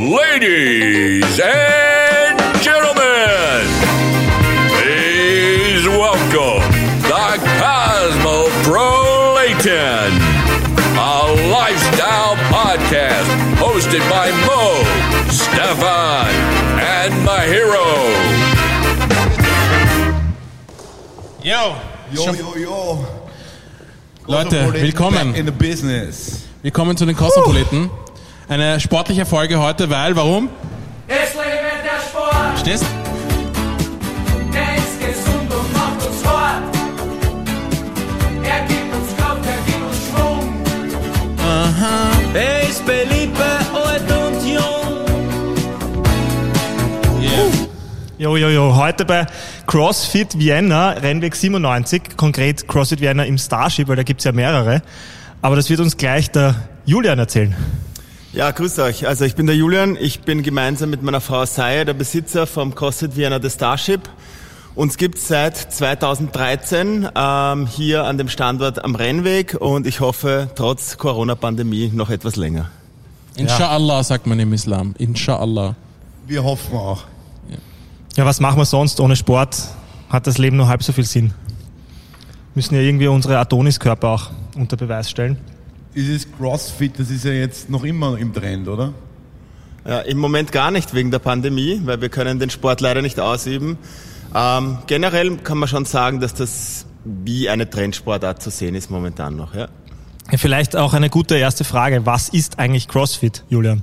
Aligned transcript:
Ladies 0.00 1.38
and 1.44 2.40
gentlemen, 2.62 3.68
please 4.80 5.86
welcome 5.86 6.64
the 7.02 7.36
Cosmo 7.60 8.48
Cosmopolitan, 8.64 10.12
a 10.96 11.52
lifestyle 11.52 12.34
podcast 12.48 13.28
hosted 13.60 14.00
by 14.08 14.30
Mo, 14.46 14.82
Stefan, 15.28 16.32
and 16.80 17.12
Mahiro. 17.26 17.92
Yo, 21.44 21.76
Yo, 22.10 22.32
yo, 22.32 22.56
yo. 22.56 23.04
Leute, 24.26 24.72
willkommen. 24.72 25.34
In 25.34 25.44
the 25.44 25.52
business. 25.52 26.46
Willkommen 26.62 26.96
zu 26.96 27.04
den 27.04 27.16
Kosmopoliten. 27.16 27.90
Eine 28.50 28.80
sportliche 28.80 29.26
Folge 29.26 29.60
heute, 29.60 29.88
weil, 29.90 30.16
warum? 30.16 30.48
Es 31.06 31.34
lebe 31.34 31.70
der 31.84 32.00
Sport, 32.00 32.58
Stehst? 32.58 32.84
der 34.52 34.74
ist 34.74 34.98
gesund 34.98 35.54
und 35.54 35.72
macht 35.72 36.04
uns 36.04 36.26
hart. 36.26 36.64
Er 38.42 38.66
gibt 38.66 38.92
uns 38.92 39.16
Kraft, 39.16 39.46
er 39.46 39.62
gibt 39.64 39.86
uns 39.86 39.98
Schwung. 40.08 40.52
Er 42.34 42.68
ist 42.68 42.84
beliebt 42.84 43.38
bei 43.38 43.78
alt 43.78 44.02
und 44.10 44.44
jung. 44.44 45.06
Jo, 48.18 48.36
jo, 48.36 48.48
jo. 48.48 48.74
Heute 48.74 49.04
bei 49.04 49.26
CrossFit 49.68 50.36
Vienna, 50.36 50.90
Rennweg 50.90 51.36
97, 51.36 52.16
konkret 52.16 52.66
CrossFit 52.66 53.00
Vienna 53.00 53.22
im 53.22 53.38
Starship, 53.38 53.86
weil 53.86 53.94
da 53.94 54.02
gibt's 54.02 54.24
ja 54.24 54.32
mehrere. 54.32 54.82
Aber 55.40 55.54
das 55.54 55.70
wird 55.70 55.78
uns 55.78 55.96
gleich 55.96 56.32
der 56.32 56.56
Julian 56.84 57.20
erzählen. 57.20 57.54
Ja, 58.32 58.52
grüß 58.52 58.78
euch. 58.78 59.08
Also 59.08 59.24
ich 59.24 59.34
bin 59.34 59.46
der 59.46 59.56
Julian. 59.56 59.96
Ich 60.00 60.20
bin 60.20 60.44
gemeinsam 60.44 60.90
mit 60.90 61.02
meiner 61.02 61.20
Frau 61.20 61.44
Saya 61.46 61.84
der 61.84 61.94
Besitzer 61.94 62.46
vom 62.46 62.76
CrossFit 62.76 63.16
Vienna 63.16 63.42
The 63.42 63.50
Starship. 63.50 64.08
Uns 64.76 64.96
gibt's 64.96 65.26
seit 65.26 65.56
2013 65.56 67.08
ähm, 67.12 67.66
hier 67.66 68.04
an 68.04 68.18
dem 68.18 68.28
Standort 68.28 68.84
am 68.84 68.94
Rennweg 68.94 69.56
und 69.60 69.84
ich 69.84 69.98
hoffe 69.98 70.48
trotz 70.54 70.96
Corona-Pandemie 70.96 71.90
noch 71.92 72.08
etwas 72.08 72.36
länger. 72.36 72.70
Inshallah, 73.34 74.04
sagt 74.04 74.28
man 74.28 74.38
im 74.38 74.52
Islam. 74.52 74.94
Inshallah. 74.98 75.74
Wir 76.28 76.44
hoffen 76.44 76.76
auch. 76.76 77.02
Ja, 78.16 78.26
was 78.26 78.38
machen 78.38 78.58
wir 78.58 78.64
sonst? 78.64 79.00
Ohne 79.00 79.16
Sport 79.16 79.56
hat 80.08 80.28
das 80.28 80.38
Leben 80.38 80.56
nur 80.56 80.68
halb 80.68 80.84
so 80.84 80.92
viel 80.92 81.04
Sinn. 81.04 81.32
Müssen 82.54 82.76
ja 82.76 82.80
irgendwie 82.80 83.08
unsere 83.08 83.38
Adoniskörper 83.38 84.08
auch 84.08 84.30
unter 84.54 84.76
Beweis 84.76 85.10
stellen. 85.10 85.36
Dieses 85.94 86.26
Crossfit, 86.32 86.98
das 86.98 87.10
ist 87.10 87.24
ja 87.24 87.32
jetzt 87.32 87.68
noch 87.68 87.84
immer 87.84 88.16
im 88.18 88.32
Trend, 88.32 88.68
oder? 88.68 88.92
Ja, 89.86 90.00
Im 90.00 90.18
Moment 90.18 90.52
gar 90.52 90.70
nicht 90.70 90.94
wegen 90.94 91.10
der 91.10 91.18
Pandemie, 91.18 91.80
weil 91.84 92.00
wir 92.00 92.10
können 92.10 92.38
den 92.38 92.50
Sport 92.50 92.80
leider 92.80 93.02
nicht 93.02 93.18
ausüben. 93.18 93.78
Ähm, 94.34 94.78
generell 94.86 95.36
kann 95.38 95.58
man 95.58 95.68
schon 95.68 95.84
sagen, 95.86 96.20
dass 96.20 96.34
das 96.34 96.86
wie 97.04 97.48
eine 97.48 97.68
Trendsportart 97.68 98.42
zu 98.42 98.50
sehen 98.50 98.74
ist 98.74 98.90
momentan 98.90 99.36
noch. 99.36 99.54
Ja. 99.54 99.68
Ja, 100.30 100.38
vielleicht 100.38 100.76
auch 100.76 100.92
eine 100.94 101.10
gute 101.10 101.36
erste 101.36 101.64
Frage. 101.64 102.06
Was 102.06 102.28
ist 102.28 102.58
eigentlich 102.58 102.86
CrossFit, 102.86 103.42
Julian? 103.48 103.82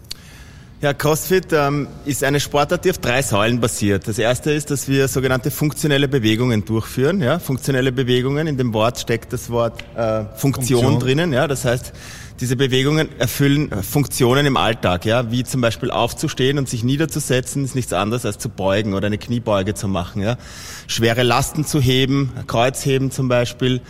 Ja, 0.80 0.94
CrossFit 0.94 1.48
ähm, 1.54 1.88
ist 2.06 2.24
eine 2.24 2.40
Sportart, 2.40 2.86
die 2.86 2.92
auf 2.92 3.00
drei 3.00 3.24
Säulen 3.24 3.60
basiert. 3.60 4.08
Das 4.08 4.20
erste 4.20 4.52
ist, 4.52 4.70
dass 4.70 4.88
wir 4.88 5.08
sogenannte 5.08 5.50
funktionelle 5.50 6.08
Bewegungen 6.08 6.66
durchführen. 6.66 7.20
Ja, 7.20 7.40
funktionelle 7.40 7.92
Bewegungen, 7.92 8.46
in 8.46 8.58
dem 8.58 8.74
Wort 8.76 9.00
steckt 9.00 9.34
das 9.34 9.50
Wort 9.50 9.84
äh, 9.96 10.26
Funktion, 10.36 10.82
Funktion. 10.82 11.00
drinnen. 11.00 11.34
Ja, 11.34 11.48
das 11.48 11.66
heißt, 11.66 11.94
diese 12.40 12.56
Bewegungen 12.56 13.10
erfüllen 13.18 13.72
äh, 13.72 13.82
Funktionen 13.82 14.46
im 14.46 14.56
Alltag, 14.56 15.06
ja, 15.06 15.32
wie 15.32 15.44
zum 15.44 15.62
Beispiel 15.62 15.90
aufzustehen 15.90 16.60
und 16.60 16.70
sich 16.70 16.84
niederzusetzen, 16.84 17.66
ist 17.66 17.74
nichts 17.74 17.92
anderes 17.92 18.24
als 18.24 18.38
zu 18.38 18.50
beugen 18.50 18.94
oder 18.94 19.08
eine 19.08 19.18
Kniebeuge 19.18 19.74
zu 19.74 19.88
machen. 19.88 20.22
Ja, 20.22 20.38
schwere 20.86 21.24
Lasten 21.24 21.66
zu 21.66 21.82
heben, 21.82 22.34
Kreuzheben 22.46 23.10
zum 23.10 23.30
Beispiel, 23.30 23.82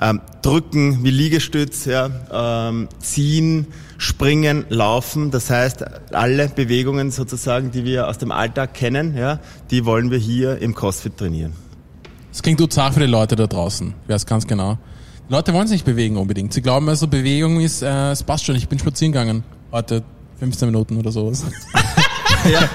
ähm, 0.00 0.22
drücken 0.40 1.04
wie 1.04 1.10
Liegestütz, 1.10 1.84
ja, 1.84 2.08
ähm, 2.32 2.88
ziehen, 2.98 3.66
springen, 4.00 4.64
laufen. 4.70 5.30
Das 5.30 5.50
heißt, 5.50 5.84
alle 6.14 6.48
Bewegungen 6.48 7.10
sozusagen, 7.10 7.70
die 7.70 7.84
wir 7.84 8.08
aus 8.08 8.16
dem 8.16 8.32
Alltag 8.32 8.72
kennen, 8.72 9.14
ja, 9.16 9.40
die 9.70 9.84
wollen 9.84 10.10
wir 10.10 10.18
hier 10.18 10.58
im 10.58 10.74
CrossFit 10.74 11.18
trainieren. 11.18 11.52
Das 12.32 12.42
klingt 12.42 12.60
total 12.60 12.92
für 12.92 13.00
die 13.00 13.06
Leute 13.06 13.36
da 13.36 13.46
draußen. 13.46 13.94
Ich 14.04 14.08
weiß 14.08 14.24
ganz 14.24 14.46
genau. 14.46 14.78
Die 15.28 15.32
Leute 15.34 15.52
wollen 15.52 15.66
sich 15.66 15.76
nicht 15.76 15.84
bewegen 15.84 16.16
unbedingt. 16.16 16.52
Sie 16.54 16.62
glauben 16.62 16.88
also, 16.88 17.08
Bewegung 17.08 17.60
ist, 17.60 17.82
äh, 17.82 18.10
es 18.10 18.22
passt 18.22 18.46
schon. 18.46 18.56
Ich 18.56 18.68
bin 18.68 18.78
spazieren 18.78 19.12
gegangen. 19.12 19.44
Heute 19.70 20.02
15 20.38 20.68
Minuten 20.68 20.96
oder 20.96 21.12
sowas. 21.12 21.44
Ja, 22.50 22.68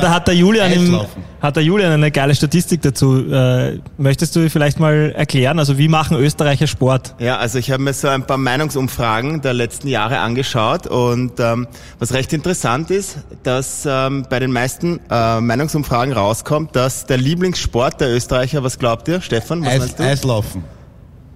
da 0.00 0.10
hat 0.10 0.28
der 0.28 0.34
Julian, 0.34 0.72
im, 0.72 1.00
hat 1.40 1.56
der 1.56 1.62
Julian 1.62 1.92
eine 1.92 2.10
geile 2.10 2.34
Statistik 2.34 2.82
dazu. 2.82 3.24
Äh, 3.30 3.80
möchtest 3.98 4.36
du 4.36 4.48
vielleicht 4.50 4.78
mal 4.78 5.12
erklären, 5.16 5.58
also 5.58 5.78
wie 5.78 5.88
machen 5.88 6.16
Österreicher 6.16 6.66
Sport? 6.66 7.14
Ja, 7.18 7.38
also 7.38 7.58
ich 7.58 7.70
habe 7.70 7.82
mir 7.82 7.92
so 7.92 8.08
ein 8.08 8.26
paar 8.26 8.36
Meinungsumfragen 8.36 9.40
der 9.42 9.54
letzten 9.54 9.88
Jahre 9.88 10.18
angeschaut 10.18 10.86
und 10.86 11.40
ähm, 11.40 11.66
was 11.98 12.12
recht 12.12 12.32
interessant 12.32 12.90
ist, 12.90 13.18
dass 13.42 13.86
ähm, 13.86 14.26
bei 14.28 14.38
den 14.38 14.52
meisten 14.52 15.00
äh, 15.10 15.40
Meinungsumfragen 15.40 16.12
rauskommt, 16.12 16.76
dass 16.76 17.06
der 17.06 17.18
Lieblingssport 17.18 18.00
der 18.00 18.14
Österreicher, 18.14 18.62
was 18.62 18.78
glaubt 18.78 19.08
ihr, 19.08 19.20
Stefan? 19.20 19.62
Was 19.62 19.68
Eis, 19.68 19.78
meinst 19.78 19.98
du? 19.98 20.02
Eislaufen. 20.04 20.64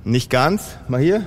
Nicht 0.05 0.31
ganz. 0.31 0.63
Mal 0.89 1.01
hier. 1.01 1.27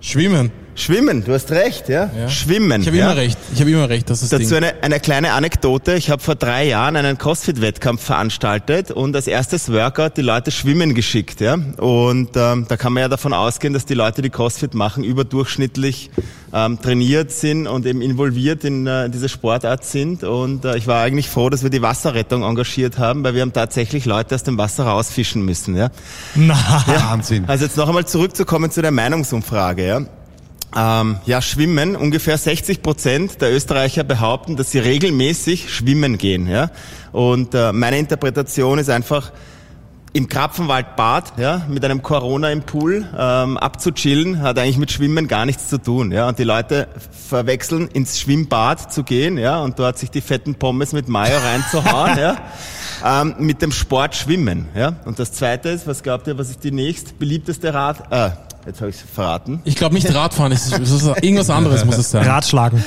Schwimmen. 0.00 0.52
Schwimmen, 0.78 1.24
du 1.24 1.34
hast 1.34 1.50
recht, 1.50 1.88
ja? 1.88 2.08
Ja. 2.16 2.28
Schwimmen. 2.28 2.80
Ich 2.80 2.86
habe 2.86 2.96
ja? 2.96 3.06
immer 3.06 3.16
recht. 3.16 3.36
Ich 3.52 3.60
habe 3.60 3.70
immer 3.70 3.88
recht, 3.88 4.08
das 4.08 4.22
ist 4.22 4.32
das 4.32 4.40
Dazu 4.40 4.54
Ding. 4.54 4.64
eine, 4.64 4.82
eine 4.82 5.00
kleine 5.00 5.32
Anekdote. 5.32 5.94
Ich 5.94 6.08
habe 6.08 6.22
vor 6.22 6.36
drei 6.36 6.68
Jahren 6.68 6.94
einen 6.94 7.18
CrossFit-Wettkampf 7.18 8.00
veranstaltet 8.00 8.92
und 8.92 9.16
als 9.16 9.26
erstes 9.26 9.72
Workout 9.72 10.16
die 10.16 10.22
Leute 10.22 10.52
schwimmen 10.52 10.94
geschickt. 10.94 11.40
Ja? 11.40 11.54
Und 11.54 12.30
ähm, 12.36 12.66
da 12.68 12.76
kann 12.76 12.92
man 12.92 13.00
ja 13.00 13.08
davon 13.08 13.32
ausgehen, 13.32 13.72
dass 13.74 13.86
die 13.86 13.94
Leute, 13.94 14.22
die 14.22 14.30
CrossFit 14.30 14.74
machen, 14.74 15.02
überdurchschnittlich 15.02 16.10
ähm, 16.52 16.80
trainiert 16.80 17.32
sind 17.32 17.66
und 17.66 17.84
eben 17.84 18.00
involviert 18.00 18.62
in 18.62 18.86
äh, 18.86 19.10
diese 19.10 19.28
Sportart 19.28 19.84
sind. 19.84 20.22
Und 20.22 20.64
äh, 20.64 20.76
ich 20.76 20.86
war 20.86 21.02
eigentlich 21.02 21.28
froh, 21.28 21.50
dass 21.50 21.64
wir 21.64 21.70
die 21.70 21.82
Wasserrettung 21.82 22.44
engagiert 22.44 22.98
haben, 22.98 23.24
weil 23.24 23.34
wir 23.34 23.42
haben 23.42 23.52
tatsächlich 23.52 24.04
Leute 24.04 24.36
aus 24.36 24.44
dem 24.44 24.56
Wasser 24.58 24.84
rausfischen 24.84 25.44
müssen. 25.44 25.76
Ja? 25.76 25.90
Na, 26.36 26.84
Wahnsinn. 26.86 27.46
Also 27.48 27.64
jetzt 27.64 27.76
noch 27.76 27.88
einmal 27.88 28.06
zurückzukommen 28.06 28.70
zu 28.70 28.80
der 28.80 28.92
Meinungsumfrage. 28.92 29.84
Ja? 29.84 30.02
Ähm, 30.76 31.18
ja, 31.24 31.40
Schwimmen. 31.40 31.96
Ungefähr 31.96 32.36
60 32.36 32.82
Prozent 32.82 33.40
der 33.40 33.52
Österreicher 33.54 34.04
behaupten, 34.04 34.56
dass 34.56 34.70
sie 34.70 34.78
regelmäßig 34.78 35.72
schwimmen 35.72 36.18
gehen. 36.18 36.46
Ja? 36.46 36.70
Und 37.12 37.54
äh, 37.54 37.72
meine 37.72 37.98
Interpretation 37.98 38.78
ist 38.78 38.90
einfach, 38.90 39.32
im 40.12 40.28
Krapfenwaldbad, 40.28 41.38
ja, 41.38 41.62
mit 41.68 41.84
einem 41.84 42.02
Corona 42.02 42.50
im 42.50 42.62
Pool 42.62 43.06
ähm, 43.16 43.56
abzuchillen, 43.56 44.42
hat 44.42 44.58
eigentlich 44.58 44.78
mit 44.78 44.90
Schwimmen 44.90 45.28
gar 45.28 45.44
nichts 45.46 45.68
zu 45.68 45.78
tun, 45.78 46.12
ja. 46.12 46.28
Und 46.28 46.38
die 46.38 46.44
Leute 46.44 46.88
verwechseln, 47.28 47.88
ins 47.88 48.18
Schwimmbad 48.18 48.92
zu 48.92 49.04
gehen, 49.04 49.38
ja, 49.38 49.60
und 49.60 49.78
dort 49.78 49.98
sich 49.98 50.10
die 50.10 50.20
fetten 50.20 50.54
Pommes 50.54 50.92
mit 50.92 51.08
Mayo 51.08 51.38
reinzuhauen, 51.38 52.18
ja, 52.18 52.36
ähm, 53.04 53.34
mit 53.38 53.60
dem 53.60 53.70
Sport 53.70 54.16
Schwimmen, 54.16 54.68
ja. 54.74 54.94
Und 55.04 55.18
das 55.18 55.32
Zweite 55.32 55.68
ist, 55.68 55.86
was 55.86 56.02
glaubt 56.02 56.26
ihr, 56.26 56.38
was 56.38 56.50
ist 56.50 56.64
die 56.64 56.72
nächst 56.72 57.18
beliebteste 57.18 57.72
Rad? 57.74 58.10
Äh, 58.10 58.30
jetzt 58.68 58.80
habe 58.80 58.90
ich 58.90 58.96
verraten. 58.96 59.60
Ich 59.64 59.74
glaube 59.76 59.94
nicht 59.94 60.12
Radfahren, 60.14 60.52
es 60.52 60.66
ist, 60.66 60.78
es 60.78 60.90
ist 60.90 61.06
irgendwas 61.22 61.50
anderes 61.50 61.84
muss 61.84 61.98
es 61.98 62.10
sein. 62.10 62.24
Ratschlagen. 62.26 62.84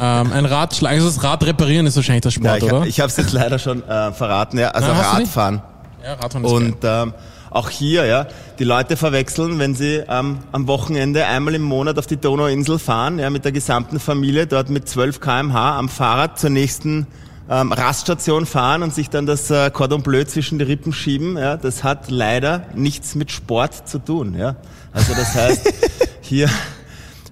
Ähm, 0.00 0.32
ein 0.32 0.44
Radschlag, 0.46 0.92
also 0.92 1.06
das 1.06 1.22
Rad 1.22 1.44
reparieren 1.44 1.86
ist 1.86 1.96
wahrscheinlich 1.96 2.22
der 2.22 2.32
Ja, 2.32 2.56
Sport, 2.56 2.62
ich 2.62 2.72
oder? 2.72 2.86
ich 2.86 3.00
habe 3.00 3.08
es 3.10 3.16
jetzt 3.16 3.32
leider 3.32 3.58
schon 3.58 3.82
äh, 3.88 4.12
verraten, 4.12 4.58
ja. 4.58 4.70
Also 4.70 4.88
Na? 4.92 5.00
Radfahren. 5.00 5.62
ja, 6.04 6.14
Radfahren 6.14 6.44
ist 6.44 6.50
geil. 6.50 6.62
Und 6.62 6.76
ähm, 6.84 7.14
auch 7.50 7.68
hier, 7.68 8.06
ja, 8.06 8.26
die 8.58 8.64
Leute 8.64 8.96
verwechseln, 8.96 9.58
wenn 9.58 9.74
sie 9.74 10.02
ähm, 10.08 10.38
am 10.52 10.66
Wochenende 10.68 11.26
einmal 11.26 11.54
im 11.54 11.62
Monat 11.62 11.98
auf 11.98 12.06
die 12.06 12.16
Donauinsel 12.16 12.78
fahren, 12.78 13.18
ja, 13.18 13.28
mit 13.28 13.44
der 13.44 13.52
gesamten 13.52 13.98
Familie, 14.00 14.46
dort 14.46 14.70
mit 14.70 14.88
12 14.88 15.20
kmh 15.20 15.78
am 15.78 15.88
Fahrrad 15.88 16.38
zur 16.38 16.50
nächsten 16.50 17.06
ähm, 17.50 17.72
Raststation 17.72 18.46
fahren 18.46 18.82
und 18.82 18.94
sich 18.94 19.10
dann 19.10 19.26
das 19.26 19.50
äh, 19.50 19.70
Cordon 19.70 20.02
Bleu 20.02 20.24
zwischen 20.24 20.58
die 20.58 20.64
Rippen 20.64 20.92
schieben, 20.92 21.36
ja, 21.36 21.56
das 21.56 21.82
hat 21.82 22.10
leider 22.10 22.66
nichts 22.74 23.16
mit 23.16 23.32
Sport 23.32 23.88
zu 23.88 23.98
tun, 23.98 24.34
ja. 24.38 24.56
Also 24.92 25.14
das 25.14 25.34
heißt, 25.34 25.72
hier 26.20 26.48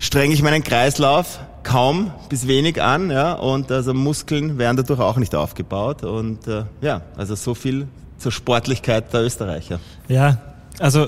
strenge 0.00 0.34
ich 0.34 0.42
meinen 0.42 0.64
Kreislauf 0.64 1.38
kaum 1.62 2.10
bis 2.28 2.48
wenig 2.48 2.82
an, 2.82 3.10
ja, 3.10 3.34
und 3.34 3.70
also 3.70 3.94
Muskeln 3.94 4.58
werden 4.58 4.76
dadurch 4.76 5.00
auch 5.00 5.16
nicht 5.16 5.36
aufgebaut 5.36 6.02
und 6.02 6.48
äh, 6.48 6.64
ja, 6.80 7.02
also 7.16 7.36
so 7.36 7.54
viel 7.54 7.86
zur 8.18 8.32
Sportlichkeit 8.32 9.12
der 9.12 9.22
Österreicher. 9.22 9.78
Ja, 10.08 10.38
also 10.80 11.06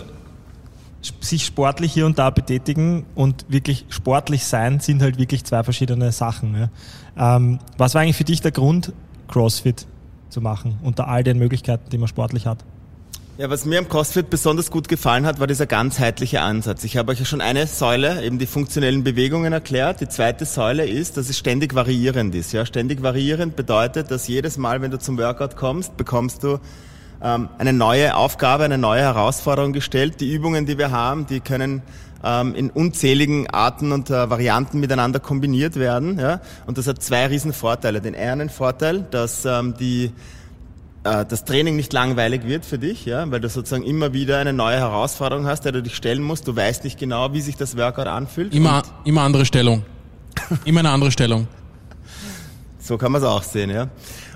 sich 1.21 1.47
sportlich 1.47 1.93
hier 1.93 2.07
und 2.07 2.19
da 2.19 2.31
betätigen 2.31 3.07
und 3.15 3.47
wirklich 3.49 3.87
sportlich 3.89 4.45
sein 4.45 4.81
sind 4.81 5.03
halt 5.03 5.19
wirklich 5.19 5.45
zwei 5.45 5.65
verschiedene 5.65 6.13
Sachen. 6.13 6.55
Ja. 6.57 6.69
Ähm, 7.19 7.59
was 7.77 7.95
war 7.95 8.03
eigentlich 8.03 8.17
für 8.17 8.25
dich 8.25 8.41
der 8.41 8.53
Grund, 8.53 8.93
CrossFit 9.29 9.87
zu 10.29 10.41
machen, 10.41 10.79
unter 10.83 11.09
all 11.09 11.25
den 11.25 11.39
Möglichkeiten, 11.39 11.91
die 11.91 11.99
man 11.99 12.09
sportlich 12.09 12.47
hat? 12.47 12.65
Ja, 13.39 13.49
was 13.49 13.65
mir 13.65 13.79
am 13.79 13.89
CrossFit 13.89 14.29
besonders 14.29 14.71
gut 14.71 14.87
gefallen 14.87 15.25
hat, 15.25 15.41
war 15.41 15.47
dieser 15.47 15.65
ganzheitliche 15.65 16.43
Ansatz. 16.43 16.85
Ich 16.85 16.99
habe 16.99 17.11
euch 17.13 17.21
ja 17.21 17.25
schon 17.25 17.41
eine 17.41 17.67
Säule, 17.67 18.23
eben 18.23 18.39
die 18.39 18.45
funktionellen 18.45 19.03
Bewegungen 19.03 19.55
erklärt. 19.55 20.03
Die 20.03 20.09
zweite 20.09 20.45
Säule 20.45 20.87
ist, 20.87 21.17
dass 21.17 21.31
es 21.31 21.39
ständig 21.39 21.75
variierend 21.75 22.35
ist. 22.35 22.53
Ja, 22.53 22.67
ständig 22.67 23.03
variierend 23.03 23.57
bedeutet, 23.57 24.11
dass 24.11 24.29
jedes 24.29 24.59
Mal, 24.59 24.83
wenn 24.83 24.91
du 24.91 24.99
zum 24.99 25.17
Workout 25.17 25.57
kommst, 25.57 25.97
bekommst 25.97 26.45
du 26.45 26.59
eine 27.21 27.73
neue 27.73 28.17
Aufgabe, 28.17 28.65
eine 28.65 28.79
neue 28.79 29.03
Herausforderung 29.03 29.73
gestellt. 29.73 30.21
Die 30.21 30.33
Übungen, 30.33 30.67
die 30.67 30.79
wir 30.79 30.91
haben, 30.91 31.27
die 31.27 31.41
können 31.41 31.83
ähm, 32.25 32.55
in 32.55 32.71
unzähligen 32.71 33.49
Arten 33.49 33.93
und 33.93 34.11
äh, 34.11 34.31
Varianten 34.31 34.81
miteinander 34.81 35.21
kombiniert 35.21 35.77
werden. 35.77 36.19
Ja? 36.19 36.41
Und 36.67 36.79
das 36.79 36.87
hat 36.87 37.03
zwei 37.03 37.27
riesen 37.27 37.53
Vorteile. 37.53 38.01
Den 38.01 38.15
einen 38.15 38.49
Vorteil, 38.49 39.05
dass 39.11 39.45
ähm, 39.45 39.75
die 39.79 40.13
äh, 41.05 41.25
das 41.25 41.45
Training 41.45 41.77
nicht 41.77 41.93
langweilig 41.93 42.45
wird 42.45 42.65
für 42.65 42.79
dich, 42.79 43.07
ja, 43.07 43.31
weil 43.31 43.41
du 43.41 43.49
sozusagen 43.49 43.85
immer 43.85 44.13
wieder 44.13 44.39
eine 44.39 44.53
neue 44.53 44.77
Herausforderung 44.77 45.47
hast, 45.47 45.65
der 45.65 45.73
du 45.73 45.83
dich 45.83 45.95
stellen 45.95 46.23
musst. 46.23 46.47
Du 46.47 46.55
weißt 46.55 46.85
nicht 46.85 46.99
genau, 46.99 47.33
wie 47.33 47.41
sich 47.41 47.57
das 47.57 47.77
Workout 47.77 48.07
anfühlt. 48.07 48.55
Immer, 48.55 48.83
immer 49.05 49.23
andere 49.23 49.47
Stellung. 49.47 49.85
Immer 50.65 50.81
eine 50.81 50.91
andere 50.91 51.11
Stellung. 51.11 51.49
So 52.79 52.99
kann 52.99 53.13
man 53.13 53.23
es 53.23 53.29
auch 53.29 53.43
sehen, 53.43 53.71
ja. 53.71 53.89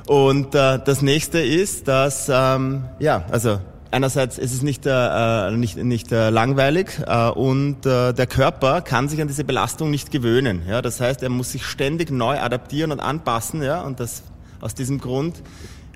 Und 0.06 0.55
äh, 0.55 0.79
das 0.85 1.03
nächste 1.03 1.41
ist, 1.41 1.89
dass 1.89 2.29
ähm, 2.29 2.85
ja, 2.99 3.25
also 3.31 3.59
einerseits 3.91 4.37
ist 4.37 4.53
es 4.53 4.62
nicht 4.62 4.85
äh, 4.85 5.49
äh, 5.49 5.56
nicht 5.56 5.77
nicht 5.77 6.12
äh, 6.12 6.29
langweilig 6.29 6.89
äh, 7.06 7.31
und 7.31 7.87
äh, 7.87 8.12
der 8.12 8.27
Körper 8.27 8.83
kann 8.83 9.09
sich 9.09 9.23
an 9.23 9.29
diese 9.29 9.45
Belastung 9.45 9.91
nicht 9.91 10.11
gewöhnen. 10.11 10.62
Ja, 10.69 10.83
das 10.83 11.01
heißt, 11.01 11.23
er 11.23 11.31
muss 11.31 11.53
sich 11.53 11.65
ständig 11.65 12.11
neu 12.11 12.39
adaptieren 12.39 12.93
und 12.93 13.01
anpassen. 13.01 13.62
Ja, 13.62 13.83
und 13.83 14.01
das 14.01 14.23
aus 14.61 14.75
diesem 14.75 14.99
Grund 15.01 15.43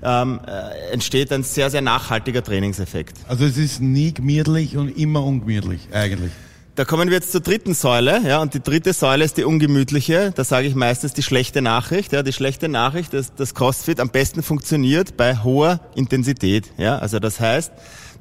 ähm, 0.01 0.39
äh, 0.47 0.91
entsteht 0.91 1.31
ein 1.31 1.43
sehr 1.43 1.69
sehr 1.69 1.81
nachhaltiger 1.81 2.43
Trainingseffekt. 2.43 3.17
Also 3.27 3.45
es 3.45 3.57
ist 3.57 3.79
nie 3.79 4.13
gemütlich 4.13 4.75
und 4.75 4.89
immer 4.97 5.23
ungemütlich 5.23 5.89
eigentlich. 5.91 6.31
Da 6.79 6.85
kommen 6.85 7.09
wir 7.09 7.17
jetzt 7.17 7.33
zur 7.33 7.41
dritten 7.41 7.73
Säule, 7.73 8.21
ja, 8.25 8.41
und 8.41 8.53
die 8.53 8.63
dritte 8.63 8.93
Säule 8.93 9.25
ist 9.25 9.35
die 9.35 9.43
ungemütliche. 9.43 10.31
Da 10.33 10.45
sage 10.45 10.65
ich 10.65 10.75
meistens 10.75 11.11
die 11.11 11.23
schlechte 11.23 11.61
Nachricht. 11.61 12.13
Ja, 12.13 12.23
die 12.23 12.31
schlechte 12.31 12.69
Nachricht 12.69 13.11
dass 13.13 13.53
CrossFit 13.53 13.99
am 13.99 14.11
besten 14.11 14.41
funktioniert 14.41 15.17
bei 15.17 15.35
hoher 15.35 15.81
Intensität. 15.95 16.71
Ja, 16.77 16.97
also 16.99 17.19
das 17.19 17.41
heißt, 17.41 17.73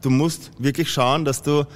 du 0.02 0.10
musst 0.10 0.50
wirklich 0.58 0.90
schauen, 0.90 1.24
dass 1.24 1.44
du 1.44 1.66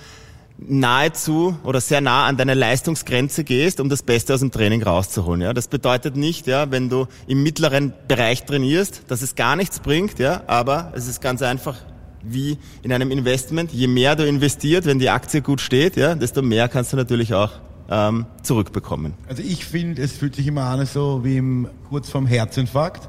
nahezu 0.58 1.56
oder 1.62 1.80
sehr 1.80 2.00
nah 2.00 2.26
an 2.26 2.36
deine 2.36 2.54
Leistungsgrenze 2.54 3.44
gehst, 3.44 3.78
um 3.78 3.88
das 3.88 4.02
Beste 4.02 4.34
aus 4.34 4.40
dem 4.40 4.50
Training 4.50 4.82
rauszuholen. 4.82 5.40
Ja, 5.40 5.52
das 5.52 5.68
bedeutet 5.68 6.16
nicht, 6.16 6.48
ja, 6.48 6.72
wenn 6.72 6.88
du 6.88 7.06
im 7.28 7.44
mittleren 7.44 7.92
Bereich 8.08 8.44
trainierst, 8.44 9.02
dass 9.06 9.22
es 9.22 9.36
gar 9.36 9.54
nichts 9.54 9.78
bringt, 9.78 10.18
ja, 10.18 10.42
aber 10.48 10.92
es 10.96 11.06
ist 11.06 11.20
ganz 11.20 11.42
einfach 11.42 11.76
wie 12.22 12.58
in 12.82 12.92
einem 12.92 13.10
Investment. 13.10 13.72
Je 13.72 13.86
mehr 13.86 14.16
du 14.16 14.26
investiert, 14.26 14.86
wenn 14.86 14.98
die 14.98 15.10
Aktie 15.10 15.42
gut 15.42 15.60
steht, 15.60 15.96
ja, 15.96 16.14
desto 16.14 16.42
mehr 16.42 16.68
kannst 16.68 16.92
du 16.92 16.96
natürlich 16.96 17.34
auch 17.34 17.52
ähm, 17.90 18.26
zurückbekommen. 18.42 19.14
Also 19.28 19.42
ich 19.42 19.64
finde, 19.64 20.02
es 20.02 20.12
fühlt 20.12 20.34
sich 20.34 20.46
immer 20.46 20.64
an 20.64 20.86
so 20.86 21.24
wie 21.24 21.36
im, 21.36 21.68
kurz 21.88 22.10
vorm 22.10 22.26
Herzinfarkt. 22.26 23.08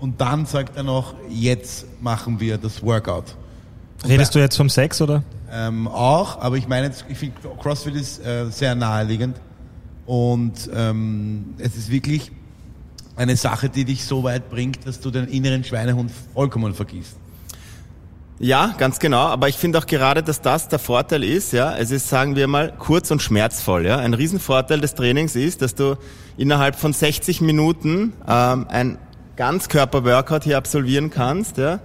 Und 0.00 0.20
dann 0.20 0.44
sagt 0.44 0.76
er 0.76 0.82
noch, 0.82 1.14
jetzt 1.30 1.86
machen 2.02 2.40
wir 2.40 2.58
das 2.58 2.82
Workout. 2.82 3.36
Redest 4.06 4.34
du 4.34 4.38
jetzt 4.38 4.56
vom 4.56 4.68
Sex 4.68 5.00
oder? 5.00 5.22
Ähm, 5.50 5.88
auch, 5.88 6.40
aber 6.40 6.56
ich 6.56 6.68
meine, 6.68 6.86
jetzt, 6.86 7.06
ich 7.08 7.16
finde, 7.16 7.36
CrossFit 7.60 7.94
ist 7.94 8.18
äh, 8.24 8.46
sehr 8.50 8.74
naheliegend. 8.74 9.36
Und 10.04 10.68
ähm, 10.74 11.54
es 11.58 11.76
ist 11.76 11.90
wirklich 11.90 12.30
eine 13.16 13.36
Sache, 13.36 13.68
die 13.68 13.84
dich 13.84 14.04
so 14.04 14.22
weit 14.24 14.50
bringt, 14.50 14.86
dass 14.86 15.00
du 15.00 15.10
den 15.10 15.28
inneren 15.28 15.64
Schweinehund 15.64 16.10
vollkommen 16.34 16.74
vergisst. 16.74 17.16
Ja, 18.40 18.74
ganz 18.78 18.98
genau. 18.98 19.26
Aber 19.26 19.48
ich 19.48 19.56
finde 19.56 19.78
auch 19.78 19.86
gerade, 19.86 20.22
dass 20.22 20.40
das 20.40 20.68
der 20.68 20.80
Vorteil 20.80 21.22
ist. 21.22 21.52
Ja, 21.52 21.76
es 21.76 21.90
ist, 21.92 22.08
sagen 22.08 22.34
wir 22.34 22.48
mal, 22.48 22.72
kurz 22.78 23.10
und 23.10 23.22
schmerzvoll. 23.22 23.86
Ja, 23.86 23.98
ein 23.98 24.12
Riesenvorteil 24.12 24.80
des 24.80 24.94
Trainings 24.94 25.36
ist, 25.36 25.62
dass 25.62 25.74
du 25.76 25.96
innerhalb 26.36 26.74
von 26.76 26.92
60 26.92 27.40
Minuten 27.40 28.12
ähm, 28.26 28.66
ein 28.68 28.98
Ganzkörper-Workout 29.36 30.44
hier 30.44 30.58
absolvieren 30.58 31.10
kannst. 31.10 31.58
Ja, 31.58 31.78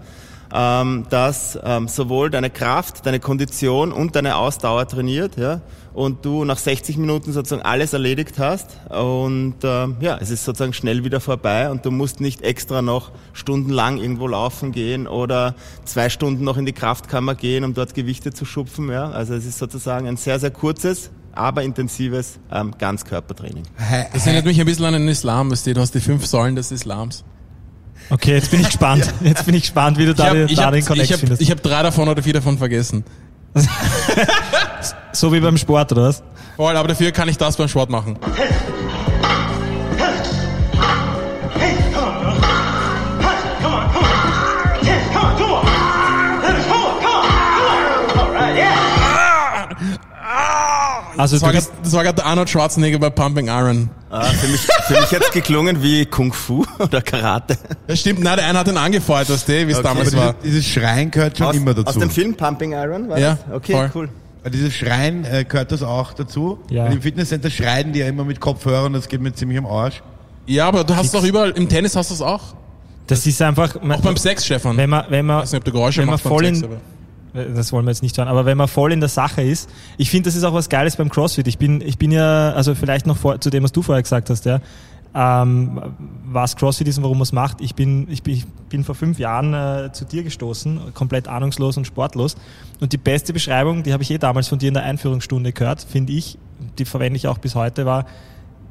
ähm, 0.53 1.05
das 1.09 1.57
ähm, 1.63 1.87
sowohl 1.87 2.29
deine 2.29 2.49
Kraft, 2.49 3.05
deine 3.05 3.19
Kondition 3.19 3.91
und 3.91 4.15
deine 4.15 4.35
Ausdauer 4.35 4.87
trainiert. 4.87 5.37
Ja, 5.37 5.61
und 5.93 6.23
du 6.23 6.45
nach 6.45 6.57
60 6.57 6.97
Minuten 6.97 7.33
sozusagen 7.33 7.61
alles 7.61 7.93
erledigt 7.93 8.39
hast 8.39 8.77
und 8.89 9.55
ähm, 9.63 9.97
ja, 9.99 10.17
es 10.21 10.29
ist 10.29 10.45
sozusagen 10.45 10.73
schnell 10.73 11.03
wieder 11.03 11.19
vorbei 11.19 11.69
und 11.69 11.85
du 11.85 11.91
musst 11.91 12.21
nicht 12.21 12.41
extra 12.41 12.81
noch 12.81 13.11
stundenlang 13.33 13.97
irgendwo 13.97 14.27
laufen 14.27 14.71
gehen 14.71 15.07
oder 15.07 15.55
zwei 15.85 16.09
Stunden 16.09 16.43
noch 16.43 16.57
in 16.57 16.65
die 16.65 16.73
Kraftkammer 16.73 17.35
gehen, 17.35 17.63
um 17.63 17.73
dort 17.73 17.95
Gewichte 17.95 18.31
zu 18.31 18.45
schupfen. 18.45 18.89
Ja, 18.89 19.09
also 19.09 19.33
es 19.33 19.45
ist 19.45 19.57
sozusagen 19.57 20.07
ein 20.07 20.17
sehr 20.17 20.39
sehr 20.39 20.51
kurzes, 20.51 21.11
aber 21.33 21.63
intensives 21.63 22.39
ähm, 22.51 22.73
Ganzkörpertraining. 22.77 23.63
Das 24.13 24.25
erinnert 24.25 24.45
mich 24.45 24.59
ein 24.59 24.65
bisschen 24.65 24.85
an 24.85 24.93
den 24.93 25.07
Islam, 25.07 25.51
weißt 25.51 25.67
du, 25.67 25.73
du 25.73 25.81
hast 25.81 25.95
die 25.95 26.01
fünf 26.01 26.25
Säulen 26.25 26.55
des 26.55 26.71
Islams. 26.71 27.23
Okay, 28.09 28.33
jetzt 28.33 28.51
bin 28.51 28.61
ich 28.61 28.67
gespannt. 28.67 29.13
Jetzt 29.21 29.45
bin 29.45 29.53
ich 29.53 29.61
gespannt, 29.63 29.97
wie 29.97 30.05
du 30.05 30.15
da, 30.15 30.33
ich 30.33 30.55
da 30.55 30.65
hab, 30.65 30.71
den 30.71 30.79
ich 30.79 30.85
Connect 30.85 31.11
hab, 31.11 31.19
findest. 31.19 31.41
ich 31.41 31.51
hab 31.51 31.61
drei 31.61 31.83
davon 31.83 32.07
oder 32.07 32.23
vier 32.23 32.33
davon 32.33 32.57
vergessen. 32.57 33.03
so 35.11 35.31
wie 35.33 35.39
beim 35.39 35.57
Sport, 35.57 35.91
oder 35.91 36.03
was? 36.03 36.23
Voll, 36.55 36.75
aber 36.75 36.87
dafür 36.87 37.11
kann 37.11 37.29
ich 37.29 37.37
das 37.37 37.57
beim 37.57 37.67
Sport 37.67 37.89
machen. 37.89 38.17
Also 51.19 51.35
Das 51.35 51.43
war 51.43 51.51
grad- 51.51 51.69
das 51.83 51.93
war 51.93 52.03
gerade 52.03 52.15
der 52.15 52.25
Arnold 52.25 52.49
Schwarzenegger 52.49 52.97
bei 52.97 53.09
Pumping 53.09 53.47
Iron. 53.47 53.89
Ah, 54.09 54.23
für 54.23 54.47
mich, 54.47 54.61
für 54.87 54.99
mich 55.01 55.11
jetzt 55.11 55.31
geklungen 55.33 55.83
wie 55.83 56.05
Kung 56.05 56.31
Fu 56.31 56.63
oder 56.79 57.01
Karate. 57.01 57.57
Das 57.87 57.99
stimmt, 57.99 58.21
nein, 58.23 58.37
der 58.37 58.47
eine 58.47 58.57
hat 58.59 58.67
ihn 58.67 58.77
angefeuert, 58.77 59.29
weißt 59.29 59.47
du, 59.49 59.67
wie 59.67 59.71
es 59.71 59.77
Okay. 59.79 59.87
damals 59.87 60.15
war. 60.15 60.33
dieses, 60.41 60.63
dieses 60.63 60.73
Schreien 60.73 61.11
gehört 61.11 61.37
schon 61.37 61.47
Aus, 61.47 61.55
immer 61.55 61.73
dazu. 61.73 61.87
aus 61.87 61.97
dem 61.97 62.09
Film 62.09 62.35
Pumping 62.35 62.71
Iron? 62.71 63.09
War 63.09 63.19
Ja, 63.19 63.37
das? 63.47 63.55
Okay, 63.55 63.71
voll. 63.73 63.91
cool. 63.95 64.09
Weil 64.43 64.51
dieses 64.51 64.73
Schreien 64.73 65.25
äh, 65.25 65.43
gehört 65.43 65.71
das 65.73 65.83
auch 65.83 66.13
dazu. 66.13 66.59
Ja. 66.69 66.85
Weil 66.85 66.93
Im 66.93 67.01
Fitnesscenter 67.01 67.49
schreien 67.51 67.91
die 67.91 67.99
ja 67.99 68.07
immer 68.07 68.23
mit 68.23 68.39
Kopfhörern, 68.39 68.93
das 68.93 69.09
geht 69.09 69.19
mir 69.19 69.33
ziemlich 69.33 69.57
am 69.57 69.65
Arsch. 69.65 70.01
Ja, 70.47 70.67
aber 70.69 70.85
du 70.85 70.95
hast 70.95 71.13
doch 71.13 71.23
überall, 71.25 71.51
im 71.51 71.67
Tennis 71.67 71.95
hast 71.97 72.09
du 72.11 72.13
es 72.15 72.21
auch. 72.21 72.55
das 73.07 73.27
ist 73.27 73.41
einfach, 73.41 73.75
Auch 73.75 74.01
beim 74.01 74.15
Sex, 74.15 74.45
Stefan. 74.45 74.77
wenn 74.77 74.89
man, 74.89 75.03
wenn 75.09 75.25
man, 75.25 75.41
weiß 75.41 75.51
nicht, 75.51 75.59
ob 75.59 75.65
du 75.65 75.71
Geräusche 75.73 75.99
wenn 75.99 76.05
man 76.05 76.13
machst 76.13 76.23
beim 76.23 76.31
voll 76.31 76.45
Sex, 76.45 76.57
in, 76.59 76.63
aber- 76.63 76.77
das 77.33 77.71
wollen 77.71 77.85
wir 77.85 77.91
jetzt 77.91 78.01
nicht 78.03 78.17
hören, 78.17 78.27
aber 78.27 78.45
wenn 78.45 78.57
man 78.57 78.67
voll 78.67 78.91
in 78.91 78.99
der 78.99 79.09
Sache 79.09 79.41
ist, 79.41 79.69
ich 79.97 80.09
finde, 80.09 80.29
das 80.29 80.35
ist 80.35 80.43
auch 80.43 80.53
was 80.53 80.69
Geiles 80.69 80.95
beim 80.95 81.09
CrossFit. 81.09 81.47
Ich 81.47 81.57
bin, 81.57 81.81
ich 81.81 81.97
bin 81.97 82.11
ja, 82.11 82.51
also 82.53 82.75
vielleicht 82.75 83.05
noch 83.07 83.17
vor, 83.17 83.39
zu 83.39 83.49
dem, 83.49 83.63
was 83.63 83.71
du 83.71 83.81
vorher 83.81 84.01
gesagt 84.01 84.29
hast, 84.29 84.45
ja, 84.45 84.59
ähm, 85.15 85.81
was 86.25 86.55
CrossFit 86.55 86.87
ist 86.87 86.97
und 86.97 87.03
warum 87.03 87.17
man 87.17 87.23
es 87.23 87.31
macht. 87.31 87.61
Ich 87.61 87.73
bin, 87.75 88.07
ich 88.11 88.21
bin, 88.23 88.33
ich 88.35 88.45
bin 88.69 88.83
vor 88.83 88.93
fünf 88.95 89.17
Jahren 89.19 89.53
äh, 89.53 89.91
zu 89.91 90.05
dir 90.05 90.23
gestoßen, 90.23 90.93
komplett 90.93 91.27
ahnungslos 91.27 91.77
und 91.77 91.85
sportlos. 91.87 92.35
Und 92.79 92.93
die 92.93 92.97
beste 92.97 93.33
Beschreibung, 93.33 93.81
die 93.83 93.91
habe 93.93 94.03
ich 94.03 94.11
eh 94.11 94.17
damals 94.19 94.47
von 94.47 94.59
dir 94.59 94.67
in 94.67 94.75
der 94.75 94.83
Einführungsstunde 94.83 95.51
gehört, 95.51 95.81
finde 95.81 96.13
ich, 96.13 96.37
die 96.77 96.85
verwende 96.85 97.17
ich 97.17 97.27
auch 97.27 97.37
bis 97.39 97.55
heute, 97.55 97.85
war, 97.87 98.05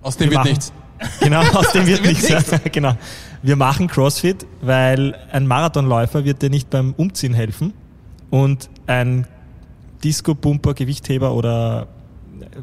Aus 0.02 0.16
dem 0.16 0.26
wir 0.26 0.30
wird 0.32 0.38
machen- 0.38 0.48
nichts. 0.50 0.72
Genau, 1.20 1.42
aus 1.54 1.70
dem 1.72 1.86
wird 1.86 2.04
nichts. 2.04 2.28
Ja, 2.28 2.40
genau. 2.72 2.92
Wir 3.40 3.54
machen 3.54 3.86
CrossFit, 3.86 4.46
weil 4.62 5.14
ein 5.30 5.46
Marathonläufer 5.46 6.24
wird 6.24 6.42
dir 6.42 6.50
nicht 6.50 6.70
beim 6.70 6.92
Umziehen 6.96 7.34
helfen 7.34 7.72
und 8.30 8.70
ein 8.86 9.26
Disco-Pumper, 10.04 10.74
Gewichtheber 10.74 11.34
oder 11.34 11.88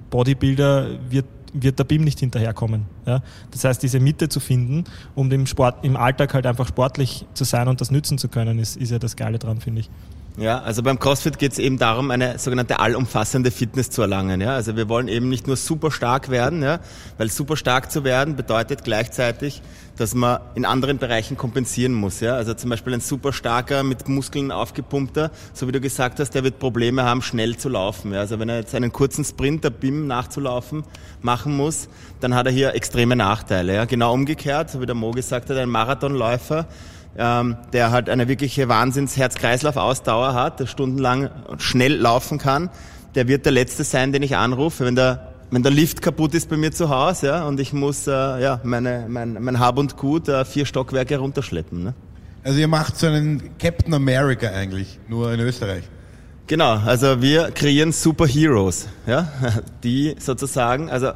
Bodybuilder 0.10 0.88
wird 1.10 1.26
wird 1.58 1.80
der 1.80 1.86
BIM 1.86 2.04
nicht 2.04 2.20
hinterherkommen. 2.20 2.86
Ja? 3.06 3.22
Das 3.52 3.64
heißt, 3.64 3.82
diese 3.82 4.00
Mitte 4.00 4.30
zu 4.30 4.40
finden, 4.40 4.84
um 5.16 5.30
dem 5.30 5.48
Sport 5.48 5.84
im 5.84 5.96
Alltag 5.96 6.34
halt 6.34 6.46
einfach 6.46 6.68
sportlich 6.68 7.26
zu 7.34 7.44
sein 7.44 7.68
und 7.68 7.82
das 7.82 7.92
nützen 7.92 8.18
zu 8.18 8.28
können, 8.28 8.60
ist, 8.60 8.78
ist 8.78 8.92
ja 8.92 9.00
das 9.00 9.16
Geile 9.16 9.40
dran, 9.40 9.62
finde 9.62 9.82
ich. 9.82 9.90
Ja, 10.38 10.60
also 10.60 10.84
beim 10.84 11.00
CrossFit 11.00 11.40
geht 11.40 11.54
es 11.54 11.60
eben 11.60 11.78
darum, 11.78 12.12
eine 12.12 12.38
sogenannte 12.40 12.80
allumfassende 12.80 13.52
Fitness 13.52 13.90
zu 13.90 14.02
erlangen. 14.02 14.42
Ja? 14.42 14.56
Also 14.56 14.76
wir 14.76 14.90
wollen 14.90 15.08
eben 15.08 15.30
nicht 15.30 15.48
nur 15.48 15.56
super 15.56 15.92
stark 15.92 16.30
werden, 16.30 16.62
ja? 16.62 16.80
weil 17.18 17.30
super 17.30 17.56
stark 17.56 17.90
zu 17.90 18.04
werden 18.04 18.36
bedeutet 18.36 18.84
gleichzeitig, 18.84 19.62
dass 19.98 20.14
man 20.14 20.40
in 20.56 20.66
anderen 20.66 20.98
Bereichen 20.98 21.38
kompensieren 21.38 21.94
muss. 21.94 22.20
Ja? 22.20 22.36
Also 22.36 22.54
zum 22.54 22.70
Beispiel 22.70 22.94
ein 22.94 23.02
super 23.02 23.34
starker, 23.34 23.84
mit 23.84 24.08
Muskeln 24.08 24.52
aufgepumpter, 24.52 25.32
so 25.54 25.68
wie 25.68 25.72
du 25.72 25.80
gesagt 25.80 26.20
hast, 26.20 26.32
der 26.32 26.44
wird 26.44 26.60
Probleme 26.60 27.04
haben, 27.04 27.22
schnell 27.22 27.58
zu 27.58 27.70
laufen. 27.70 28.14
Ja? 28.14 28.20
Also 28.20 28.40
wenn 28.40 28.50
er 28.50 28.58
jetzt 28.58 28.76
einen 28.76 28.92
kurzen 28.92 29.24
Sprint, 29.24 29.64
der 29.64 29.70
BIM 29.70 30.08
nachzulaufen, 30.08 30.84
machen 31.22 31.56
muss, 31.56 31.88
dann 32.20 32.36
hat 32.36 32.46
er 32.46 32.52
hier 32.52 32.76
extreme 32.76 33.16
Nachteile. 33.16 33.76
Ja? 33.76 33.86
Genau 33.86 34.14
umgekehrt, 34.14 34.70
so 34.70 34.82
wie 34.82 34.86
der 34.86 34.96
Mo 34.96 35.12
gesagt 35.12 35.50
hat, 35.50 35.58
ein 35.58 35.70
Marathonläufer, 35.70 36.68
ähm, 37.18 37.58
der 37.72 37.92
halt 37.92 38.10
eine 38.10 38.28
wirkliche 38.28 38.68
Wahnsinns-Herz-Kreislauf-Ausdauer 38.68 40.34
hat, 40.34 40.60
der 40.60 40.68
stundenlang 40.68 41.30
schnell 41.58 41.96
laufen 41.96 42.38
kann, 42.38 42.70
der 43.16 43.28
wird 43.30 43.46
der 43.46 43.54
Letzte 43.54 43.86
sein, 43.86 44.12
den 44.12 44.24
ich 44.24 44.36
anrufe, 44.36 44.86
wenn 44.86 44.96
der 44.96 45.35
wenn 45.52 45.64
der 45.64 45.72
Lift 45.72 46.02
kaputt 46.02 46.34
ist 46.34 46.50
bei 46.50 46.58
mir 46.58 46.72
zu 46.72 46.90
Hause 46.90 47.28
ja, 47.28 47.46
und 47.46 47.60
ich 47.60 47.74
muss 47.74 48.08
äh, 48.08 48.12
ja, 48.12 48.60
meine, 48.64 49.06
mein, 49.08 49.38
mein 49.40 49.60
Hab 49.60 49.78
und 49.78 49.98
Gut 49.98 50.28
äh, 50.28 50.46
vier 50.46 50.66
Stockwerke 50.66 51.18
runterschleppen. 51.18 51.84
Ne? 51.84 51.94
Also 52.44 52.60
ihr 52.60 52.68
macht 52.68 52.98
so 52.98 53.08
einen 53.08 53.58
Captain 53.58 53.94
America 53.94 54.48
eigentlich, 54.48 55.00
nur 55.08 55.32
in 55.34 55.40
Österreich. 55.40 55.84
Genau, 56.48 56.76
also 56.76 57.22
wir 57.22 57.50
kreieren 57.52 57.92
Superheroes, 57.92 58.88
ja, 59.08 59.32
die 59.84 60.16
sozusagen, 60.20 60.90
also 60.90 61.12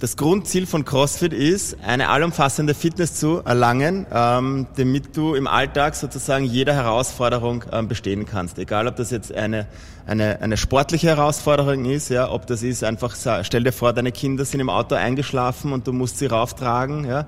das 0.00 0.16
Grundziel 0.16 0.66
von 0.66 0.84
CrossFit 0.84 1.32
ist, 1.32 1.76
eine 1.84 2.08
allumfassende 2.08 2.74
Fitness 2.74 3.14
zu 3.14 3.42
erlangen, 3.44 4.06
ähm, 4.12 4.66
damit 4.76 5.16
du 5.16 5.34
im 5.34 5.48
Alltag 5.48 5.96
sozusagen 5.96 6.44
jeder 6.44 6.74
Herausforderung 6.74 7.64
ähm, 7.72 7.88
bestehen 7.88 8.24
kannst. 8.24 8.58
Egal, 8.58 8.86
ob 8.86 8.94
das 8.96 9.10
jetzt 9.10 9.34
eine, 9.34 9.66
eine, 10.06 10.40
eine 10.40 10.56
sportliche 10.56 11.08
Herausforderung 11.08 11.84
ist, 11.84 12.10
ja, 12.10 12.30
ob 12.30 12.46
das 12.46 12.62
ist 12.62 12.84
einfach, 12.84 13.16
stell 13.42 13.64
dir 13.64 13.72
vor, 13.72 13.92
deine 13.92 14.12
Kinder 14.12 14.44
sind 14.44 14.60
im 14.60 14.70
Auto 14.70 14.94
eingeschlafen 14.94 15.72
und 15.72 15.86
du 15.86 15.92
musst 15.92 16.18
sie 16.18 16.26
rauftragen, 16.26 17.04
ja. 17.04 17.26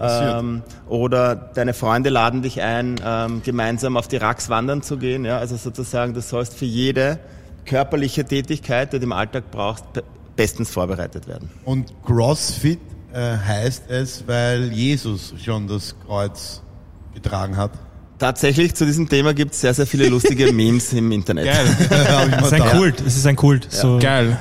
Ähm, 0.00 0.62
oder 0.88 1.34
deine 1.34 1.74
Freunde 1.74 2.10
laden 2.10 2.42
dich 2.42 2.62
ein, 2.62 3.00
ähm, 3.04 3.42
gemeinsam 3.42 3.96
auf 3.96 4.06
die 4.06 4.16
Racks 4.16 4.48
wandern 4.48 4.80
zu 4.80 4.96
gehen. 4.96 5.24
Ja? 5.24 5.38
Also 5.38 5.56
sozusagen, 5.56 6.14
du 6.14 6.20
sollst 6.20 6.54
für 6.54 6.66
jede 6.66 7.18
körperliche 7.64 8.24
Tätigkeit, 8.24 8.92
die 8.92 9.00
du 9.00 9.04
im 9.06 9.12
Alltag 9.12 9.50
brauchst, 9.50 9.84
bestens 10.38 10.70
vorbereitet 10.70 11.26
werden. 11.26 11.50
Und 11.64 11.92
CrossFit 12.06 12.78
äh, 13.12 13.36
heißt 13.36 13.90
es, 13.90 14.22
weil 14.26 14.72
Jesus 14.72 15.34
schon 15.44 15.66
das 15.66 15.96
Kreuz 16.06 16.62
getragen 17.12 17.56
hat. 17.56 17.72
Tatsächlich 18.20 18.74
zu 18.74 18.86
diesem 18.86 19.08
Thema 19.08 19.34
gibt 19.34 19.52
es 19.52 19.60
sehr, 19.60 19.74
sehr 19.74 19.86
viele 19.86 20.08
lustige 20.08 20.52
Memes 20.52 20.92
im 20.92 21.10
Internet. 21.10 21.46
Geil. 21.46 21.66
Es 22.38 22.46
ist 22.46 22.52
ein. 22.52 22.70
Kult, 22.70 23.00
es 23.00 23.16
ist 23.16 23.26
ein 23.26 23.36
Kult. 23.36 23.66
So. 23.70 23.98
Geil. 23.98 24.38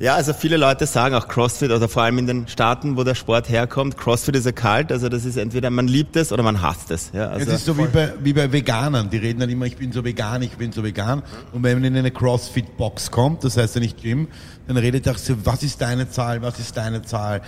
Ja, 0.00 0.16
also 0.16 0.32
viele 0.32 0.56
Leute 0.56 0.86
sagen 0.86 1.14
auch 1.14 1.28
CrossFit 1.28 1.70
oder 1.70 1.88
vor 1.88 2.02
allem 2.02 2.18
in 2.18 2.26
den 2.26 2.48
Staaten, 2.48 2.96
wo 2.96 3.04
der 3.04 3.14
Sport 3.14 3.48
herkommt, 3.48 3.96
CrossFit 3.96 4.34
ist 4.36 4.46
ein 4.46 4.54
Kalt, 4.54 4.90
also 4.90 5.08
das 5.08 5.24
ist 5.24 5.36
entweder 5.36 5.70
man 5.70 5.86
liebt 5.86 6.16
es 6.16 6.32
oder 6.32 6.42
man 6.42 6.60
hasst 6.60 6.90
es. 6.90 7.10
Ja, 7.14 7.28
also 7.28 7.46
Es 7.48 7.60
ist 7.60 7.64
so 7.64 7.78
wie 7.78 7.86
bei, 7.86 8.12
wie 8.20 8.32
bei 8.32 8.52
Veganern. 8.52 9.08
Die 9.08 9.18
reden 9.18 9.40
dann 9.40 9.48
immer, 9.48 9.66
ich 9.66 9.76
bin 9.76 9.92
so 9.92 10.04
vegan, 10.04 10.42
ich 10.42 10.56
bin 10.58 10.72
so 10.72 10.82
vegan. 10.82 11.22
Und 11.52 11.62
wenn 11.62 11.78
man 11.78 11.84
in 11.84 11.96
eine 11.96 12.10
CrossFit-Box 12.10 13.12
kommt, 13.12 13.44
das 13.44 13.56
heißt 13.56 13.76
ja 13.76 13.80
nicht 13.80 14.02
Gym, 14.02 14.28
dann 14.66 14.76
redet 14.76 15.06
er 15.06 15.16
so, 15.18 15.34
was 15.44 15.62
ist 15.62 15.80
deine 15.80 16.08
Zahl, 16.08 16.42
was 16.42 16.58
ist 16.58 16.76
deine 16.76 17.02
Zahl? 17.02 17.42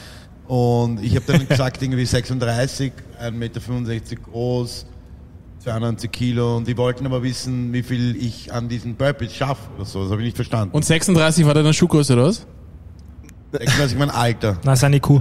Und 0.46 1.02
ich 1.02 1.16
habe 1.16 1.24
dann 1.26 1.48
gesagt, 1.48 1.82
irgendwie 1.82 2.04
36, 2.04 2.92
1,65 3.20 3.30
Meter 3.32 3.60
groß, 4.16 4.86
92 5.64 6.12
Kilo. 6.12 6.58
Und 6.58 6.68
die 6.68 6.76
wollten 6.76 7.06
aber 7.06 7.22
wissen, 7.22 7.72
wie 7.72 7.82
viel 7.82 8.16
ich 8.16 8.52
an 8.52 8.68
diesen 8.68 8.94
Burpees 8.94 9.34
schaffe 9.34 9.62
oder 9.76 9.84
so. 9.84 10.02
Das 10.02 10.12
habe 10.12 10.20
ich 10.22 10.26
nicht 10.26 10.36
verstanden. 10.36 10.74
Und 10.74 10.84
36 10.84 11.44
war 11.46 11.54
deine 11.54 11.74
Schuhgröße, 11.74 12.12
oder 12.12 12.26
was? 12.26 12.46
36 13.52 13.98
mein 13.98 14.10
Alter. 14.10 14.58
Na, 14.64 14.74
ist 14.74 14.84
eine 14.84 14.96
IQ. 14.96 15.20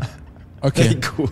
Okay. 0.61 0.97
cool. 1.17 1.29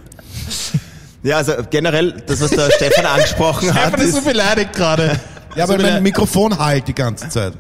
Ja, 1.24 1.38
also 1.38 1.53
generell, 1.70 2.22
das, 2.25 2.41
was 2.41 2.51
der 2.51 2.70
Stefan 2.72 3.05
angesprochen 3.05 3.74
hat, 3.74 3.89
Stefan 3.89 4.01
ist 4.01 4.15
so 4.15 4.22
beleidigt 4.22 4.74
gerade. 4.74 5.20
Ja, 5.55 5.63
aber 5.63 5.77
mein 5.77 6.03
Mikrofon 6.03 6.58
halt 6.58 6.88
die 6.88 6.93
ganze 6.93 7.29
Zeit. 7.29 7.53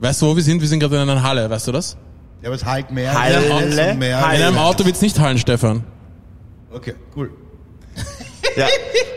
Weißt 0.00 0.22
du, 0.22 0.26
wo 0.26 0.36
wir 0.36 0.42
sind? 0.42 0.60
Wir 0.60 0.68
sind 0.68 0.80
gerade 0.80 0.96
in 0.96 1.02
einer 1.02 1.22
Halle, 1.22 1.50
weißt 1.50 1.66
du 1.66 1.72
das? 1.72 1.96
Ja, 2.40 2.48
aber 2.48 2.56
es 2.56 2.64
halt 2.64 2.90
mehr. 2.90 3.12
Halle, 3.18 3.40
mehr 3.40 3.92
und 3.92 3.98
mehr. 3.98 4.18
In 4.18 4.42
einem 4.42 4.58
Auto 4.58 4.84
wird's 4.84 5.00
nicht 5.00 5.18
hallen, 5.18 5.38
Stefan. 5.38 5.84
Okay, 6.70 6.94
cool. 7.16 7.30
Ja, 8.56 8.66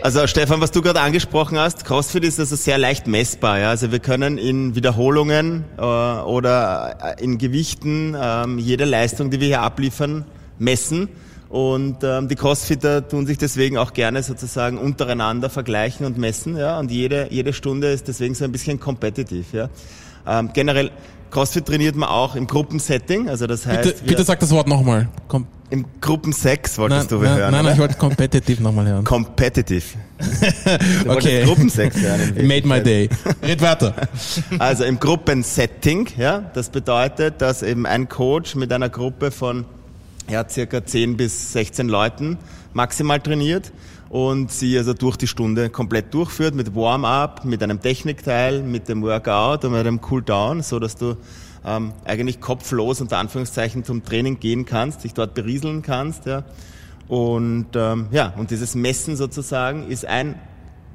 also 0.01 0.28
Stefan, 0.28 0.62
was 0.62 0.72
du 0.72 0.82
gerade 0.82 1.01
angesprochen 1.01 1.58
hast, 1.58 1.86
CrossFit 1.86 2.24
ist 2.24 2.40
also 2.40 2.56
sehr 2.56 2.78
leicht 2.78 3.08
messbar. 3.08 3.60
Ja? 3.60 3.70
Also 3.70 3.92
wir 3.92 4.00
können 4.00 4.38
in 4.38 4.75
Wiederholungen 4.75 5.63
äh, 5.78 5.82
oder 5.82 7.16
äh, 7.18 7.24
in 7.24 7.38
Gewichten 7.38 8.16
ähm, 8.20 8.60
jede 8.60 8.86
Leistung, 8.86 9.32
die 9.32 9.40
wir 9.40 9.48
hier 9.48 9.62
abliefern, 9.62 10.25
messen. 10.60 11.10
Und 11.50 12.04
ähm, 12.04 12.28
die 12.28 12.36
Crossfitter 12.36 13.08
tun 13.08 13.25
sich 13.25 13.38
deswegen 13.38 13.78
auch 13.78 13.94
gerne 13.94 14.24
sozusagen 14.24 14.78
untereinander 14.78 15.50
vergleichen 15.50 16.06
und 16.06 16.18
messen. 16.18 16.56
Ja? 16.56 16.80
Und 16.80 16.92
jede, 16.92 17.28
jede 17.32 17.54
Stunde 17.54 17.92
ist 17.92 18.08
deswegen 18.08 18.36
so 18.36 18.46
ein 18.46 18.51
bisschen 18.51 18.80
competitive. 18.80 19.58
Ja? 19.58 19.70
Ähm, 20.40 20.51
generell, 20.54 20.92
CrossFit 21.32 21.66
trainiert 21.66 21.96
man 21.96 22.10
auch 22.10 22.36
im 22.36 22.46
Gruppensetting. 22.46 23.30
Also 23.30 23.48
das 23.48 23.66
heißt, 23.66 23.84
Bitte, 23.84 24.04
bitte 24.06 24.24
sag 24.24 24.40
das 24.40 24.52
Wort 24.52 24.68
nochmal. 24.68 25.08
Im 25.70 25.86
Gruppensex 26.02 26.78
nein, 26.78 26.90
wolltest 26.90 27.12
du 27.12 27.20
nein, 27.20 27.38
hören. 27.38 27.52
nein, 27.52 27.66
oder? 27.66 27.74
ich 27.74 27.80
wollte 27.80 27.96
competitive 27.96 28.62
nochmal 28.62 28.88
hören. 28.88 29.04
Competitive. 29.06 29.84
Du 31.04 31.12
Okay. 31.12 31.44
Gruppensex 31.46 31.96
hören. 32.02 32.34
Made 32.48 32.68
my 32.68 32.84
day. 32.84 33.10
Red 33.42 33.62
weiter. 33.62 33.96
Also 34.60 34.84
im 34.84 35.00
Gruppensetting, 35.00 36.10
ja, 36.18 36.52
das 36.54 36.70
bedeutet, 36.70 37.42
dass 37.42 37.64
eben 37.64 37.86
ein 37.86 38.10
Coach 38.10 38.56
mit 38.56 38.72
einer 38.74 38.90
Gruppe 38.90 39.32
von 39.32 39.66
ja, 40.30 40.48
circa 40.48 40.86
10 40.86 41.18
bis 41.18 41.54
16 41.54 41.88
Leuten 41.88 42.38
maximal 42.74 43.20
trainiert 43.20 43.72
und 44.12 44.51
sie 44.51 44.77
also 44.77 44.94
durch 44.94 45.15
die 45.15 45.25
Stunde 45.25 45.70
komplett 45.70 46.13
durchführt 46.13 46.53
mit 46.53 46.75
Warm-up, 46.75 47.46
mit 47.46 47.63
einem 47.63 47.82
Technikteil, 47.82 48.62
mit 48.62 48.89
dem 48.89 49.01
Workout 49.03 49.63
und 49.63 49.72
mit 49.72 49.80
einem 49.80 50.01
Cool-Down, 50.01 50.63
so 50.63 50.80
dass 50.80 50.98
du 50.98 51.15
ähm, 51.65 51.94
eigentlich 52.03 52.41
kopflos 52.41 53.00
unter 53.00 53.20
Anführungszeichen 53.20 53.86
zum 53.86 54.03
Training 54.03 54.41
gehen 54.41 54.65
kannst, 54.65 55.06
dich 55.06 55.13
dort 55.13 55.34
berieseln 55.34 55.82
kannst, 55.82 56.25
ja. 56.25 56.44
Und 57.08 57.68
ähm, 57.75 58.08
ja, 58.12 58.34
und 58.36 58.51
dieses 58.51 58.75
Messen 58.75 59.15
sozusagen 59.15 59.88
ist 59.88 60.03
ein 60.03 60.36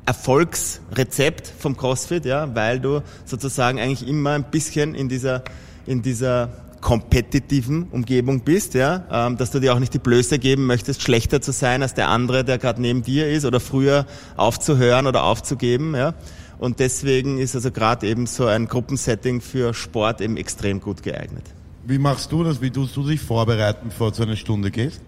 Erfolgsrezept 0.04 1.46
vom 1.58 1.74
CrossFit, 1.74 2.26
ja, 2.26 2.54
weil 2.54 2.80
du 2.80 3.00
sozusagen 3.24 3.80
eigentlich 3.80 4.06
immer 4.06 4.32
ein 4.32 4.50
bisschen 4.50 4.94
in 4.94 5.08
dieser, 5.08 5.42
in 5.86 6.02
dieser 6.02 6.50
kompetitiven 6.86 7.88
Umgebung 7.90 8.42
bist, 8.42 8.74
ja, 8.74 9.02
ähm, 9.10 9.36
dass 9.36 9.50
du 9.50 9.58
dir 9.58 9.74
auch 9.74 9.80
nicht 9.80 9.92
die 9.92 9.98
Blöße 9.98 10.38
geben 10.38 10.66
möchtest, 10.66 11.02
schlechter 11.02 11.40
zu 11.40 11.50
sein 11.50 11.82
als 11.82 11.94
der 11.94 12.08
andere, 12.08 12.44
der 12.44 12.58
gerade 12.58 12.80
neben 12.80 13.02
dir 13.02 13.28
ist 13.28 13.44
oder 13.44 13.58
früher 13.58 14.06
aufzuhören 14.36 15.08
oder 15.08 15.24
aufzugeben, 15.24 15.96
ja. 15.96 16.14
Und 16.60 16.78
deswegen 16.78 17.38
ist 17.38 17.56
also 17.56 17.72
gerade 17.72 18.06
eben 18.06 18.26
so 18.26 18.46
ein 18.46 18.68
Gruppensetting 18.68 19.40
für 19.40 19.74
Sport 19.74 20.20
eben 20.20 20.36
extrem 20.36 20.80
gut 20.80 21.02
geeignet. 21.02 21.42
Wie 21.84 21.98
machst 21.98 22.30
du 22.30 22.44
das? 22.44 22.62
Wie 22.62 22.70
tust 22.70 22.94
du 22.94 23.02
dich 23.02 23.20
vorbereiten, 23.20 23.88
bevor 23.88 24.12
du 24.12 24.22
eine 24.22 24.36
Stunde 24.36 24.70
gehst? 24.70 25.00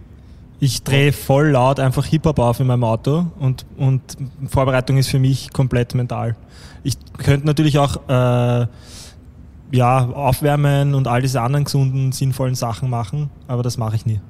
Ich 0.59 0.83
drehe 0.83 1.13
voll 1.13 1.51
laut 1.51 1.79
einfach 1.79 2.07
Hip-Hop 2.07 2.41
auf 2.41 2.59
in 2.59 2.67
meinem 2.67 2.83
Auto 2.83 3.27
und, 3.39 3.65
und 3.77 4.03
Vorbereitung 4.49 4.97
ist 4.97 5.11
für 5.11 5.21
mich 5.21 5.53
komplett 5.53 5.95
mental. 5.95 6.35
Ich 6.83 6.97
könnte 7.19 7.47
natürlich 7.47 7.79
auch 7.79 8.09
äh, 8.09 8.67
ja, 9.71 10.07
aufwärmen 10.11 10.95
und 10.95 11.07
all 11.09 11.21
diese 11.23 11.41
anderen 11.41 11.65
gesunden, 11.65 12.13
sinnvollen 12.13 12.55
Sachen 12.55 12.89
machen, 12.91 13.31
aber 13.49 13.63
das 13.63 13.77
mache 13.77 13.97
ich 13.97 14.07
nie. 14.07 14.21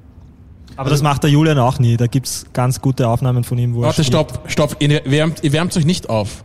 Aber 0.76 0.90
das 0.90 1.02
macht 1.02 1.22
der 1.24 1.30
Julian 1.30 1.58
auch 1.58 1.78
nie. 1.80 1.96
Da 1.96 2.06
gibt's 2.06 2.46
ganz 2.52 2.80
gute 2.80 3.08
Aufnahmen 3.08 3.42
von 3.42 3.58
ihm, 3.58 3.74
wo 3.74 3.80
er 3.80 3.86
Warte, 3.86 4.04
spielt. 4.04 4.28
stopp, 4.30 4.42
stopp. 4.50 4.76
Ihr 4.78 5.02
wärmt, 5.06 5.42
ihr 5.42 5.52
wärmt 5.52 5.76
euch 5.76 5.84
nicht 5.84 6.08
auf. 6.08 6.44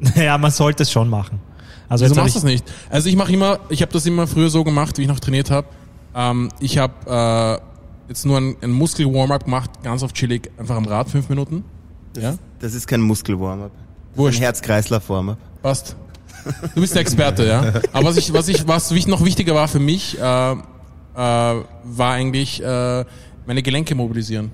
Ja, 0.16 0.38
man 0.38 0.50
sollte 0.50 0.82
es 0.84 0.90
schon 0.90 1.08
machen. 1.08 1.40
Also 1.88 2.06
hab 2.06 2.16
machst 2.16 2.34
du 2.34 2.38
das 2.38 2.44
nicht? 2.44 2.64
Also 2.88 3.08
ich 3.08 3.16
mache 3.16 3.32
immer, 3.32 3.58
ich 3.68 3.82
habe 3.82 3.92
das 3.92 4.06
immer 4.06 4.26
früher 4.26 4.48
so 4.48 4.64
gemacht, 4.64 4.96
wie 4.98 5.02
ich 5.02 5.08
noch 5.08 5.20
trainiert 5.20 5.50
habe. 5.50 5.66
Ähm, 6.14 6.48
ich 6.58 6.78
habe 6.78 7.60
äh, 7.60 8.08
jetzt 8.08 8.24
nur 8.26 8.38
ein, 8.38 8.56
ein 8.62 8.70
Muskel-Warm-up 8.70 9.44
gemacht, 9.44 9.70
ganz 9.82 10.02
auf 10.02 10.12
chillig, 10.14 10.50
einfach 10.56 10.76
am 10.76 10.86
Rad, 10.86 11.10
fünf 11.10 11.28
Minuten. 11.28 11.64
Ja, 12.16 12.34
Das 12.60 12.74
ist 12.74 12.86
kein 12.88 13.02
Muskel-Warm-up. 13.02 13.70
Ein 13.72 14.18
wurscht, 14.18 14.40
Herz-Kreislauf-Warm-up. 14.40 15.36
passt. 15.62 15.96
Du 16.74 16.80
bist 16.80 16.94
der 16.94 17.02
Experte, 17.02 17.46
ja. 17.46 17.72
Aber 17.92 18.06
was 18.06 18.16
ich, 18.16 18.32
was 18.32 18.48
ich, 18.48 18.66
was 18.66 18.90
noch 19.06 19.24
wichtiger 19.24 19.54
war 19.54 19.68
für 19.68 19.78
mich, 19.78 20.18
äh, 20.18 20.22
äh, 20.22 20.56
war 21.14 21.64
eigentlich 22.12 22.62
äh, 22.62 23.04
meine 23.46 23.62
Gelenke 23.62 23.94
mobilisieren. 23.94 24.50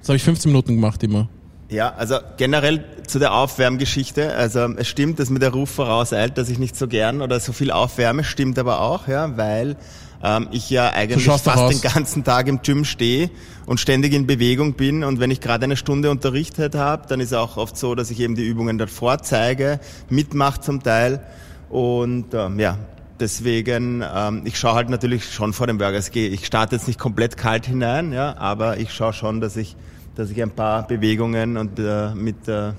Das 0.00 0.08
habe 0.08 0.16
ich 0.16 0.22
15 0.22 0.50
Minuten 0.50 0.74
gemacht 0.74 1.02
immer. 1.02 1.28
Ja, 1.68 1.94
also 1.94 2.18
generell 2.36 2.84
zu 3.06 3.18
der 3.18 3.34
Aufwärmgeschichte. 3.34 4.34
Also 4.34 4.60
es 4.76 4.86
stimmt, 4.86 5.18
dass 5.18 5.30
mir 5.30 5.40
der 5.40 5.50
Ruf 5.50 5.70
vorauseilt, 5.70 6.38
dass 6.38 6.48
ich 6.48 6.58
nicht 6.58 6.76
so 6.76 6.86
gern 6.86 7.22
oder 7.22 7.40
so 7.40 7.52
viel 7.52 7.72
aufwärme, 7.72 8.22
stimmt 8.22 8.58
aber 8.58 8.80
auch, 8.80 9.08
ja, 9.08 9.36
weil 9.36 9.76
ähm, 10.22 10.48
ich 10.50 10.70
ja 10.70 10.90
eigentlich 10.90 11.24
fast 11.24 11.48
aus. 11.48 11.70
den 11.70 11.80
ganzen 11.80 12.24
Tag 12.24 12.48
im 12.48 12.62
Gym 12.62 12.84
stehe 12.84 13.30
und 13.66 13.80
ständig 13.80 14.12
in 14.12 14.26
Bewegung 14.26 14.74
bin. 14.74 15.04
Und 15.04 15.20
wenn 15.20 15.30
ich 15.30 15.40
gerade 15.40 15.64
eine 15.64 15.76
Stunde 15.76 16.10
unterrichtet 16.10 16.74
habe, 16.74 17.06
dann 17.08 17.20
ist 17.20 17.34
auch 17.34 17.56
oft 17.56 17.76
so, 17.76 17.94
dass 17.94 18.10
ich 18.10 18.20
eben 18.20 18.34
die 18.34 18.46
Übungen 18.46 18.78
dort 18.78 18.90
vorzeige, 18.90 19.80
mitmache 20.08 20.60
zum 20.60 20.82
Teil. 20.82 21.20
Und 21.68 22.32
ähm, 22.34 22.58
ja, 22.58 22.78
deswegen, 23.18 24.04
ähm, 24.14 24.42
ich 24.44 24.58
schaue 24.58 24.74
halt 24.74 24.88
natürlich 24.88 25.32
schon 25.32 25.52
vor 25.52 25.66
dem 25.66 25.78
Burger. 25.78 25.96
Also 25.96 26.10
Ich 26.14 26.32
ich 26.32 26.46
starte 26.46 26.76
jetzt 26.76 26.86
nicht 26.86 26.98
komplett 26.98 27.36
kalt 27.36 27.66
hinein, 27.66 28.12
ja, 28.12 28.36
aber 28.38 28.78
ich 28.78 28.92
schaue 28.92 29.12
schon, 29.12 29.40
dass 29.40 29.56
ich, 29.56 29.76
dass 30.14 30.30
ich 30.30 30.42
ein 30.42 30.50
paar 30.50 30.86
Bewegungen 30.86 31.56
und 31.56 31.78
äh, 31.78 32.14
mit, 32.14 32.48
äh, 32.48 32.72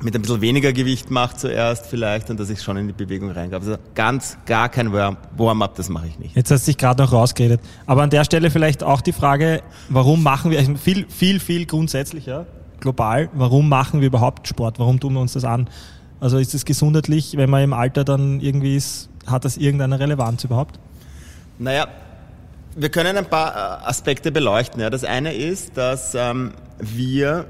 mit 0.00 0.14
ein 0.14 0.22
bisschen 0.22 0.40
weniger 0.40 0.72
Gewicht 0.72 1.10
mache 1.10 1.36
zuerst 1.36 1.86
vielleicht 1.86 2.30
und 2.30 2.38
dass 2.38 2.50
ich 2.50 2.62
schon 2.62 2.76
in 2.76 2.86
die 2.86 2.92
Bewegung 2.92 3.30
reingehe. 3.30 3.58
Also 3.58 3.76
ganz 3.94 4.38
gar 4.46 4.68
kein 4.68 4.92
Warm- 4.92 5.16
Warm-up, 5.36 5.74
das 5.74 5.88
mache 5.88 6.06
ich 6.06 6.18
nicht. 6.18 6.36
Jetzt 6.36 6.50
hast 6.50 6.66
du 6.66 6.70
dich 6.70 6.78
gerade 6.78 7.02
noch 7.02 7.12
rausgeredet. 7.12 7.60
Aber 7.86 8.02
an 8.02 8.10
der 8.10 8.24
Stelle 8.24 8.50
vielleicht 8.50 8.82
auch 8.84 9.00
die 9.00 9.12
Frage, 9.12 9.62
warum 9.88 10.22
machen 10.22 10.50
wir, 10.50 10.58
also 10.58 10.74
viel, 10.76 11.06
viel, 11.08 11.40
viel 11.40 11.66
grundsätzlicher, 11.66 12.46
global, 12.80 13.28
warum 13.32 13.68
machen 13.68 14.00
wir 14.00 14.06
überhaupt 14.06 14.46
Sport? 14.46 14.78
Warum 14.78 15.00
tun 15.00 15.14
wir 15.14 15.20
uns 15.20 15.32
das 15.32 15.44
an? 15.44 15.68
Also 16.20 16.38
ist 16.38 16.54
es 16.54 16.64
gesundheitlich, 16.64 17.36
wenn 17.36 17.50
man 17.50 17.62
im 17.62 17.72
Alter 17.72 18.04
dann 18.04 18.40
irgendwie 18.40 18.76
ist, 18.76 19.08
hat 19.26 19.44
das 19.44 19.56
irgendeine 19.56 19.98
Relevanz 19.98 20.44
überhaupt? 20.44 20.78
Naja, 21.58 21.88
wir 22.76 22.88
können 22.90 23.16
ein 23.16 23.26
paar 23.26 23.82
äh, 23.82 23.86
Aspekte 23.88 24.30
beleuchten. 24.30 24.80
Ja. 24.80 24.90
Das 24.90 25.02
eine 25.02 25.34
ist, 25.34 25.76
dass 25.76 26.14
ähm, 26.14 26.52
wir 26.78 27.46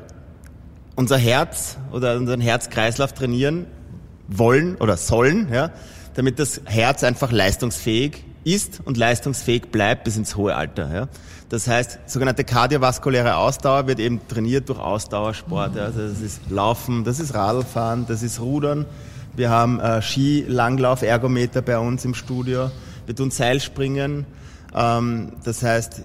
unser 0.98 1.16
Herz 1.16 1.76
oder 1.92 2.16
unseren 2.16 2.40
Herzkreislauf 2.40 3.12
trainieren 3.12 3.66
wollen 4.26 4.74
oder 4.74 4.96
sollen, 4.96 5.46
ja, 5.52 5.70
damit 6.14 6.40
das 6.40 6.60
Herz 6.64 7.04
einfach 7.04 7.30
leistungsfähig 7.30 8.24
ist 8.42 8.80
und 8.84 8.96
leistungsfähig 8.96 9.70
bleibt 9.70 10.02
bis 10.02 10.16
ins 10.16 10.34
hohe 10.34 10.56
Alter. 10.56 10.92
Ja. 10.92 11.08
Das 11.50 11.68
heißt, 11.68 12.00
sogenannte 12.06 12.42
kardiovaskuläre 12.42 13.36
Ausdauer 13.36 13.86
wird 13.86 14.00
eben 14.00 14.26
trainiert 14.26 14.68
durch 14.68 14.80
Ausdauersport. 14.80 15.76
Ja. 15.76 15.84
Also 15.84 16.00
das 16.00 16.20
ist 16.20 16.50
Laufen, 16.50 17.04
das 17.04 17.20
ist 17.20 17.32
Radlfahren, 17.32 18.06
das 18.08 18.24
ist 18.24 18.40
Rudern. 18.40 18.84
Wir 19.36 19.50
haben 19.50 19.78
äh, 19.78 20.02
Ski, 20.02 20.44
Langlauf, 20.48 21.02
Ergometer 21.02 21.62
bei 21.62 21.78
uns 21.78 22.04
im 22.04 22.14
Studio. 22.14 22.72
Wir 23.06 23.14
tun 23.14 23.30
Seilspringen. 23.30 24.26
Ähm, 24.74 25.30
das 25.44 25.62
heißt, 25.62 26.02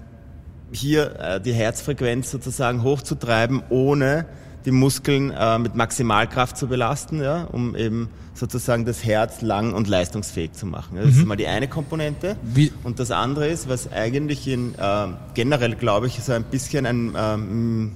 hier 0.70 1.18
äh, 1.18 1.40
die 1.40 1.52
Herzfrequenz 1.52 2.30
sozusagen 2.30 2.84
hochzutreiben, 2.84 3.64
ohne 3.70 4.26
die 4.64 4.70
Muskeln 4.70 5.30
äh, 5.30 5.58
mit 5.58 5.74
Maximalkraft 5.74 6.56
zu 6.56 6.66
belasten, 6.68 7.20
ja, 7.22 7.44
um 7.44 7.76
eben 7.76 8.08
sozusagen 8.32 8.84
das 8.84 9.04
Herz 9.04 9.42
lang 9.42 9.74
und 9.74 9.86
leistungsfähig 9.88 10.52
zu 10.52 10.66
machen. 10.66 10.96
Das 10.96 11.10
ist 11.10 11.24
mal 11.26 11.36
die 11.36 11.46
eine 11.46 11.68
Komponente. 11.68 12.36
Wie- 12.42 12.72
Und 12.82 12.98
das 12.98 13.10
andere 13.10 13.46
ist, 13.48 13.68
was 13.68 13.92
eigentlich 13.92 14.48
in 14.48 14.74
äh, 14.74 15.06
generell, 15.34 15.74
glaube 15.76 16.06
ich, 16.08 16.18
so 16.20 16.32
ein 16.32 16.44
bisschen 16.44 16.86
ein, 16.86 17.12
ähm, 17.16 17.92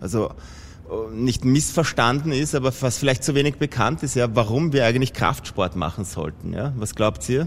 also 0.00 0.30
äh, 0.90 1.14
nicht 1.14 1.44
missverstanden 1.44 2.32
ist, 2.32 2.54
aber 2.54 2.72
was 2.80 2.98
vielleicht 2.98 3.24
zu 3.24 3.34
wenig 3.34 3.56
bekannt 3.56 4.02
ist, 4.02 4.16
ja, 4.16 4.28
warum 4.34 4.72
wir 4.72 4.84
eigentlich 4.84 5.12
Kraftsport 5.14 5.76
machen 5.76 6.04
sollten. 6.04 6.52
Ja? 6.52 6.72
Was 6.76 6.94
glaubt 6.94 7.26
ihr? 7.30 7.46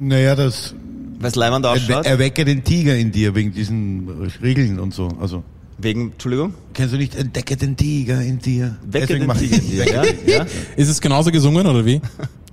Naja, 0.00 0.34
das 0.34 0.74
Weil 1.20 1.28
es 1.28 1.36
leibend 1.36 1.64
ausschaut? 1.64 2.04
erwe 2.06 2.08
erwecke 2.08 2.44
den 2.44 2.64
Tiger 2.64 2.96
in 2.96 3.12
dir 3.12 3.34
wegen 3.36 3.52
diesen 3.52 4.08
Regeln 4.42 4.80
und 4.80 4.92
so. 4.92 5.08
Also 5.20 5.44
Wegen, 5.78 6.12
Entschuldigung? 6.12 6.54
kennst 6.72 6.94
du 6.94 6.98
nicht 6.98 7.14
entdecke 7.14 7.56
den 7.56 7.76
Tiger 7.76 8.20
in 8.22 8.38
dir? 8.38 8.76
Wecke 8.86 9.06
Deswegen 9.06 9.28
den 9.28 9.36
Tiger 9.38 9.56
in 9.56 9.70
dir, 9.70 9.86
ja? 9.86 10.04
ja? 10.26 10.46
Ist 10.76 10.88
es 10.88 11.00
genauso 11.00 11.30
gesungen 11.30 11.66
oder 11.66 11.84
wie? 11.84 12.00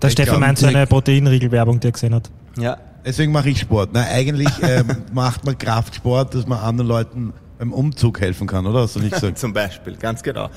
Der 0.02 0.08
Ich 0.10 0.14
Stefan 0.14 0.42
meint 0.42 0.58
so 0.58 0.66
eine 0.68 0.80
Nick- 0.82 0.90
Proteinriegel-Werbung, 0.90 1.80
die 1.80 1.88
er 1.88 1.92
gesehen 1.94 2.14
hat. 2.16 2.30
Ja. 2.58 2.78
Deswegen 3.06 3.32
mache 3.32 3.50
ich 3.50 3.60
Sport. 3.60 3.90
Na, 3.94 4.04
eigentlich 4.06 4.50
ähm, 4.62 4.88
macht 5.14 5.46
man 5.46 5.58
Kraftsport, 5.58 6.36
dass 6.36 6.48
man 6.48 6.60
anderen 6.60 6.88
Leuten 6.88 7.34
beim 7.60 7.72
Umzug 7.74 8.20
helfen 8.20 8.48
kann, 8.48 8.66
oder? 8.66 8.82
Hast 8.82 8.96
du 8.96 9.00
nicht 9.00 9.14
gesagt? 9.14 9.38
Zum 9.40 9.54
Beispiel, 9.54 9.96
ganz 9.96 10.22
genau. 10.24 10.50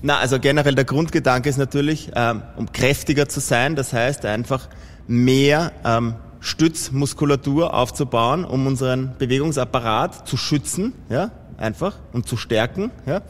Na, 0.00 0.18
also 0.18 0.40
generell 0.40 0.74
der 0.74 0.84
Grundgedanke 0.84 1.48
ist 1.48 1.58
natürlich, 1.58 2.10
ähm, 2.16 2.42
um 2.56 2.70
kräftiger 2.72 3.28
zu 3.28 3.38
sein, 3.38 3.76
das 3.76 3.92
heißt 3.92 4.24
einfach 4.24 4.68
mehr 5.06 5.72
ähm, 5.84 6.14
Stützmuskulatur 6.40 7.72
aufzubauen, 7.74 8.44
um 8.44 8.66
unseren 8.66 9.12
Bewegungsapparat 9.18 10.26
zu 10.28 10.36
schützen, 10.36 10.92
ja, 11.08 11.30
einfach 11.58 11.96
und 12.12 12.28
zu 12.28 12.36
stärken, 12.36 12.90
ja. 13.06 13.22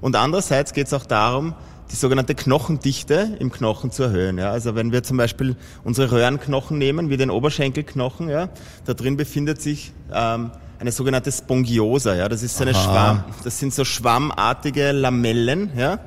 Und 0.00 0.14
andererseits 0.16 0.72
geht 0.72 0.86
es 0.88 0.92
auch 0.92 1.06
darum, 1.06 1.54
die 1.90 1.96
sogenannte 1.96 2.34
Knochendichte 2.34 3.36
im 3.38 3.50
Knochen 3.50 3.90
zu 3.90 4.04
erhöhen. 4.04 4.38
Ja. 4.38 4.50
Also 4.50 4.74
wenn 4.74 4.92
wir 4.92 5.02
zum 5.02 5.16
Beispiel 5.16 5.56
unsere 5.84 6.10
Röhrenknochen 6.12 6.78
nehmen, 6.78 7.10
wie 7.10 7.16
den 7.16 7.30
Oberschenkelknochen, 7.30 8.28
ja, 8.28 8.48
da 8.84 8.94
drin 8.94 9.16
befindet 9.16 9.62
sich 9.62 9.92
ähm, 10.12 10.50
eine 10.78 10.92
sogenannte 10.92 11.30
Spongiosa. 11.32 12.14
Ja. 12.14 12.28
Das 12.28 12.42
ist 12.42 12.56
so 12.56 12.62
eine 12.64 12.74
Aha. 12.74 12.82
Schwamm, 12.82 13.24
das 13.44 13.58
sind 13.58 13.72
so 13.72 13.84
schwammartige 13.84 14.92
Lamellen. 14.92 15.70
Ja. 15.76 15.98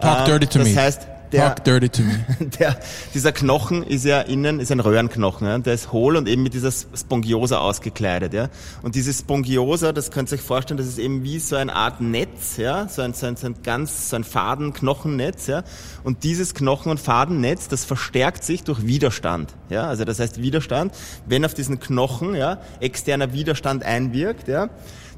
Talk 0.00 0.18
Ähm, 0.20 0.24
dirty 0.26 0.46
to 0.46 0.58
das 0.60 0.68
me. 0.68 0.76
heißt, 0.76 1.06
der, 1.32 1.54
Talk 1.54 1.64
dirty 1.64 1.88
to 1.88 2.02
me. 2.02 2.24
der, 2.58 2.78
dieser 3.14 3.32
Knochen 3.32 3.82
ist 3.82 4.04
ja 4.04 4.20
innen, 4.20 4.60
ist 4.60 4.70
ein 4.70 4.80
Röhrenknochen, 4.80 5.46
ja? 5.46 5.58
der 5.58 5.74
ist 5.74 5.92
hohl 5.92 6.16
und 6.16 6.28
eben 6.28 6.42
mit 6.42 6.54
dieser 6.54 6.70
Spongiosa 6.70 7.58
ausgekleidet. 7.58 8.32
Ja? 8.32 8.48
Und 8.82 8.94
diese 8.94 9.12
Spongiosa, 9.12 9.92
das 9.92 10.10
könnt 10.10 10.30
ihr 10.30 10.36
euch 10.36 10.42
vorstellen, 10.42 10.78
das 10.78 10.86
ist 10.86 10.98
eben 10.98 11.24
wie 11.24 11.38
so 11.38 11.56
eine 11.56 11.74
Art 11.74 12.00
Netz, 12.00 12.56
ja? 12.56 12.88
so, 12.88 13.02
ein, 13.02 13.14
so, 13.14 13.26
ein, 13.26 13.36
so 13.36 13.46
ein 13.46 13.56
ganz, 13.62 14.10
so 14.10 14.16
ein 14.16 14.24
Faden-Knochennetz. 14.24 15.46
Ja? 15.46 15.64
Und 16.04 16.24
dieses 16.24 16.54
Knochen- 16.54 16.90
und 16.90 17.00
Fadennetz, 17.00 17.68
das 17.68 17.84
verstärkt 17.84 18.44
sich 18.44 18.62
durch 18.62 18.86
Widerstand. 18.86 19.54
Ja? 19.68 19.88
Also 19.88 20.04
das 20.04 20.20
heißt 20.20 20.40
Widerstand, 20.40 20.94
wenn 21.26 21.44
auf 21.44 21.54
diesen 21.54 21.80
Knochen 21.80 22.34
ja, 22.34 22.58
externer 22.80 23.32
Widerstand 23.32 23.84
einwirkt, 23.84 24.48
ja, 24.48 24.68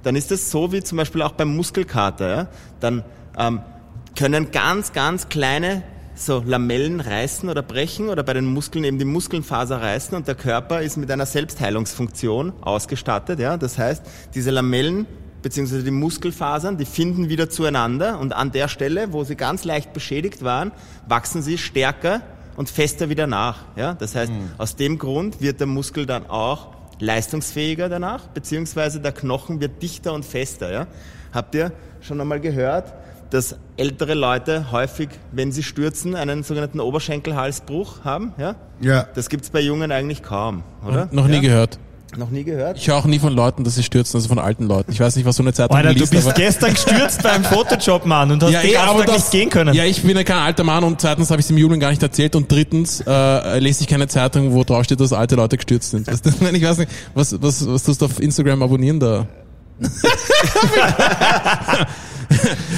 dann 0.03 0.17
ist 0.17 0.33
es 0.33 0.51
so 0.51 0.73
wie 0.73 0.83
zum 0.83 0.97
Beispiel 0.99 1.23
auch 1.23 1.33
beim 1.33 1.55
Muskelkater. 1.55 2.29
Ja? 2.29 2.49
Dann 2.81 3.05
ähm, 3.37 3.61
können 4.17 4.51
ganz, 4.51 4.93
ganz 4.93 5.29
kleine 5.29 5.83
so 6.19 6.43
Lamellen 6.45 7.01
reißen 7.01 7.49
oder 7.49 7.63
brechen 7.63 8.09
oder 8.09 8.23
bei 8.23 8.35
den 8.35 8.47
Muskeln 8.47 8.85
eben 8.85 8.99
die 8.99 9.05
Muskelfaser 9.05 9.81
reißen 9.81 10.17
und 10.17 10.27
der 10.27 10.35
Körper 10.35 10.83
ist 10.83 10.97
mit 10.97 11.11
einer 11.11 11.27
Selbstheilungsfunktion 11.27 12.53
ausgestattet. 12.61 13.39
Ja? 13.39 13.57
Das 13.57 13.79
heißt, 13.79 14.03
diese 14.35 14.51
Lamellen 14.51 15.07
beziehungsweise 15.43 15.85
die 15.85 15.91
Muskelfasern, 15.91 16.77
die 16.79 16.85
finden 16.85 17.29
wieder 17.29 17.49
zueinander 17.49 18.19
und 18.19 18.33
an 18.33 18.51
der 18.51 18.69
Stelle, 18.69 19.13
wo 19.13 19.25
sie 19.25 19.37
ganz 19.37 19.65
leicht 19.65 19.93
beschädigt 19.93 20.43
waren, 20.43 20.73
wachsen 21.07 21.43
sie 21.43 21.59
stärker 21.59 22.23
und 22.57 22.69
fester 22.69 23.09
wieder 23.09 23.27
nach. 23.27 23.61
Ja? 23.77 23.95
Das 23.95 24.15
heißt, 24.15 24.33
aus 24.59 24.77
dem 24.77 24.99
Grund 24.99 25.41
wird 25.41 25.61
der 25.61 25.69
Muskel 25.69 26.07
dann 26.07 26.29
auch 26.29 26.75
leistungsfähiger 26.99 27.89
danach, 27.89 28.27
beziehungsweise 28.27 29.01
der 29.01 29.13
Knochen 29.13 29.61
wird 29.61 29.81
dichter 29.81 30.13
und 30.13 30.25
fester. 30.25 30.73
Ja? 30.73 30.87
Habt 31.33 31.55
ihr 31.55 31.73
schon 32.01 32.21
einmal 32.21 32.41
gehört, 32.41 32.93
dass 33.31 33.57
ältere 33.77 34.15
Leute 34.15 34.73
häufig, 34.73 35.09
wenn 35.33 35.53
sie 35.53 35.63
stürzen, 35.63 36.15
einen 36.15 36.43
sogenannten 36.43 36.81
Oberschenkelhalsbruch 36.81 38.05
haben? 38.05 38.33
Ja? 38.39 38.57
Ja. 38.81 39.07
Das 39.15 39.29
gibt's 39.29 39.51
bei 39.51 39.61
Jungen 39.61 39.93
eigentlich 39.93 40.23
kaum, 40.23 40.63
oder? 40.87 41.09
Noch 41.13 41.27
nie 41.27 41.35
ja? 41.35 41.41
gehört. 41.41 41.79
Noch 42.17 42.31
nie 42.31 42.43
gehört? 42.43 42.79
Ich 42.79 42.89
höre 42.89 42.97
auch 42.97 43.05
nie 43.05 43.19
von 43.19 43.35
Leuten, 43.35 43.65
dass 43.65 43.75
sie 43.75 43.83
stürzen, 43.83 44.17
also 44.17 44.29
von 44.29 44.39
alten 44.39 44.67
Leuten. 44.67 44.91
Ich 44.91 44.99
weiß 44.99 45.17
nicht, 45.17 45.27
was 45.27 45.37
so 45.37 45.43
eine 45.43 45.53
Zeitung 45.53 45.77
Alter, 45.77 45.93
du 45.93 46.01
liest, 46.01 46.11
bist 46.11 46.27
aber 46.27 46.35
gestern 46.35 46.73
gestürzt 46.73 47.23
beim 47.23 47.45
Photojob, 47.45 48.07
Mann, 48.07 48.31
und 48.31 48.43
hast 48.43 48.53
ja, 48.53 48.63
den 48.63 48.73
ja, 48.73 48.85
aber 48.85 49.05
das, 49.05 49.17
nicht 49.17 49.31
gehen 49.31 49.51
können. 49.51 49.75
Ja, 49.75 49.85
ich 49.85 50.03
bin 50.03 50.17
ja 50.17 50.25
kein 50.25 50.39
alter 50.39 50.65
Mann 50.65 50.85
und 50.85 51.01
zweitens 51.01 51.31
habe 51.31 51.41
ich 51.41 51.47
es 51.47 51.51
im 51.51 51.59
Julian 51.59 51.81
gar 51.81 51.91
nicht 51.91 52.03
erzählt 52.03 52.35
und 52.35 52.51
drittens 52.51 53.03
äh, 53.07 53.59
lese 53.59 53.83
ich 53.83 53.89
keine 53.89 54.09
Zeitung, 54.09 54.55
wo 54.55 54.65
drauf 54.65 54.85
steht, 54.85 55.01
dass 55.01 55.13
alte 55.13 55.35
Leute 55.35 55.57
gestürzt 55.57 55.91
sind. 55.91 56.07
Was, 56.07 56.23
ich 56.53 56.63
weiß 56.63 56.79
nicht, 56.79 56.91
was, 57.15 57.41
was, 57.43 57.69
was 57.69 57.83
tust 57.83 58.01
du 58.01 58.07
auf 58.07 58.21
Instagram 58.21 58.63
abonnieren 58.63 59.01
da? 59.01 59.27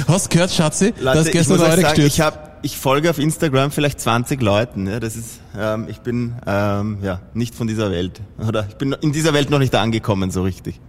Hast 0.06 0.26
du 0.26 0.30
gehört, 0.30 0.50
Schatzi? 0.50 0.92
Leute, 1.00 1.20
ich 1.28 1.32
gestern 1.32 1.56
muss 1.56 1.66
euch 1.66 1.76
Leute 1.76 1.82
sagen, 1.82 2.00
ich, 2.02 2.20
hab, 2.20 2.58
ich 2.62 2.76
folge 2.76 3.10
auf 3.10 3.18
Instagram 3.18 3.70
vielleicht 3.70 4.00
20 4.00 4.40
Leuten. 4.42 4.86
Ja, 4.86 5.00
das 5.00 5.16
ist, 5.16 5.40
ähm, 5.58 5.86
ich 5.88 6.00
bin 6.00 6.34
ähm, 6.46 6.98
ja, 7.02 7.20
nicht 7.34 7.54
von 7.54 7.66
dieser 7.66 7.90
Welt. 7.90 8.20
Oder 8.38 8.66
ich 8.68 8.76
bin 8.76 8.92
in 9.00 9.12
dieser 9.12 9.32
Welt 9.32 9.50
noch 9.50 9.58
nicht 9.58 9.74
angekommen, 9.74 10.30
so 10.30 10.42
richtig. 10.42 10.80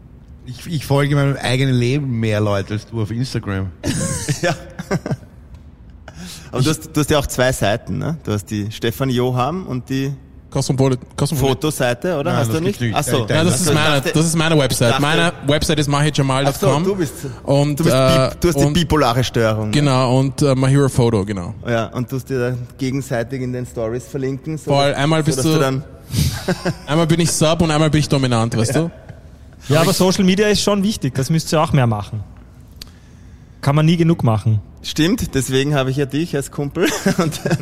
Ich, 0.45 0.67
ich 0.67 0.85
folge 0.85 1.15
meinem 1.15 1.37
eigenen 1.37 1.75
Leben 1.75 2.19
mehr 2.19 2.41
Leute 2.41 2.73
als 2.73 2.87
du 2.87 3.01
auf 3.01 3.11
Instagram. 3.11 3.69
ja. 4.41 4.55
Aber 6.51 6.61
du 6.61 6.69
hast, 6.69 6.89
du 6.93 6.99
hast 6.99 7.09
ja 7.09 7.19
auch 7.19 7.27
zwei 7.27 7.51
Seiten. 7.53 7.97
Ne? 7.99 8.17
Du 8.23 8.31
hast 8.31 8.45
die 8.45 8.71
Stefan 8.71 9.09
Joham 9.09 9.65
und 9.67 9.89
die 9.89 10.13
Cosmopolit, 10.51 10.99
Cosmopolit. 11.15 11.53
Fotoseite, 11.55 12.17
oder? 12.17 12.31
Nein, 12.31 12.39
hast 12.41 12.47
das 12.49 12.57
du 12.57 12.61
nicht? 12.63 12.79
gibt's 12.79 12.81
nicht. 12.81 12.95
Ach 12.95 13.03
so. 13.03 13.25
Ja, 13.27 13.35
Ja, 13.37 13.43
das 13.45 13.53
Also 13.53 13.71
ist 13.71 13.73
meine, 13.73 14.01
das 14.01 14.25
ist 14.25 14.35
meine 14.35 14.57
Website. 14.59 14.89
dachte- 14.91 15.01
meine 15.01 15.33
Website 15.47 15.79
ist 15.79 15.87
mahijamal.com. 15.87 16.53
So, 16.83 16.89
du 16.91 16.95
bist, 16.97 17.13
und, 17.43 17.79
du, 17.79 17.83
bist 17.85 17.95
äh, 17.95 18.29
du 18.39 18.47
hast 18.49 18.59
die 18.59 18.65
und, 18.65 18.73
bipolare 18.73 19.23
Störung. 19.23 19.71
Genau, 19.71 20.19
und 20.19 20.41
äh, 20.41 20.53
My 20.53 20.67
Hero 20.69 20.89
Photo, 20.89 21.23
genau. 21.23 21.53
Ja, 21.65 21.85
und 21.87 22.09
tust 22.09 22.29
dir 22.29 22.51
da 22.51 22.57
gegenseitig 22.77 23.41
in 23.41 23.53
den 23.53 23.65
Stories 23.65 24.05
verlinken. 24.07 24.57
So, 24.57 24.71
Voll, 24.71 24.93
einmal 24.93 25.23
bist 25.23 25.37
dass 25.37 25.45
du- 25.45 25.57
dann 25.57 25.83
Einmal 26.87 27.07
bin 27.07 27.21
ich 27.21 27.31
Sub 27.31 27.61
und 27.61 27.71
einmal 27.71 27.89
bin 27.89 28.01
ich 28.01 28.09
dominant, 28.09 28.55
weißt 28.57 28.75
du? 28.75 28.91
ja, 29.69 29.79
aber 29.79 29.93
Social 29.93 30.25
Media 30.25 30.47
ist 30.49 30.61
schon 30.61 30.83
wichtig, 30.83 31.15
das 31.15 31.29
müsst 31.29 31.53
ihr 31.53 31.61
auch 31.61 31.71
mehr 31.71 31.87
machen. 31.87 32.23
Kann 33.61 33.75
man 33.75 33.85
nie 33.85 33.95
genug 33.95 34.23
machen. 34.23 34.59
Stimmt, 34.81 35.33
deswegen 35.35 35.75
habe 35.75 35.91
ich 35.91 35.97
ja 35.97 36.05
dich 36.05 36.35
als 36.35 36.51
Kumpel. 36.51 36.87
Und, 37.17 37.45
äh, 37.45 37.55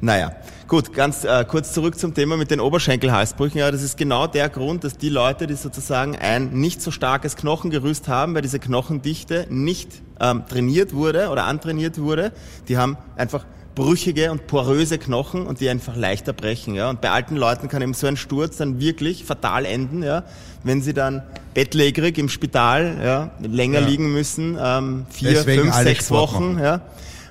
naja, 0.00 0.32
gut, 0.68 0.92
ganz 0.92 1.24
äh, 1.24 1.44
kurz 1.46 1.72
zurück 1.72 1.98
zum 1.98 2.14
Thema 2.14 2.36
mit 2.36 2.50
den 2.50 2.60
Oberschenkelhalsbrüchen. 2.60 3.58
Ja, 3.58 3.70
das 3.70 3.82
ist 3.82 3.96
genau 3.96 4.26
der 4.26 4.48
Grund, 4.48 4.84
dass 4.84 4.96
die 4.98 5.08
Leute, 5.08 5.46
die 5.46 5.54
sozusagen 5.54 6.14
ein 6.14 6.50
nicht 6.52 6.82
so 6.82 6.90
starkes 6.90 7.34
Knochengerüst 7.36 8.06
haben, 8.06 8.34
weil 8.34 8.42
diese 8.42 8.58
Knochendichte 8.60 9.46
nicht 9.48 10.02
ähm, 10.20 10.44
trainiert 10.48 10.92
wurde 10.92 11.30
oder 11.30 11.44
antrainiert 11.44 11.98
wurde, 11.98 12.32
die 12.68 12.76
haben 12.76 12.96
einfach 13.16 13.44
brüchige 13.74 14.32
und 14.32 14.46
poröse 14.48 14.98
Knochen 14.98 15.46
und 15.46 15.60
die 15.60 15.68
einfach 15.68 15.96
leichter 15.96 16.32
brechen. 16.32 16.74
Ja? 16.74 16.90
Und 16.90 17.00
bei 17.00 17.10
alten 17.10 17.36
Leuten 17.36 17.68
kann 17.68 17.80
eben 17.80 17.94
so 17.94 18.06
ein 18.06 18.16
Sturz 18.16 18.56
dann 18.56 18.80
wirklich 18.80 19.24
fatal 19.24 19.64
enden, 19.64 20.02
ja? 20.02 20.24
wenn 20.64 20.82
sie 20.82 20.92
dann 20.92 21.22
bettlägerig 21.54 22.18
im 22.18 22.28
Spital 22.28 22.96
ja, 23.02 23.30
länger 23.40 23.80
Ja. 23.80 23.86
liegen 23.86 24.12
müssen, 24.12 24.58
ähm, 24.60 25.06
vier, 25.10 25.30
Deswegen 25.30 25.62
fünf, 25.62 25.74
sechs 25.76 26.10
Wochen. 26.10 26.58
Ja? 26.60 26.80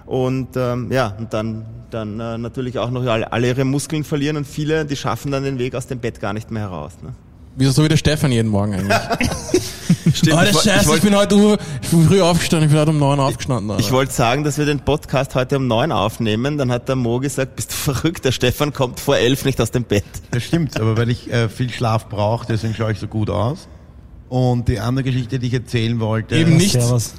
Und 0.08 0.56
ähm, 0.56 0.90
ja, 0.92 1.14
und 1.20 1.34
dann, 1.34 1.66
dann 1.92 2.20
äh, 2.20 2.38
natürlich 2.38 2.80
auch 2.80 2.90
noch 2.90 3.06
alle, 3.06 3.32
alle 3.32 3.48
ihre 3.48 3.66
Muskeln 3.66 4.04
verlieren 4.04 4.38
und 4.38 4.48
viele, 4.48 4.86
die 4.86 4.96
schaffen 4.96 5.32
dann 5.32 5.44
den 5.44 5.60
Weg 5.60 5.76
aus 5.76 5.86
dem 5.88 6.00
Bett 6.00 6.20
gar 6.22 6.34
nicht 6.34 6.50
mehr 6.50 6.64
heraus. 6.64 6.94
Ne? 7.04 7.14
Wieso 7.58 7.72
so 7.72 7.84
wie 7.84 7.90
der 7.90 7.98
Stefan 7.98 8.32
jeden 8.32 8.50
Morgen 8.50 8.74
eigentlich? 8.74 8.94
Stimmt, 10.14 10.38
Alter, 10.38 10.50
ich, 10.52 10.56
woll- 10.56 10.62
Scheiße, 10.64 10.76
ich 10.76 10.82
ich, 10.84 10.88
wollte 10.88 11.06
bin 11.08 11.16
heute 11.16 11.58
ich 11.82 11.90
bin 11.90 12.08
früh 12.08 12.22
aufgestanden, 12.22 12.70
ich 12.70 12.72
bin 12.74 12.80
heute 12.80 12.92
um 12.92 13.00
neun 13.00 13.20
aufgestanden. 13.20 13.70
Alter. 13.72 13.84
ich 13.84 13.92
wollte 13.92 14.14
sagen, 14.14 14.44
dass 14.46 14.58
wir 14.58 14.66
den 14.66 14.80
Podcast 14.80 15.36
heute 15.36 15.58
um 15.58 15.68
neun 15.68 15.92
aufnehmen. 15.92 16.58
Dann 16.58 16.72
hat 16.72 16.88
der 16.88 16.96
Mo 16.96 17.20
gesagt, 17.20 17.56
bist 17.58 17.72
du 17.72 17.76
verrückt, 17.94 18.24
der 18.24 18.32
Stefan 18.32 18.72
kommt 18.74 19.00
vor 19.02 19.18
elf 19.18 19.44
nicht 19.44 19.60
aus 19.60 19.72
dem 19.72 19.84
Bett. 19.84 20.06
Das 20.32 20.44
stimmt, 20.44 20.80
aber 20.80 20.96
weil 20.98 21.10
ich 21.10 21.30
äh, 21.32 21.50
viel 21.50 21.70
Schlaf 21.70 22.08
brauche, 22.08 22.46
deswegen 22.48 22.74
schaue 22.76 22.94
ich 22.94 23.00
so 23.00 23.08
gut 23.08 23.30
aus. 23.30 23.68
Und 24.30 24.68
die 24.70 24.80
andere 24.80 25.04
Geschichte, 25.04 25.40
die 25.40 25.48
ich 25.48 25.54
erzählen 25.54 26.00
wollte, 26.00 26.36
Eben 26.38 26.52
Ja, 26.54 26.58
nicht. 26.58 26.72
Servus. 26.74 27.14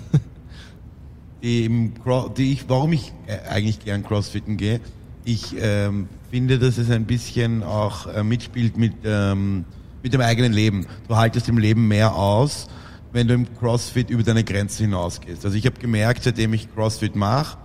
Die, 1.42 1.64
im 1.64 1.92
die 2.36 2.52
ich, 2.52 2.68
warum 2.68 2.92
ich 2.92 3.12
äh, 3.26 3.48
eigentlich 3.48 3.80
gern 3.80 4.04
Crossfitten 4.04 4.56
gehe, 4.56 4.80
ich 5.24 5.54
ähm, 5.58 6.08
finde, 6.30 6.58
dass 6.58 6.78
es 6.78 6.90
ein 6.90 7.04
bisschen 7.04 7.62
auch 7.62 8.06
äh, 8.06 8.22
mitspielt 8.22 8.76
mit, 8.76 8.94
ähm, 9.04 9.64
mit 10.02 10.12
dem 10.14 10.20
eigenen 10.20 10.52
Leben. 10.52 10.86
Du 11.06 11.16
haltest 11.16 11.48
im 11.48 11.58
Leben 11.58 11.86
mehr 11.88 12.14
aus, 12.14 12.68
wenn 13.12 13.28
du 13.28 13.34
im 13.34 13.46
CrossFit 13.58 14.10
über 14.10 14.22
deine 14.22 14.44
Grenzen 14.44 14.84
hinausgehst. 14.84 15.44
Also 15.44 15.56
ich 15.56 15.66
habe 15.66 15.78
gemerkt, 15.78 16.24
seitdem 16.24 16.54
ich 16.54 16.72
CrossFit 16.74 17.14
mache, 17.14 17.58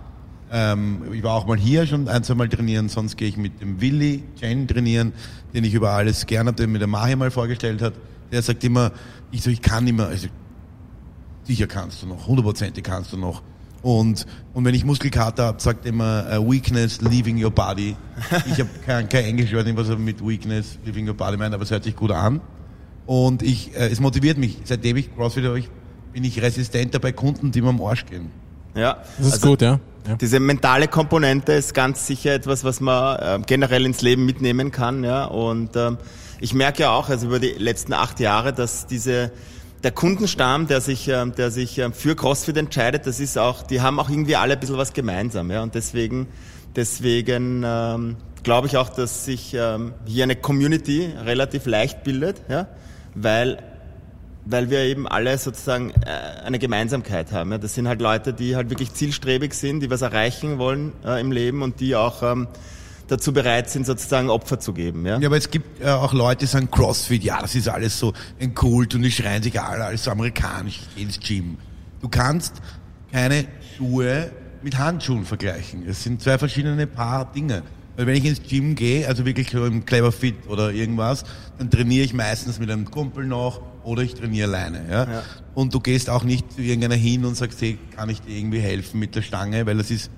ähm, 0.52 1.02
ich 1.12 1.22
war 1.22 1.34
auch 1.34 1.46
mal 1.46 1.56
hier 1.56 1.86
schon 1.86 2.06
ein, 2.08 2.22
zwei 2.22 2.34
Mal 2.34 2.48
trainieren, 2.48 2.88
sonst 2.88 3.16
gehe 3.16 3.28
ich 3.28 3.36
mit 3.36 3.60
dem 3.60 3.80
Willi 3.80 4.22
Chen 4.38 4.68
trainieren, 4.68 5.12
den 5.52 5.64
ich 5.64 5.74
über 5.74 5.90
alles 5.90 6.26
gern 6.26 6.46
habe, 6.46 6.56
den 6.56 6.70
mir 6.70 6.78
der 6.78 6.88
Mahi 6.88 7.16
mal 7.16 7.30
vorgestellt 7.30 7.82
hat. 7.82 7.94
Der 8.30 8.42
sagt 8.42 8.62
immer, 8.62 8.92
ich 9.30 9.42
so, 9.42 9.50
ich 9.50 9.62
kann 9.62 9.86
immer, 9.86 10.06
also 10.06 10.28
sicher 11.44 11.66
kannst 11.66 12.02
du 12.02 12.06
noch, 12.06 12.26
hundertprozentig 12.26 12.84
kannst 12.84 13.12
du 13.12 13.16
noch. 13.16 13.42
Und, 13.84 14.24
und 14.54 14.64
wenn 14.64 14.74
ich 14.74 14.82
Muskelkater 14.82 15.44
habe, 15.44 15.60
sagt 15.60 15.84
er 15.84 15.90
immer 15.90 16.24
uh, 16.38 16.50
Weakness, 16.50 17.02
leaving 17.02 17.42
your 17.42 17.50
body. 17.50 17.94
Ich 18.50 18.58
habe 18.58 18.70
kein, 18.86 19.10
kein 19.10 19.26
Englisch, 19.26 19.50
ich 19.50 19.56
weiß 19.56 19.66
nicht, 19.66 19.76
was 19.76 19.90
er 19.90 19.98
mit 19.98 20.26
Weakness, 20.26 20.78
leaving 20.86 21.06
your 21.06 21.14
body 21.14 21.36
meint, 21.36 21.52
aber 21.52 21.64
es 21.64 21.70
hört 21.70 21.84
sich 21.84 21.94
gut 21.94 22.10
an. 22.10 22.40
Und 23.04 23.42
ich, 23.42 23.76
äh, 23.76 23.90
es 23.90 24.00
motiviert 24.00 24.38
mich. 24.38 24.56
Seitdem 24.64 24.96
ich 24.96 25.14
CrossFit 25.14 25.44
habe, 25.44 25.58
ich, 25.58 25.68
bin 26.14 26.24
ich 26.24 26.40
resistenter 26.40 26.98
bei 26.98 27.12
Kunden, 27.12 27.52
die 27.52 27.60
mir 27.60 27.68
am 27.68 27.82
Arsch 27.82 28.06
gehen. 28.06 28.30
Ja, 28.74 29.02
Das 29.18 29.26
ist 29.26 29.32
also 29.34 29.48
gut, 29.48 29.60
ja. 29.60 29.78
ja. 30.08 30.16
Diese 30.16 30.40
mentale 30.40 30.88
Komponente 30.88 31.52
ist 31.52 31.74
ganz 31.74 32.06
sicher 32.06 32.32
etwas, 32.32 32.64
was 32.64 32.80
man 32.80 33.18
äh, 33.18 33.38
generell 33.46 33.84
ins 33.84 34.00
Leben 34.00 34.24
mitnehmen 34.24 34.70
kann. 34.70 35.04
Ja? 35.04 35.26
Und 35.26 35.76
ähm, 35.76 35.98
ich 36.40 36.54
merke 36.54 36.84
ja 36.84 36.92
auch, 36.92 37.10
also 37.10 37.26
über 37.26 37.38
die 37.38 37.52
letzten 37.58 37.92
acht 37.92 38.18
Jahre, 38.18 38.54
dass 38.54 38.86
diese 38.86 39.30
der 39.84 39.92
Kundenstamm, 39.92 40.66
der 40.66 40.80
sich, 40.80 41.08
ähm, 41.08 41.34
der 41.34 41.50
sich 41.50 41.78
ähm, 41.78 41.92
für 41.92 42.16
CrossFit 42.16 42.56
entscheidet, 42.56 43.06
das 43.06 43.20
ist 43.20 43.38
auch, 43.38 43.62
die 43.62 43.82
haben 43.82 44.00
auch 44.00 44.08
irgendwie 44.08 44.34
alle 44.34 44.54
ein 44.54 44.60
bisschen 44.60 44.78
was 44.78 44.94
gemeinsam. 44.94 45.50
Ja? 45.50 45.62
Und 45.62 45.74
deswegen, 45.74 46.26
deswegen 46.74 47.62
ähm, 47.64 48.16
glaube 48.42 48.66
ich 48.66 48.78
auch, 48.78 48.88
dass 48.88 49.26
sich 49.26 49.54
ähm, 49.54 49.92
hier 50.06 50.24
eine 50.24 50.36
Community 50.36 51.12
relativ 51.24 51.66
leicht 51.66 52.02
bildet, 52.02 52.42
ja? 52.48 52.66
weil 53.14 53.58
weil 54.46 54.68
wir 54.68 54.80
eben 54.80 55.08
alle 55.08 55.38
sozusagen 55.38 55.90
äh, 55.90 56.44
eine 56.44 56.58
Gemeinsamkeit 56.58 57.32
haben. 57.32 57.52
Ja. 57.52 57.56
Das 57.56 57.74
sind 57.74 57.88
halt 57.88 58.02
Leute, 58.02 58.34
die 58.34 58.56
halt 58.56 58.68
wirklich 58.68 58.92
zielstrebig 58.92 59.54
sind, 59.54 59.80
die 59.80 59.88
was 59.88 60.02
erreichen 60.02 60.58
wollen 60.58 60.92
äh, 61.02 61.18
im 61.18 61.32
Leben 61.32 61.62
und 61.62 61.80
die 61.80 61.96
auch 61.96 62.22
ähm, 62.22 62.46
dazu 63.08 63.32
bereit 63.32 63.70
sind, 63.70 63.86
sozusagen 63.86 64.30
Opfer 64.30 64.60
zu 64.60 64.72
geben. 64.72 65.06
Ja. 65.06 65.18
Ja, 65.18 65.28
aber 65.28 65.36
es 65.36 65.50
gibt 65.50 65.82
äh, 65.82 65.88
auch 65.88 66.12
Leute, 66.12 66.40
die 66.40 66.46
sagen 66.46 66.70
CrossFit, 66.70 67.22
ja, 67.22 67.40
das 67.40 67.54
ist 67.54 67.68
alles 67.68 67.98
so 67.98 68.12
ein 68.40 68.54
Kult 68.54 68.94
und 68.94 69.02
die 69.02 69.10
schreien 69.10 69.42
sich 69.42 69.60
alle, 69.60 69.84
alles 69.84 70.04
so 70.04 70.10
amerikanisch, 70.10 70.80
ins 70.96 71.20
Gym. 71.20 71.58
Du 72.00 72.08
kannst 72.08 72.54
keine 73.12 73.46
Schuhe 73.76 74.30
mit 74.62 74.78
Handschuhen 74.78 75.24
vergleichen. 75.24 75.86
Es 75.86 76.02
sind 76.02 76.22
zwei 76.22 76.38
verschiedene 76.38 76.86
Paar 76.86 77.30
Dinge. 77.32 77.62
Weil 77.96 78.06
wenn 78.06 78.16
ich 78.16 78.24
ins 78.24 78.42
Gym 78.42 78.74
gehe, 78.74 79.06
also 79.06 79.24
wirklich 79.24 79.50
so 79.50 79.64
im 79.64 79.84
Clever 79.84 80.10
Fit 80.10 80.48
oder 80.48 80.72
irgendwas, 80.72 81.24
dann 81.58 81.70
trainiere 81.70 82.04
ich 82.04 82.12
meistens 82.12 82.58
mit 82.58 82.70
einem 82.70 82.90
Kumpel 82.90 83.24
noch 83.24 83.60
oder 83.84 84.02
ich 84.02 84.14
trainiere 84.14 84.48
alleine. 84.48 84.84
Ja? 84.90 85.04
Ja. 85.04 85.22
Und 85.54 85.74
du 85.74 85.80
gehst 85.80 86.10
auch 86.10 86.24
nicht 86.24 86.52
zu 86.52 86.60
irgendeiner 86.60 86.96
hin 86.96 87.24
und 87.24 87.36
sagst, 87.36 87.60
hey, 87.60 87.78
kann 87.94 88.08
ich 88.08 88.20
dir 88.20 88.36
irgendwie 88.36 88.58
helfen 88.58 88.98
mit 88.98 89.14
der 89.14 89.22
Stange, 89.22 89.64
weil 89.66 89.76
das 89.76 89.90
ist 89.90 90.10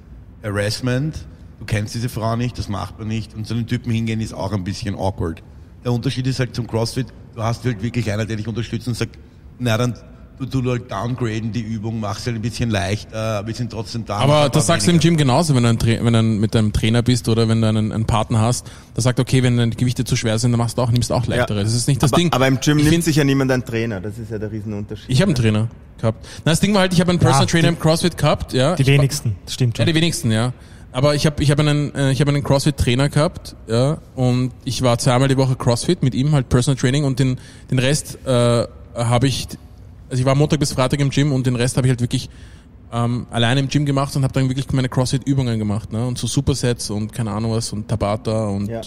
Harassment. 0.43 1.27
Du 1.59 1.65
kennst 1.65 1.95
diese 1.95 2.09
Frau 2.09 2.37
nicht, 2.37 2.59
das 2.59 2.69
macht 2.69 2.99
man 2.99 3.09
nicht. 3.09 3.35
Und 3.35 3.47
zu 3.47 3.55
den 3.55 3.67
Typen 3.67 3.91
hingehen 3.93 4.21
ist 4.21 4.35
auch 4.35 4.53
ein 4.53 4.65
bisschen 4.65 4.95
awkward. 4.95 5.43
Der 5.85 5.93
Unterschied 5.93 6.27
ist 6.27 6.39
halt 6.39 6.55
zum 6.55 6.67
CrossFit, 6.67 7.07
du 7.35 7.43
hast 7.43 7.65
halt 7.65 7.83
wirklich 7.83 8.11
einer, 8.13 8.27
der 8.27 8.37
dich 8.37 8.47
unterstützt 8.49 8.89
und 8.89 8.95
sagt, 8.97 9.19
na 9.59 9.79
dann 9.79 9.95
du, 10.39 10.45
du 10.61 10.71
halt 10.71 10.91
downgraden 10.91 11.51
die 11.53 11.63
Übung, 11.63 11.99
machst 11.99 12.27
halt 12.27 12.37
ein 12.37 12.43
bisschen 12.43 12.69
leichter, 12.69 13.39
aber 13.39 13.49
wir 13.49 13.55
sind 13.55 13.71
trotzdem 13.73 14.05
da. 14.05 14.17
Aber 14.19 14.51
das 14.51 14.67
sagst 14.67 14.87
du 14.87 14.91
im 14.91 14.97
weniger. 14.97 15.09
Gym 15.11 15.17
genauso, 15.17 15.55
wenn 15.55 15.63
du, 15.63 15.71
ein 15.71 15.79
wenn 16.05 16.13
du 16.13 16.23
mit 16.23 16.55
deinem 16.55 16.75
Trainer 16.75 17.03
bist 17.03 17.27
oder 17.31 17.49
wenn 17.49 17.63
du 17.63 17.69
einen, 17.69 17.91
einen 17.91 18.05
Partner 18.05 18.41
hast, 18.41 18.67
der 18.95 19.03
sagt, 19.03 19.19
okay, 19.19 19.43
wenn 19.43 19.57
deine 19.57 19.71
Gewichte 19.75 20.05
zu 20.05 20.15
schwer 20.15 20.39
sind, 20.39 20.53
dann 20.53 20.59
machst 20.59 20.77
du 20.77 20.83
auch, 20.83 20.91
nimmst 20.91 21.09
du 21.09 21.15
auch 21.15 21.27
leichtere. 21.27 21.63
Das 21.65 21.73
ist 21.73 21.89
nicht 21.89 22.03
das 22.03 22.13
aber, 22.13 22.21
Ding. 22.21 22.33
aber 22.35 22.49
im 22.49 22.61
Gym 22.61 22.77
ich 22.77 22.85
nimmt 22.85 22.93
find- 22.97 23.05
sich 23.05 23.17
ja 23.17 23.25
niemand 23.25 23.51
einen 23.51 23.65
Trainer, 23.65 24.01
das 24.03 24.19
ist 24.19 24.31
ja 24.31 24.39
der 24.39 24.53
Riesenunterschied. 24.53 25.07
Ich 25.09 25.23
habe 25.23 25.31
einen 25.31 25.37
Trainer 25.37 25.69
gehabt. 25.99 26.27
Na, 26.45 26.53
das 26.53 26.61
Ding 26.61 26.75
war 26.75 26.83
halt, 26.83 26.93
ich 26.93 27.01
habe 27.01 27.11
einen 27.13 27.19
Personal 27.19 27.47
die- 27.47 27.53
Trainer 27.53 27.69
im 27.69 27.79
CrossFit 27.79 28.19
gehabt, 28.19 28.53
ja. 28.53 28.75
Die 28.75 28.83
war- 28.87 28.93
wenigsten, 28.93 29.37
das 29.47 29.55
stimmt 29.55 29.79
Ja, 29.79 29.85
schon. 29.87 29.95
die 29.95 29.99
wenigsten, 29.99 30.31
ja. 30.33 30.53
Aber 30.97 31.15
ich 31.15 31.27
habe 31.27 31.43
ich 31.43 31.51
hab 31.51 31.61
einen, 31.61 31.95
äh, 31.95 32.11
ich 32.11 32.23
hab 32.23 32.29
einen 32.29 32.43
CrossFit-Trainer 32.43 33.11
gehabt, 33.11 33.55
ja, 33.69 33.99
und 34.15 34.53
ich 34.65 34.81
war 34.81 34.97
zweimal 34.97 35.29
die 35.29 35.37
Woche 35.37 35.55
CrossFit 35.55 36.03
mit 36.03 36.15
ihm, 36.15 36.33
halt 36.33 36.49
Personal 36.49 36.81
Training 36.81 37.05
und 37.05 37.19
den, 37.19 37.37
den 37.71 37.79
Rest 37.79 38.17
äh, 38.25 38.67
habe 38.95 39.27
ich, 39.27 39.47
also 40.09 40.23
ich 40.23 40.25
war 40.25 40.35
Montag 40.35 40.59
bis 40.59 40.73
Freitag 40.73 41.01
im 41.01 41.11
Gym 41.11 41.35
und 41.35 41.47
den 41.47 41.55
Rest 41.55 41.77
habe 41.77 41.87
ich 41.87 41.91
halt 41.91 42.01
wirklich 42.01 42.31
ähm, 42.95 43.27
alleine 43.31 43.61
im 43.61 43.69
Gym 43.69 43.85
gemacht 43.85 44.17
und 44.17 44.23
habe 44.23 44.33
dann 44.33 44.49
wirklich 44.49 44.73
meine 44.73 44.89
CrossFit-Übungen 44.89 45.59
gemacht, 45.59 45.93
ne? 45.93 46.07
Und 46.07 46.17
so 46.17 46.27
Supersets 46.27 46.89
und 46.89 47.13
keine 47.13 47.31
Ahnung 47.31 47.51
was 47.51 47.75
und 47.75 47.87
Tabata 47.89 48.47
und, 48.47 48.69
Ja. 48.69 48.81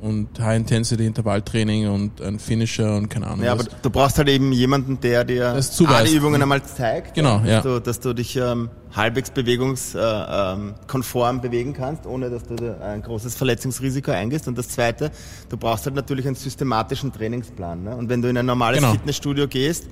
Und 0.00 0.28
High-Intensity-Intervalltraining 0.38 1.88
und 1.88 2.20
ein 2.20 2.38
Finisher 2.38 2.96
und 2.96 3.08
keine 3.08 3.26
Ahnung 3.28 3.44
Ja, 3.44 3.52
aber 3.52 3.66
was. 3.66 3.80
du 3.82 3.90
brauchst 3.90 4.18
halt 4.18 4.28
eben 4.28 4.52
jemanden, 4.52 5.00
der 5.00 5.24
dir 5.24 5.54
Das 5.54 5.70
A, 5.70 5.72
zuweist. 5.72 6.12
die 6.12 6.16
Übungen 6.16 6.40
einmal 6.42 6.62
zeigt, 6.62 7.14
Genau, 7.14 7.40
ja. 7.44 7.56
dass, 7.56 7.62
du, 7.62 7.80
dass 7.80 8.00
du 8.00 8.12
dich 8.14 8.36
ähm, 8.36 8.68
halbwegs 8.94 9.30
bewegungskonform 9.30 11.36
äh, 11.36 11.36
ähm, 11.36 11.40
bewegen 11.40 11.72
kannst, 11.72 12.06
ohne 12.06 12.30
dass 12.30 12.44
du 12.44 12.56
ein 12.82 13.02
großes 13.02 13.34
Verletzungsrisiko 13.36 14.10
eingehst. 14.10 14.48
Und 14.48 14.58
das 14.58 14.68
Zweite, 14.68 15.10
du 15.48 15.56
brauchst 15.56 15.86
halt 15.86 15.96
natürlich 15.96 16.26
einen 16.26 16.36
systematischen 16.36 17.12
Trainingsplan. 17.12 17.84
Ne? 17.84 17.96
Und 17.96 18.08
wenn 18.08 18.22
du 18.22 18.28
in 18.28 18.36
ein 18.36 18.46
normales 18.46 18.80
Genau. 18.80 18.92
Fitnessstudio 18.92 19.48
gehst, 19.48 19.86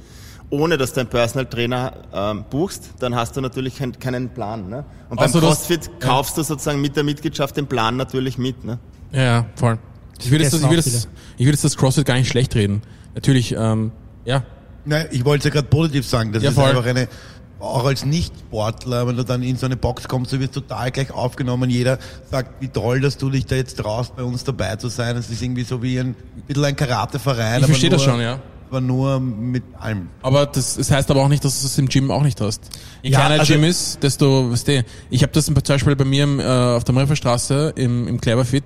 ohne 0.50 0.76
dass 0.76 0.92
du 0.92 1.00
einen 1.00 1.08
Personal 1.08 1.46
Trainer 1.46 1.92
ähm, 2.12 2.44
buchst, 2.50 2.90
dann 3.00 3.14
hast 3.14 3.36
du 3.36 3.40
natürlich 3.40 3.78
kein, 3.78 3.98
keinen 3.98 4.28
Plan. 4.28 4.68
Ne? 4.68 4.84
Und 5.08 5.16
beim 5.16 5.28
Außer 5.30 5.40
das- 5.40 5.50
CrossFit 5.66 5.86
ja. 5.86 5.92
kaufst 6.08 6.36
du 6.36 6.42
sozusagen 6.42 6.80
mit 6.80 6.96
der 6.96 7.02
Mitgliedschaft 7.04 7.56
den 7.56 7.66
Plan 7.66 7.96
natürlich 7.96 8.36
mit. 8.38 8.64
Ne? 8.64 8.78
Ja, 9.12 9.22
ja, 9.22 9.46
voll. 9.56 9.78
Ich 10.20 10.30
will, 10.30 10.40
jetzt, 10.40 10.52
das, 10.52 10.60
ich, 10.60 10.66
Vergessen 10.66 10.92
das, 10.92 11.08
ich 11.36 11.46
jetzt 11.46 11.64
das 11.64 11.76
CrossFit 11.76 12.06
gar 12.06 12.14
nicht 12.14 12.28
schlecht 12.28 12.54
reden. 12.54 12.82
Natürlich, 13.14 13.52
ähm, 13.56 13.92
ja, 14.24 14.44
Nein, 14.86 15.06
ich 15.12 15.24
wollte 15.24 15.48
es 15.48 15.54
ja 15.54 15.60
gerade 15.60 15.68
positiv 15.68 16.06
sagen. 16.06 16.32
Das 16.32 16.42
Ja, 16.42 16.50
ist 16.50 16.56
voll. 16.56 16.68
einfach 16.68 16.84
eine, 16.84 17.08
auch 17.58 17.86
als 17.86 18.04
Nicht-Sportler, 18.04 19.06
wenn 19.06 19.16
du 19.16 19.24
dann 19.24 19.42
in 19.42 19.56
so 19.56 19.64
eine 19.66 19.76
Box 19.76 20.06
kommst, 20.08 20.32
du 20.32 20.40
wirst 20.40 20.52
total 20.52 20.90
gleich 20.90 21.10
aufgenommen. 21.10 21.70
Jeder 21.70 21.98
sagt, 22.30 22.60
wie 22.60 22.68
toll, 22.68 23.00
dass 23.00 23.16
du 23.16 23.30
dich 23.30 23.46
da 23.46 23.56
jetzt 23.56 23.78
traust, 23.78 24.14
bei 24.16 24.22
uns 24.22 24.44
dabei 24.44 24.76
zu 24.76 24.88
sein. 24.88 25.16
Es 25.16 25.30
ist 25.30 25.40
irgendwie 25.42 25.64
so 25.64 25.82
wie 25.82 25.98
ein, 25.98 26.14
bisschen 26.46 26.64
ein 26.64 26.76
Karateverein. 26.76 27.58
Ich 27.58 27.64
aber 27.64 27.66
verstehe 27.68 27.88
nur, 27.90 27.98
das 27.98 28.04
schon, 28.04 28.20
ja. 28.20 28.40
Aber 28.68 28.80
nur 28.82 29.20
mit 29.20 29.62
allem. 29.78 30.08
Aber 30.20 30.46
das, 30.46 30.74
das 30.76 30.90
heißt 30.90 31.10
aber 31.10 31.22
auch 31.22 31.28
nicht, 31.28 31.44
dass 31.44 31.60
du 31.60 31.66
es 31.66 31.78
im 31.78 31.88
Gym 31.88 32.10
auch 32.10 32.22
nicht 32.22 32.40
hast. 32.42 32.60
Je 33.02 33.10
Ja, 33.10 33.20
kleiner 33.20 33.40
also- 33.40 33.54
Gym 33.54 33.64
ist, 33.64 34.02
desto, 34.02 34.50
weißt 34.50 34.68
du, 34.68 34.84
ich 35.10 35.22
habe 35.22 35.32
das 35.32 35.46
zum 35.46 35.54
Beispiel 35.54 35.96
bei 35.96 36.04
mir 36.04 36.24
im, 36.24 36.40
äh, 36.40 36.44
auf 36.44 36.84
der 36.84 36.94
Marienstraße 36.94 37.72
im, 37.76 38.06
im 38.08 38.20
Cleverfit, 38.20 38.64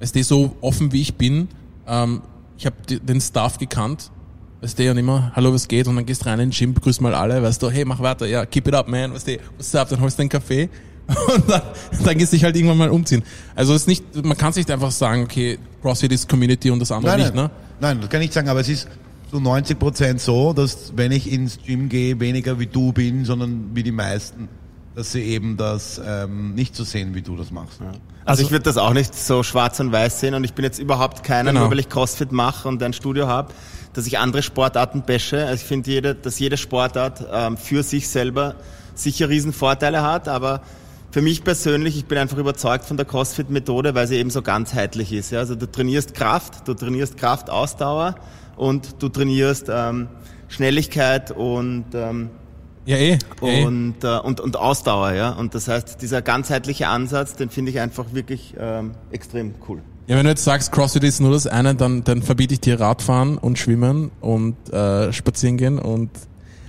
weißt 0.00 0.14
du, 0.14 0.24
so 0.24 0.56
offen 0.60 0.92
wie 0.92 1.00
ich 1.00 1.14
bin, 1.14 1.48
ähm, 1.86 2.22
ich 2.56 2.66
habe 2.66 2.76
den 2.86 3.20
Staff 3.20 3.58
gekannt, 3.58 4.10
weißt 4.60 4.78
du, 4.78 4.90
und 4.90 4.98
immer, 4.98 5.32
hallo, 5.34 5.52
was 5.52 5.68
geht? 5.68 5.86
Und 5.86 5.96
dann 5.96 6.06
gehst 6.06 6.26
rein 6.26 6.40
in 6.40 6.50
den 6.50 6.56
Gym, 6.56 6.74
begrüßt 6.74 7.00
mal 7.00 7.14
alle, 7.14 7.42
weißt 7.42 7.62
du, 7.62 7.70
hey, 7.70 7.84
mach 7.84 8.00
weiter, 8.00 8.26
ja, 8.26 8.44
keep 8.46 8.66
it 8.66 8.74
up, 8.74 8.88
man, 8.88 9.14
weißt 9.14 9.28
du, 9.28 9.38
what's 9.56 9.74
up, 9.74 9.88
dann 9.88 10.00
holst 10.00 10.18
du 10.18 10.22
einen 10.22 10.28
Kaffee 10.28 10.68
und 11.34 11.48
dann, 11.48 11.62
dann 12.04 12.18
gehst 12.18 12.32
du 12.32 12.36
dich 12.36 12.44
halt 12.44 12.56
irgendwann 12.56 12.78
mal 12.78 12.90
umziehen. 12.90 13.22
Also 13.54 13.74
es 13.74 13.82
ist 13.82 13.88
nicht, 13.88 14.24
man 14.24 14.36
kann 14.36 14.52
sich 14.52 14.66
nicht 14.66 14.72
einfach 14.72 14.90
sagen, 14.90 15.22
okay, 15.22 15.58
CrossFit 15.80 16.12
ist 16.12 16.28
Community 16.28 16.70
und 16.70 16.80
das 16.80 16.92
andere 16.92 17.12
Nein, 17.12 17.20
nicht, 17.20 17.34
nein, 17.34 17.44
ne? 17.46 17.50
nein, 17.80 18.00
das 18.00 18.10
kann 18.10 18.20
ich 18.20 18.26
nicht 18.26 18.34
sagen, 18.34 18.48
aber 18.48 18.60
es 18.60 18.68
ist 18.68 18.88
zu 19.30 19.40
90 19.40 19.78
Prozent 19.78 20.20
so, 20.20 20.52
dass 20.52 20.92
wenn 20.96 21.12
ich 21.12 21.30
ins 21.30 21.58
Gym 21.64 21.88
gehe, 21.88 22.18
weniger 22.20 22.58
wie 22.58 22.66
du 22.66 22.92
bin, 22.92 23.24
sondern 23.24 23.70
wie 23.74 23.82
die 23.82 23.92
meisten, 23.92 24.48
dass 24.94 25.12
sie 25.12 25.22
eben 25.22 25.56
das 25.56 26.00
ähm, 26.04 26.54
nicht 26.54 26.74
so 26.74 26.84
sehen, 26.84 27.14
wie 27.14 27.22
du 27.22 27.36
das 27.36 27.50
machst. 27.50 27.80
Also, 28.28 28.40
Also- 28.40 28.42
ich 28.48 28.50
würde 28.52 28.64
das 28.64 28.76
auch 28.76 28.92
nicht 28.92 29.14
so 29.14 29.42
schwarz 29.42 29.80
und 29.80 29.90
weiß 29.90 30.20
sehen 30.20 30.34
und 30.34 30.44
ich 30.44 30.52
bin 30.54 30.64
jetzt 30.64 30.78
überhaupt 30.78 31.24
keiner, 31.24 31.50
Genau. 31.50 31.60
nur 31.62 31.70
weil 31.70 31.78
ich 31.78 31.88
Crossfit 31.88 32.30
mache 32.30 32.68
und 32.68 32.82
ein 32.82 32.92
Studio 32.92 33.26
habe, 33.26 33.52
dass 33.94 34.06
ich 34.06 34.18
andere 34.18 34.42
Sportarten 34.42 35.02
bashe. 35.02 35.38
Also 35.46 35.62
ich 35.62 35.64
finde, 35.66 35.90
jede, 35.90 36.14
dass 36.14 36.38
jede 36.38 36.56
Sportart 36.58 37.24
ähm, 37.32 37.56
für 37.56 37.82
sich 37.82 38.08
selber 38.08 38.54
sicher 38.94 39.28
Riesenvorteile 39.30 40.02
hat, 40.02 40.28
aber 40.28 40.60
für 41.10 41.22
mich 41.22 41.42
persönlich, 41.42 41.96
ich 41.96 42.04
bin 42.04 42.18
einfach 42.18 42.36
überzeugt 42.36 42.84
von 42.84 42.98
der 42.98 43.06
CrossFit-Methode, 43.06 43.94
weil 43.94 44.06
sie 44.06 44.16
eben 44.16 44.28
so 44.28 44.42
ganzheitlich 44.42 45.10
ist. 45.14 45.30
Ja? 45.30 45.38
Also 45.38 45.54
du 45.54 45.64
trainierst 45.70 46.12
Kraft, 46.12 46.68
du 46.68 46.74
trainierst 46.74 47.16
Kraftausdauer 47.16 48.14
und 48.56 49.02
du 49.02 49.08
trainierst 49.08 49.68
ähm, 49.70 50.08
Schnelligkeit 50.48 51.30
und 51.30 51.86
ähm, 51.94 52.28
Ja, 52.88 52.96
eh. 52.96 53.18
ja, 53.42 53.48
eh. 53.48 53.64
und, 53.66 54.02
äh, 54.02 54.18
und, 54.18 54.40
und 54.40 54.56
Ausdauer, 54.56 55.12
ja. 55.12 55.32
Und 55.32 55.54
das 55.54 55.68
heißt, 55.68 56.00
dieser 56.00 56.22
ganzheitliche 56.22 56.88
Ansatz, 56.88 57.34
den 57.34 57.50
finde 57.50 57.70
ich 57.70 57.80
einfach 57.80 58.14
wirklich 58.14 58.54
ähm, 58.58 58.92
extrem 59.10 59.54
cool. 59.68 59.82
Ja, 60.06 60.16
wenn 60.16 60.24
du 60.24 60.30
jetzt 60.30 60.42
sagst, 60.42 60.72
CrossFit 60.72 61.04
ist 61.04 61.20
nur 61.20 61.32
das 61.32 61.46
eine, 61.46 61.74
dann, 61.74 62.02
dann 62.04 62.22
verbiete 62.22 62.54
ich 62.54 62.60
dir 62.60 62.80
Radfahren 62.80 63.36
und 63.36 63.58
Schwimmen 63.58 64.10
und 64.22 64.56
äh, 64.72 65.12
spazieren 65.12 65.58
gehen 65.58 65.78
und 65.78 66.08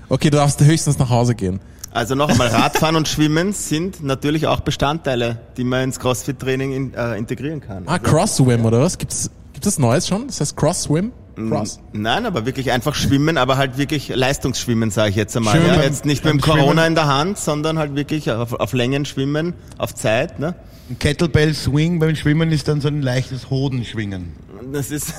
okay, 0.10 0.30
du 0.30 0.36
darfst 0.36 0.60
höchstens 0.60 1.00
nach 1.00 1.10
Hause 1.10 1.36
gehen. 1.36 1.62
Also 1.92 2.16
noch 2.16 2.28
einmal, 2.28 2.50
Radfahren 2.50 2.98
und 2.98 3.08
Schwimmen 3.08 3.54
sind 3.54 4.04
natürlich 4.04 4.46
auch 4.46 4.60
Bestandteile, 4.60 5.40
die 5.56 5.64
man 5.64 5.86
ins 5.86 6.02
CrossFit-Training 6.02 6.74
in, 6.74 6.94
äh, 6.96 7.16
integrieren 7.16 7.62
kann. 7.62 7.84
Ah, 7.86 7.98
Crosswim 7.98 8.66
oder 8.66 8.82
was? 8.82 8.98
Gibt's, 8.98 9.32
Gibt 9.54 9.66
es 9.66 9.80
Neues 9.80 10.06
schon? 10.06 10.28
Das 10.28 10.42
heißt 10.42 10.58
Cross 10.58 10.84
Swim? 10.84 11.06
Mm. 11.06 11.12
Cross. 11.36 11.80
Nein, 11.94 12.26
aber 12.26 12.46
wirklich 12.46 12.72
einfach 12.72 12.96
schwimmen, 12.96 13.38
aber 13.38 13.58
halt 13.58 13.78
wirklich 13.78 14.10
Leistungsschwimmen, 14.10 14.92
sage 14.92 15.12
ich 15.12 15.16
jetzt 15.16 15.36
einmal. 15.38 15.56
Schwimmen 15.56 15.76
Ja? 15.76 15.84
Jetzt 15.84 16.06
nicht 16.06 16.24
mit 16.24 16.34
dem 16.34 16.38
beim 16.38 16.46
Schwimmen. 16.46 16.60
Corona 16.60 16.88
in 16.88 16.96
der 16.96 17.08
Hand, 17.08 17.38
sondern 17.38 17.80
halt 17.80 17.96
wirklich 17.96 18.30
auf, 18.32 18.54
auf 18.54 18.74
Längen 18.74 19.06
schwimmen, 19.06 19.54
auf 19.78 19.96
Zeit. 19.96 20.40
Ne? 20.40 20.56
Ein 20.90 21.00
Kettlebell 21.00 21.54
Swing 21.54 22.00
beim 22.00 22.16
Schwimmen 22.16 22.52
ist 22.52 22.68
dann 22.68 22.82
so 22.82 22.88
ein 22.88 23.02
leichtes 23.02 23.50
Hodenschwingen. 23.50 24.34
Das 24.74 24.92
ist 24.92 25.14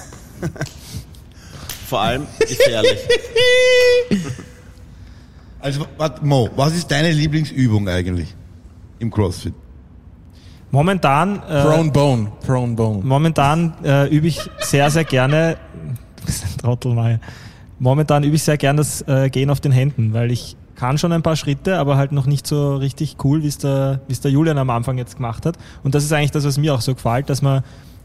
vor 1.88 2.01
allem 2.01 2.27
gefährlich. 2.40 2.99
Also, 5.62 5.87
warte, 5.99 6.25
Mo, 6.25 6.49
was 6.57 6.75
ist 6.75 6.90
deine 6.90 7.12
Lieblingsübung 7.12 7.87
eigentlich 7.87 8.35
im 8.99 9.11
CrossFit? 9.11 9.53
Momentan, 10.70 11.42
äh, 11.48 11.62
Prone 11.62 11.90
Bone. 11.90 12.33
Prone 12.46 12.74
Bone. 12.74 13.00
momentan 13.04 13.74
äh, 13.83 14.09
übe 14.09 14.28
ich 14.28 14.48
sehr, 14.59 14.90
sehr 14.90 15.04
gerne, 15.04 15.56
du 16.16 16.26
bist 16.26 16.44
ein 16.44 16.59
Trottel, 16.59 16.94
Mai. 16.94 17.18
Momentan 17.78 18.22
übe 18.24 18.37
ich 18.37 18.42
sehr 18.42 18.59
gerne 18.59 18.78
das 18.78 19.02
äh, 19.09 19.30
Gehen 19.30 19.50
auf 19.50 19.61
den 19.61 19.72
Händen, 19.72 20.12
weil 20.12 20.30
ich 20.30 20.56
kann 20.76 20.96
schon 20.96 21.12
ein 21.12 21.22
paar 21.22 21.37
Schritte, 21.37 21.78
aber 21.78 21.96
halt 21.96 22.12
noch 22.12 22.26
nicht 22.26 22.46
so 22.46 22.76
richtig 22.76 23.16
cool, 23.24 23.42
wie 23.42 23.48
es 23.48 23.59
der, 23.59 24.00
wie 24.06 24.12
es 24.12 24.20
der 24.20 24.30
Julian 24.30 24.59
am 24.59 24.70
Anfang 24.70 24.96
jetzt 24.96 25.16
gemacht 25.16 25.44
hat. 25.44 25.59
Und 25.83 25.94
das 25.94 26.04
ist 26.04 26.12
eigentlich 26.12 26.30
das, 26.30 26.44
was 26.44 26.56
mir 26.56 26.74
auch 26.74 26.80
so 26.80 26.94
gefällt, 26.94 27.28
dass 27.28 27.42
man 27.42 27.62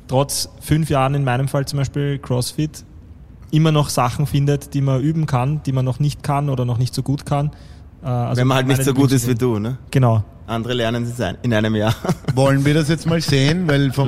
trotz 0.08 0.50
fünf 0.60 0.90
Jahren 0.90 1.16
in 1.16 1.24
meinem 1.24 1.48
Fall 1.48 1.66
zum 1.66 1.78
Beispiel 1.78 2.20
CrossFit 2.20 2.84
immer 3.52 3.72
noch 3.72 3.90
Sachen 3.90 4.28
findet, 4.28 4.74
die 4.74 4.82
man 4.82 5.02
üben 5.02 5.26
kann, 5.26 5.62
die 5.66 5.72
man 5.72 5.86
noch 5.86 6.00
nicht 6.00 6.24
kann 6.24 6.50
oder 6.50 6.66
noch 6.66 6.78
nicht 6.78 6.94
so 6.94 7.02
gut 7.02 7.26
kann. 7.26 7.52
Äh, 8.06 8.08
also 8.08 8.40
Wenn 8.40 8.48
man 8.48 8.58
halt 8.58 8.68
nicht 8.68 8.84
so 8.84 8.94
gut 8.94 9.12
ist 9.12 9.28
wie 9.28 9.36
du. 9.36 9.60
Ne? 9.60 9.78
Genau. 9.92 10.24
Andere 10.48 10.74
lernen 10.74 11.04
es 11.06 11.20
in 11.42 11.54
einem 11.54 11.74
Jahr. 11.76 11.96
Wollen 12.36 12.64
wir 12.64 12.76
das 12.76 12.88
jetzt 12.88 13.08
mal 13.08 13.20
sehen? 13.20 13.68
Weil 13.68 13.92
vom, 13.92 14.08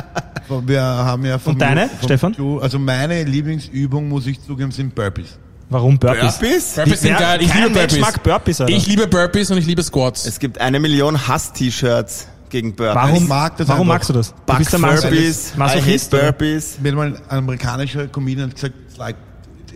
vom 0.48 0.66
wir 0.68 0.82
haben 0.82 1.24
ja 1.24 1.38
vom, 1.38 1.52
Und 1.52 1.60
deine, 1.62 1.88
vom 1.88 2.02
Stefan? 2.08 2.34
Ju- 2.34 2.60
Also 2.60 2.78
meine 2.80 3.22
Lieblingsübung, 3.22 4.08
muss 4.08 4.26
ich 4.26 4.42
zugeben, 4.42 4.72
sind 4.72 4.94
Burpees. 4.94 5.38
Warum 5.68 5.96
Burpees? 5.98 6.38
Burpees? 6.38 6.74
Burpees 6.74 7.00
sind 7.00 7.18
geil. 7.18 7.40
Ich 7.42 7.54
liebe 7.54 7.70
Mensch 7.70 7.78
Burpees. 7.94 8.00
mag 8.00 8.22
Burpees, 8.22 8.60
Alter. 8.60 8.72
Ich 8.72 8.86
liebe 8.86 9.06
Burpees 9.06 9.50
und 9.52 9.58
ich 9.58 9.66
liebe 9.66 9.82
Squats. 9.82 10.26
Es 10.26 10.38
gibt 10.40 10.60
eine 10.60 10.80
Million 10.80 11.28
Hass-T-Shirts 11.28 12.26
gegen 12.48 12.74
Burpees. 12.74 12.94
Warum, 12.96 13.28
mag 13.28 13.56
das 13.56 13.68
warum 13.68 13.86
magst 13.86 14.08
du 14.08 14.12
das? 14.12 14.30
Du 14.30 14.36
Buck 14.46 14.58
bist 14.58 14.72
der 14.72 14.78
Burpees, 14.78 15.56
Masochist. 15.56 16.10
Burpees. 16.10 16.78
Mir 16.80 16.90
hat 16.90 16.96
mal 16.96 17.06
ein 17.14 17.38
amerikanischer 17.38 18.06
Comedian 18.08 18.50
gesagt, 18.50 18.74
it's 18.88 18.96
like, 18.96 19.16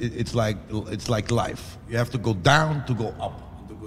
it- 0.00 0.12
it's 0.18 0.32
like, 0.34 0.56
it's 0.92 1.08
like 1.08 1.30
life. 1.30 1.62
You 1.88 1.98
have 1.98 2.10
to 2.10 2.18
go 2.18 2.34
down 2.34 2.84
to 2.86 2.94
go 2.94 3.08
up, 3.20 3.32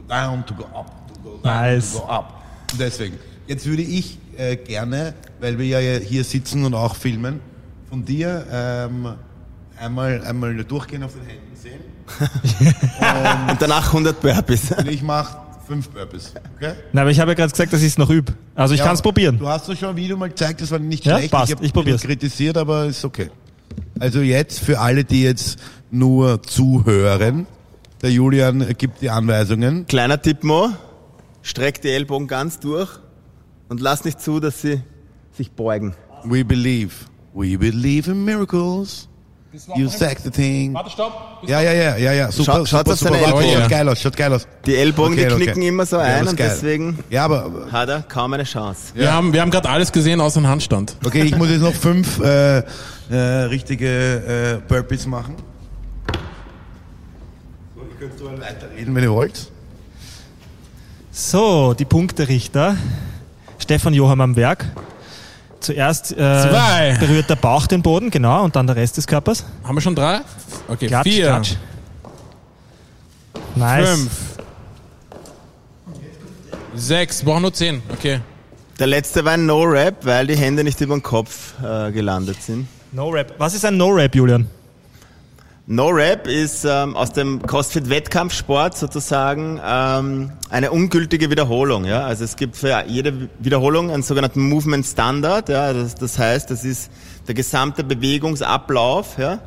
down 0.07 0.45
to 0.45 0.53
go 0.53 0.63
up, 0.65 0.91
to 1.07 1.19
go 1.21 1.37
down 1.43 1.53
Nice. 1.75 1.93
to 1.93 1.99
go 1.99 2.05
up. 2.05 2.41
Und 2.71 2.79
deswegen, 2.79 3.17
jetzt 3.47 3.65
würde 3.65 3.81
ich 3.83 4.17
äh, 4.37 4.55
gerne, 4.55 5.13
weil 5.39 5.57
wir 5.59 5.79
ja 5.81 5.99
hier 5.99 6.23
sitzen 6.23 6.65
und 6.65 6.73
auch 6.73 6.95
filmen, 6.95 7.39
von 7.89 8.03
dir 8.05 8.45
ähm, 8.51 9.13
einmal, 9.79 10.23
einmal 10.25 10.55
durchgehen 10.63 11.03
auf 11.03 11.13
den 11.13 11.25
Händen 11.25 11.55
sehen. 11.55 11.79
Und 13.49 13.61
danach 13.61 13.87
100 13.87 14.19
Burpees. 14.19 14.71
Und 14.71 14.89
ich 14.89 15.01
mache 15.03 15.37
fünf 15.67 15.89
Burpees. 15.89 16.33
Okay? 16.57 16.73
Na, 16.91 17.01
aber 17.01 17.11
ich 17.11 17.19
habe 17.19 17.31
ja 17.31 17.35
gerade 17.35 17.51
gesagt, 17.51 17.71
dass 17.71 17.81
ich 17.81 17.87
es 17.87 17.97
noch 17.97 18.09
übe. 18.09 18.33
Also 18.55 18.73
ich 18.73 18.79
Ja, 18.79 18.85
kann 18.87 18.95
es 18.95 19.01
probieren. 19.01 19.37
Du 19.39 19.47
hast 19.47 19.69
doch 19.69 19.75
schon 19.77 19.89
ein 19.89 19.95
Video 19.95 20.17
mal 20.17 20.27
gezeigt, 20.29 20.59
das 20.61 20.69
war 20.71 20.79
nicht 20.79 21.05
Ja, 21.05 21.17
schlecht. 21.17 21.31
passt, 21.31 21.51
hab 21.53 21.61
ich 21.63 21.71
probier's. 21.71 22.01
bisschen 22.01 22.09
kritisiert, 22.19 22.57
aber 22.57 22.85
ist 22.87 23.05
okay. 23.05 23.29
Also 23.99 24.21
jetzt 24.21 24.59
für 24.59 24.79
alle, 24.79 25.03
die 25.05 25.23
jetzt 25.23 25.59
nur 25.91 26.41
zuhören, 26.43 27.47
der 28.03 28.11
Julian 28.11 28.67
gibt 28.77 29.01
die 29.01 29.09
Anweisungen. 29.09 29.87
Kleiner 29.87 30.21
Tipp, 30.21 30.43
Mo. 30.43 30.69
Streck 31.41 31.81
die 31.81 31.89
Ellbogen 31.89 32.27
ganz 32.27 32.59
durch 32.59 32.89
und 33.69 33.81
lass 33.81 34.05
nicht 34.05 34.21
zu, 34.21 34.39
dass 34.39 34.61
sie 34.61 34.81
sich 35.35 35.51
beugen. 35.51 35.95
We 36.23 36.45
believe. 36.45 36.93
We 37.33 37.57
believe 37.57 38.09
in 38.11 38.23
miracles. 38.23 39.09
You 39.75 39.87
sack 39.87 40.17
the 40.23 40.31
thing. 40.31 40.73
Warte, 40.73 40.89
stopp. 40.89 41.11
Ja, 41.45 41.61
ja, 41.61 41.71
ja, 41.73 41.95
ja, 41.97 42.11
ja. 42.13 42.31
Super, 42.31 42.65
Schaut- 42.65 42.69
schaut 42.69 42.87
super, 42.87 42.95
super. 42.95 43.15
Ellbogen. 43.21 43.49
Schaut 43.61 43.69
geil 43.69 43.89
aus, 43.89 44.01
schaut 44.01 44.17
geil 44.17 44.33
aus. 44.33 44.47
Die 44.65 44.75
Ellbogen, 44.75 45.13
Okay, 45.13 45.27
die 45.27 45.33
okay. 45.33 45.43
knicken 45.45 45.61
immer 45.63 45.85
so 45.85 45.97
Ja, 45.97 46.03
ein 46.03 46.27
und 46.27 46.35
geil. 46.37 46.49
deswegen 46.51 46.99
Ja, 47.11 47.25
aber 47.25 47.67
hat 47.71 47.87
er 47.89 48.01
kaum 48.01 48.33
eine 48.33 48.45
Chance. 48.45 48.93
Wir, 48.95 49.13
haben, 49.13 49.31
wir 49.31 49.41
haben 49.41 49.51
gerade 49.51 49.69
alles 49.69 49.91
gesehen 49.91 50.21
außer 50.21 50.37
einen 50.37 50.47
Handstand. 50.47 50.95
okay, 51.05 51.21
ich 51.23 51.35
muss 51.37 51.49
jetzt 51.49 51.61
noch 51.61 51.73
fünf 51.73 52.19
äh, 52.19 52.63
äh, 53.11 53.15
richtige 53.49 54.59
äh, 54.59 54.67
Burpees 54.67 55.05
machen. 55.05 55.35
Weiterreden, 58.39 58.96
wenn 58.96 59.04
ihr 59.04 59.12
wollt. 59.12 59.52
So, 61.12 61.74
die 61.74 61.86
Punkterichter. 61.86 62.76
Stefan 63.60 63.93
Johann 63.93 64.19
am 64.22 64.36
Werk. 64.36 64.65
Zuerst 65.60 66.12
äh, 66.12 66.96
berührt 67.00 67.30
der 67.30 67.38
Bauch 67.38 67.67
den 67.67 67.82
Boden, 67.82 68.10
genau, 68.10 68.43
und 68.43 68.56
dann 68.56 68.67
der 68.67 68.76
Rest 68.76 68.98
des 68.98 69.08
Körpers. 69.08 69.46
Haben 69.63 69.76
wir 69.76 69.82
schon 69.82 69.96
drei? 69.96 70.19
Okay, 70.67 70.88
Klatsch, 70.88 71.04
vier, 71.10 71.26
klatsch. 71.28 71.56
Nice. 73.56 73.89
fünf, 73.89 74.12
sechs. 76.76 77.22
Wir 77.22 77.32
brauchen 77.32 77.43
nur 77.43 77.54
zehn. 77.54 77.82
Okay. 77.93 78.19
Der 78.80 78.88
letzte 78.88 79.24
war 79.24 79.34
ein 79.34 79.46
No-Rap, 79.46 80.06
weil 80.06 80.28
die 80.28 80.36
Hände 80.36 80.63
nicht 80.65 80.82
über 80.82 80.96
den 80.96 81.04
Kopf 81.04 81.54
äh, 81.63 81.91
gelandet 81.91 82.41
sind. 82.41 82.67
No-Rap. 82.91 83.36
Was 83.38 83.54
ist 83.54 83.63
ein 83.63 83.78
No-Rap, 83.78 84.13
Julian? 84.15 84.48
No-Rap 85.65 86.28
ist 86.28 86.65
ähm, 86.65 86.93
aus 86.97 87.13
dem 87.13 87.41
CrossFit-Wettkampfsport 87.41 88.78
sozusagen 88.78 89.62
ähm, 89.65 90.34
eine 90.49 90.71
ungültige 90.71 91.30
Wiederholung. 91.30 91.86
Ja? 91.86 92.06
Also 92.06 92.26
es 92.26 92.36
gibt 92.36 92.58
für 92.58 92.84
jede 92.86 93.30
Wiederholung 93.39 93.89
einen 93.89 94.04
sogenannten 94.04 94.41
Movement 94.49 94.86
Standard. 94.86 95.47
Ja? 95.47 95.71
Das, 95.71 95.95
das 95.95 96.19
heißt, 96.19 96.52
das 96.52 96.65
ist 96.65 96.91
der 97.30 97.34
gesamte 97.36 97.86
Bewegungsablauf, 97.86 99.17
ja? 99.17 99.39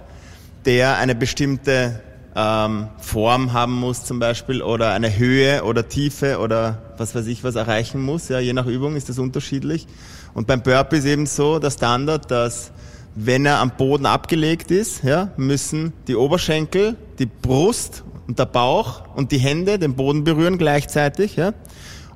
der 0.65 0.97
eine 0.97 1.15
bestimmte 1.15 2.01
ähm, 2.35 2.89
Form 2.97 3.53
haben 3.53 3.75
muss 3.75 4.05
zum 4.05 4.19
Beispiel 4.19 4.63
oder 4.63 4.95
eine 4.95 5.19
Höhe 5.19 5.65
oder 5.65 5.87
Tiefe 5.87 6.39
oder 6.39 6.95
was 6.97 7.15
weiß 7.15 7.27
ich 7.27 7.45
was 7.45 7.57
erreichen 7.57 8.01
muss. 8.01 8.31
Ja? 8.31 8.39
Je 8.39 8.55
nach 8.55 8.67
Übung 8.67 8.97
ist 8.97 9.11
das 9.11 9.19
unterschiedlich. 9.19 9.87
Und 10.33 10.47
beim 10.47 10.63
Burpee 10.63 10.97
ist 10.97 11.05
eben 11.05 11.27
so 11.27 11.59
der 11.59 11.71
Standard, 11.71 12.31
dass 12.31 12.73
wenn 13.17 13.47
er 13.47 13.61
am 13.61 13.71
Boden 13.71 14.07
abgelegt 14.07 14.71
ist, 14.71 15.03
ja, 15.03 15.31
müssen 15.37 15.95
die 16.07 16.15
Oberschenkel, 16.15 16.97
die 17.19 17.27
Brust 17.27 18.05
und 18.29 18.39
der 18.39 18.45
Bauch 18.45 19.03
und 19.17 19.33
die 19.33 19.39
Hände 19.39 19.79
den 19.79 19.95
Boden 19.95 20.23
berühren 20.23 20.59
gleichzeitig. 20.59 21.37
Ja. 21.37 21.55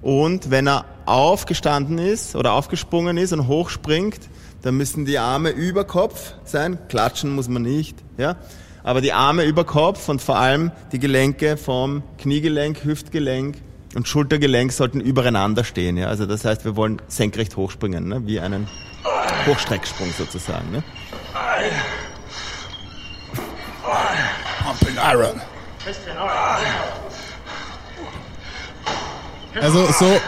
Und 0.02 0.50
wenn 0.50 0.68
er 0.68 0.84
aufgestanden 1.06 1.98
ist 1.98 2.36
oder 2.36 2.52
aufgesprungen 2.52 3.16
ist 3.16 3.32
und 3.32 3.48
hochspringt, 3.48 4.20
dann 4.62 4.76
müssen 4.76 5.06
die 5.06 5.18
Arme 5.18 5.50
über 5.50 5.84
Kopf 5.84 6.34
sein. 6.44 6.78
Klatschen 6.88 7.34
muss 7.34 7.48
man 7.48 7.62
nicht. 7.62 7.96
Ja. 8.18 8.36
Aber 8.82 9.00
die 9.00 9.14
Arme 9.14 9.44
über 9.44 9.64
Kopf 9.64 10.08
und 10.10 10.20
vor 10.20 10.36
allem 10.36 10.70
die 10.92 10.98
Gelenke 10.98 11.56
vom 11.56 12.02
Kniegelenk, 12.18 12.84
Hüftgelenk 12.84 13.56
und 13.94 14.08
Schultergelenk 14.08 14.72
sollten 14.72 15.00
übereinander 15.00 15.64
stehen. 15.64 15.96
Ja. 15.96 16.08
Also 16.08 16.26
das 16.26 16.44
heißt, 16.44 16.64
wir 16.64 16.76
wollen 16.76 17.00
senkrecht 17.08 17.56
hochspringen, 17.56 18.08
ne, 18.08 18.26
wie 18.26 18.40
einen 18.40 18.68
Hochstrecksprung 19.46 20.12
sozusagen. 20.16 20.70
Ne? 20.70 20.82
Iron. 25.12 25.40
Also 29.60 29.86
so, 29.92 30.20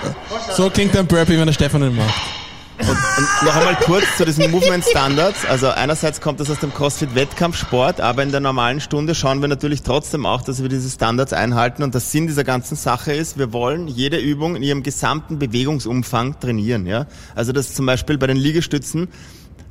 so 0.57 0.71
klingt 0.71 0.97
ein 0.97 1.07
Burpee, 1.07 1.39
wenn 1.39 1.47
der 1.47 1.53
Stefan 1.53 1.83
den 1.83 1.95
macht. 1.97 2.42
Und, 2.83 2.91
und 2.91 3.43
noch 3.45 3.55
einmal 3.55 3.77
kurz 3.77 4.17
zu 4.17 4.25
diesen 4.25 4.51
Movement 4.51 4.85
Standards. 4.85 5.45
Also 5.45 5.69
einerseits 5.69 6.21
kommt 6.21 6.41
das 6.41 6.51
aus 6.51 6.59
dem 6.59 6.75
CrossFit 6.75 7.15
Wettkampfsport, 7.15 8.01
aber 8.01 8.25
in 8.25 8.33
der 8.33 8.41
normalen 8.41 8.81
Stunde 8.81 9.15
schauen 9.15 9.41
wir 9.41 9.49
natürlich 9.49 9.83
trotzdem 9.83 10.27
auch, 10.27 10.43
dass 10.43 10.63
wir 10.63 10.69
diese 10.69 10.91
Standards 10.91 11.33
einhalten. 11.33 11.85
Und 11.85 11.95
der 11.95 12.01
Sinn 12.01 12.27
dieser 12.27 12.43
ganzen 12.43 12.77
Sache 12.77 13.13
ist, 13.13 13.39
wir 13.39 13.53
wollen 13.53 13.87
jede 13.87 14.19
Übung 14.19 14.57
in 14.57 14.65
ihrem 14.65 14.83
gesamten 14.83 15.39
Bewegungsumfang 15.39 16.41
trainieren. 16.41 16.87
Ja? 16.87 17.07
Also 17.37 17.53
das 17.53 17.73
zum 17.75 17.87
Beispiel 17.87 18.19
bei 18.19 18.27
den 18.27 18.37
Liegestützen. 18.37 19.09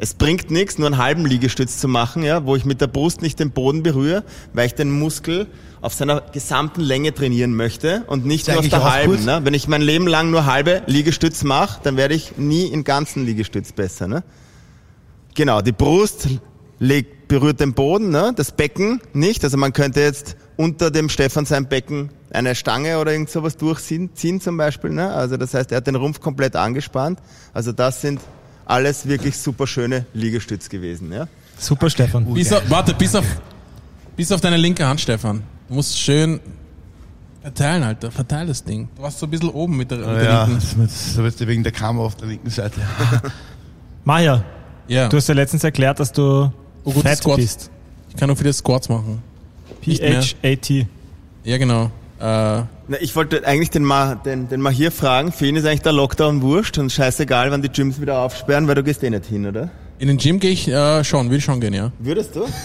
Es 0.03 0.15
bringt 0.15 0.49
nichts, 0.49 0.79
nur 0.79 0.87
einen 0.87 0.97
halben 0.97 1.27
Liegestütz 1.27 1.77
zu 1.77 1.87
machen, 1.87 2.23
ja, 2.23 2.43
wo 2.47 2.55
ich 2.55 2.65
mit 2.65 2.81
der 2.81 2.87
Brust 2.87 3.21
nicht 3.21 3.39
den 3.39 3.51
Boden 3.51 3.83
berühre, 3.83 4.23
weil 4.51 4.65
ich 4.65 4.73
den 4.73 4.89
Muskel 4.89 5.45
auf 5.79 5.93
seiner 5.93 6.21
gesamten 6.21 6.81
Länge 6.81 7.13
trainieren 7.13 7.53
möchte 7.53 8.03
und 8.07 8.25
nicht 8.25 8.47
nur 8.47 8.57
auf 8.57 8.67
der 8.67 8.83
halben. 8.83 9.23
Ne? 9.23 9.41
Wenn 9.43 9.53
ich 9.53 9.67
mein 9.67 9.83
Leben 9.83 10.07
lang 10.07 10.31
nur 10.31 10.47
halbe 10.47 10.81
Liegestütz 10.87 11.43
mache, 11.43 11.81
dann 11.83 11.97
werde 11.97 12.15
ich 12.15 12.35
nie 12.37 12.65
im 12.65 12.83
ganzen 12.83 13.27
Liegestütz 13.27 13.73
besser. 13.73 14.07
Ne? 14.07 14.23
Genau, 15.35 15.61
die 15.61 15.71
Brust 15.71 16.29
legt, 16.79 17.27
berührt 17.27 17.59
den 17.59 17.75
Boden, 17.75 18.09
ne? 18.09 18.33
das 18.35 18.53
Becken 18.53 19.01
nicht. 19.13 19.43
Also 19.43 19.57
man 19.57 19.71
könnte 19.71 20.01
jetzt 20.01 20.35
unter 20.57 20.89
dem 20.89 21.09
Stefan 21.09 21.45
sein 21.45 21.69
Becken 21.69 22.09
eine 22.31 22.55
Stange 22.55 22.97
oder 22.97 23.11
irgend 23.11 23.29
sowas 23.29 23.55
durchziehen 23.55 24.09
ziehen 24.15 24.41
zum 24.41 24.57
Beispiel. 24.57 24.89
Ne? 24.89 25.13
Also 25.13 25.37
das 25.37 25.53
heißt, 25.53 25.71
er 25.71 25.77
hat 25.77 25.85
den 25.85 25.93
Rumpf 25.95 26.21
komplett 26.21 26.55
angespannt. 26.55 27.19
Also 27.53 27.71
das 27.71 28.01
sind 28.01 28.19
alles 28.71 29.05
wirklich 29.07 29.37
super 29.37 29.67
schöne 29.67 30.05
Liegestütz 30.13 30.69
gewesen. 30.69 31.11
Ja? 31.11 31.27
Super, 31.57 31.89
Stefan. 31.89 32.25
Bis 32.33 32.51
auf, 32.53 32.63
warte, 32.69 32.93
bis 32.93 33.13
auf, 33.15 33.25
bis 34.15 34.31
auf 34.31 34.41
deine 34.41 34.57
linke 34.57 34.85
Hand, 34.85 35.01
Stefan. 35.01 35.43
Du 35.67 35.75
musst 35.75 35.97
schön 35.99 36.39
verteilen, 37.41 37.83
Alter. 37.83 38.11
Verteil 38.11 38.47
das 38.47 38.63
Ding. 38.63 38.87
Du 38.95 39.01
warst 39.03 39.19
so 39.19 39.25
ein 39.27 39.29
bisschen 39.29 39.49
oben 39.49 39.77
mit 39.77 39.91
der, 39.91 39.97
mit 39.99 40.07
der 40.07 40.23
Ja, 40.23 40.43
linken. 40.45 40.61
das 40.77 40.91
ist- 40.93 41.13
so 41.15 41.25
ist 41.25 41.45
wegen 41.47 41.63
der 41.63 41.71
Kamera 41.71 42.05
auf 42.05 42.15
der 42.15 42.27
linken 42.27 42.49
Seite. 42.49 42.79
Maja, 44.03 44.43
Ja. 44.87 45.07
Du 45.09 45.17
hast 45.17 45.27
ja 45.27 45.35
letztens 45.35 45.63
erklärt, 45.63 45.99
dass 45.99 46.11
du 46.11 46.51
Oh, 46.83 46.91
fett 46.91 47.19
Squats. 47.19 47.37
bist. 47.37 47.69
Ich 48.09 48.15
kann 48.15 48.27
nur 48.27 48.35
viele 48.35 48.51
Squats 48.53 48.89
machen. 48.89 49.21
PHAT. 49.83 50.87
Ja, 51.43 51.57
genau. 51.57 51.91
Äh, 52.21 52.23
Na, 52.23 52.67
ich 52.99 53.15
wollte 53.15 53.45
eigentlich 53.47 53.71
den, 53.71 53.83
Ma, 53.83 54.13
den, 54.15 54.47
den 54.47 54.61
Mahir 54.61 54.91
fragen, 54.91 55.31
für 55.31 55.47
ihn 55.47 55.55
ist 55.55 55.65
eigentlich 55.65 55.81
der 55.81 55.93
Lockdown 55.93 56.41
wurscht 56.41 56.77
und 56.77 56.91
scheißegal, 56.91 57.49
wann 57.51 57.61
die 57.63 57.69
Gyms 57.69 57.99
wieder 57.99 58.19
aufsperren, 58.19 58.67
weil 58.67 58.75
du 58.75 58.83
gehst 58.83 59.03
eh 59.03 59.09
nicht 59.09 59.25
hin, 59.25 59.45
oder? 59.47 59.69
in 59.97 60.07
den 60.07 60.17
Gym 60.17 60.39
gehe 60.39 60.49
ich 60.49 60.67
äh, 60.67 61.03
schon, 61.03 61.29
will 61.29 61.41
schon 61.41 61.61
gehen, 61.61 61.75
ja. 61.75 61.91
Würdest 61.99 62.35
du? 62.35 62.45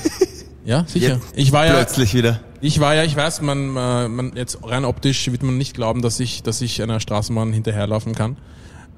Ja, 0.64 0.84
sicher. 0.84 1.20
Jetzt 1.20 1.32
ich 1.36 1.52
war 1.52 1.64
ja, 1.64 1.74
Plötzlich 1.74 2.12
wieder. 2.12 2.40
ich 2.60 2.80
war 2.80 2.96
ja, 2.96 3.04
ich 3.04 3.14
weiß, 3.14 3.40
man, 3.40 3.68
man 3.68 4.32
jetzt 4.34 4.58
rein 4.64 4.84
optisch 4.84 5.30
wird 5.30 5.44
man 5.44 5.56
nicht 5.56 5.74
glauben, 5.74 6.02
dass 6.02 6.18
ich, 6.18 6.42
dass 6.42 6.60
ich 6.60 6.82
einer 6.82 6.98
Straßenbahn 6.98 7.52
hinterherlaufen 7.52 8.16
kann. 8.16 8.36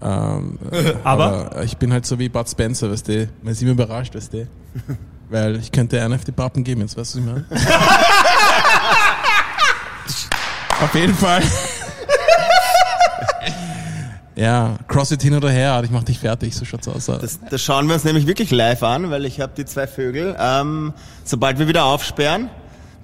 Ähm, 0.01 0.59
Aber? 1.05 1.63
ich 1.63 1.77
bin 1.77 1.93
halt 1.93 2.07
so 2.07 2.19
wie 2.19 2.31
Bud 2.31 2.49
Spencer, 2.49 2.91
weißt 2.91 3.09
du. 3.09 3.29
Man 3.43 3.53
ist 3.53 3.61
immer 3.61 3.73
überrascht, 3.73 4.15
weißt 4.15 4.33
du. 4.33 4.49
Weil 5.29 5.57
ich 5.57 5.71
könnte 5.71 6.03
einen 6.03 6.15
auf 6.15 6.25
die 6.25 6.33
Pappen 6.33 6.65
geben, 6.65 6.81
jetzt 6.81 6.97
weißt 6.97 7.17
du, 7.17 7.19
was 7.19 7.27
ich 7.27 7.33
meine. 7.35 7.47
Auf 10.83 10.95
jeden 10.95 11.15
Fall. 11.15 11.43
ja, 14.37 14.77
CrossFit 14.87 15.23
hin 15.23 15.35
oder 15.35 15.51
her, 15.51 15.81
ich 15.85 15.91
mach 15.91 16.05
dich 16.05 16.19
fertig, 16.19 16.55
so 16.55 16.65
schaut's 16.65 16.87
aus. 16.89 17.07
Das, 17.07 17.41
das 17.51 17.61
schauen 17.63 17.87
wir 17.89 17.95
uns 17.95 18.05
nämlich 18.05 18.27
wirklich 18.27 18.51
live 18.51 18.83
an, 18.83 19.11
weil 19.11 19.25
ich 19.25 19.41
habe 19.41 19.53
die 19.57 19.65
zwei 19.65 19.87
Vögel. 19.87 20.37
Ähm, 20.39 20.93
sobald 21.25 21.59
wir 21.59 21.67
wieder 21.69 21.85
aufsperren, 21.85 22.49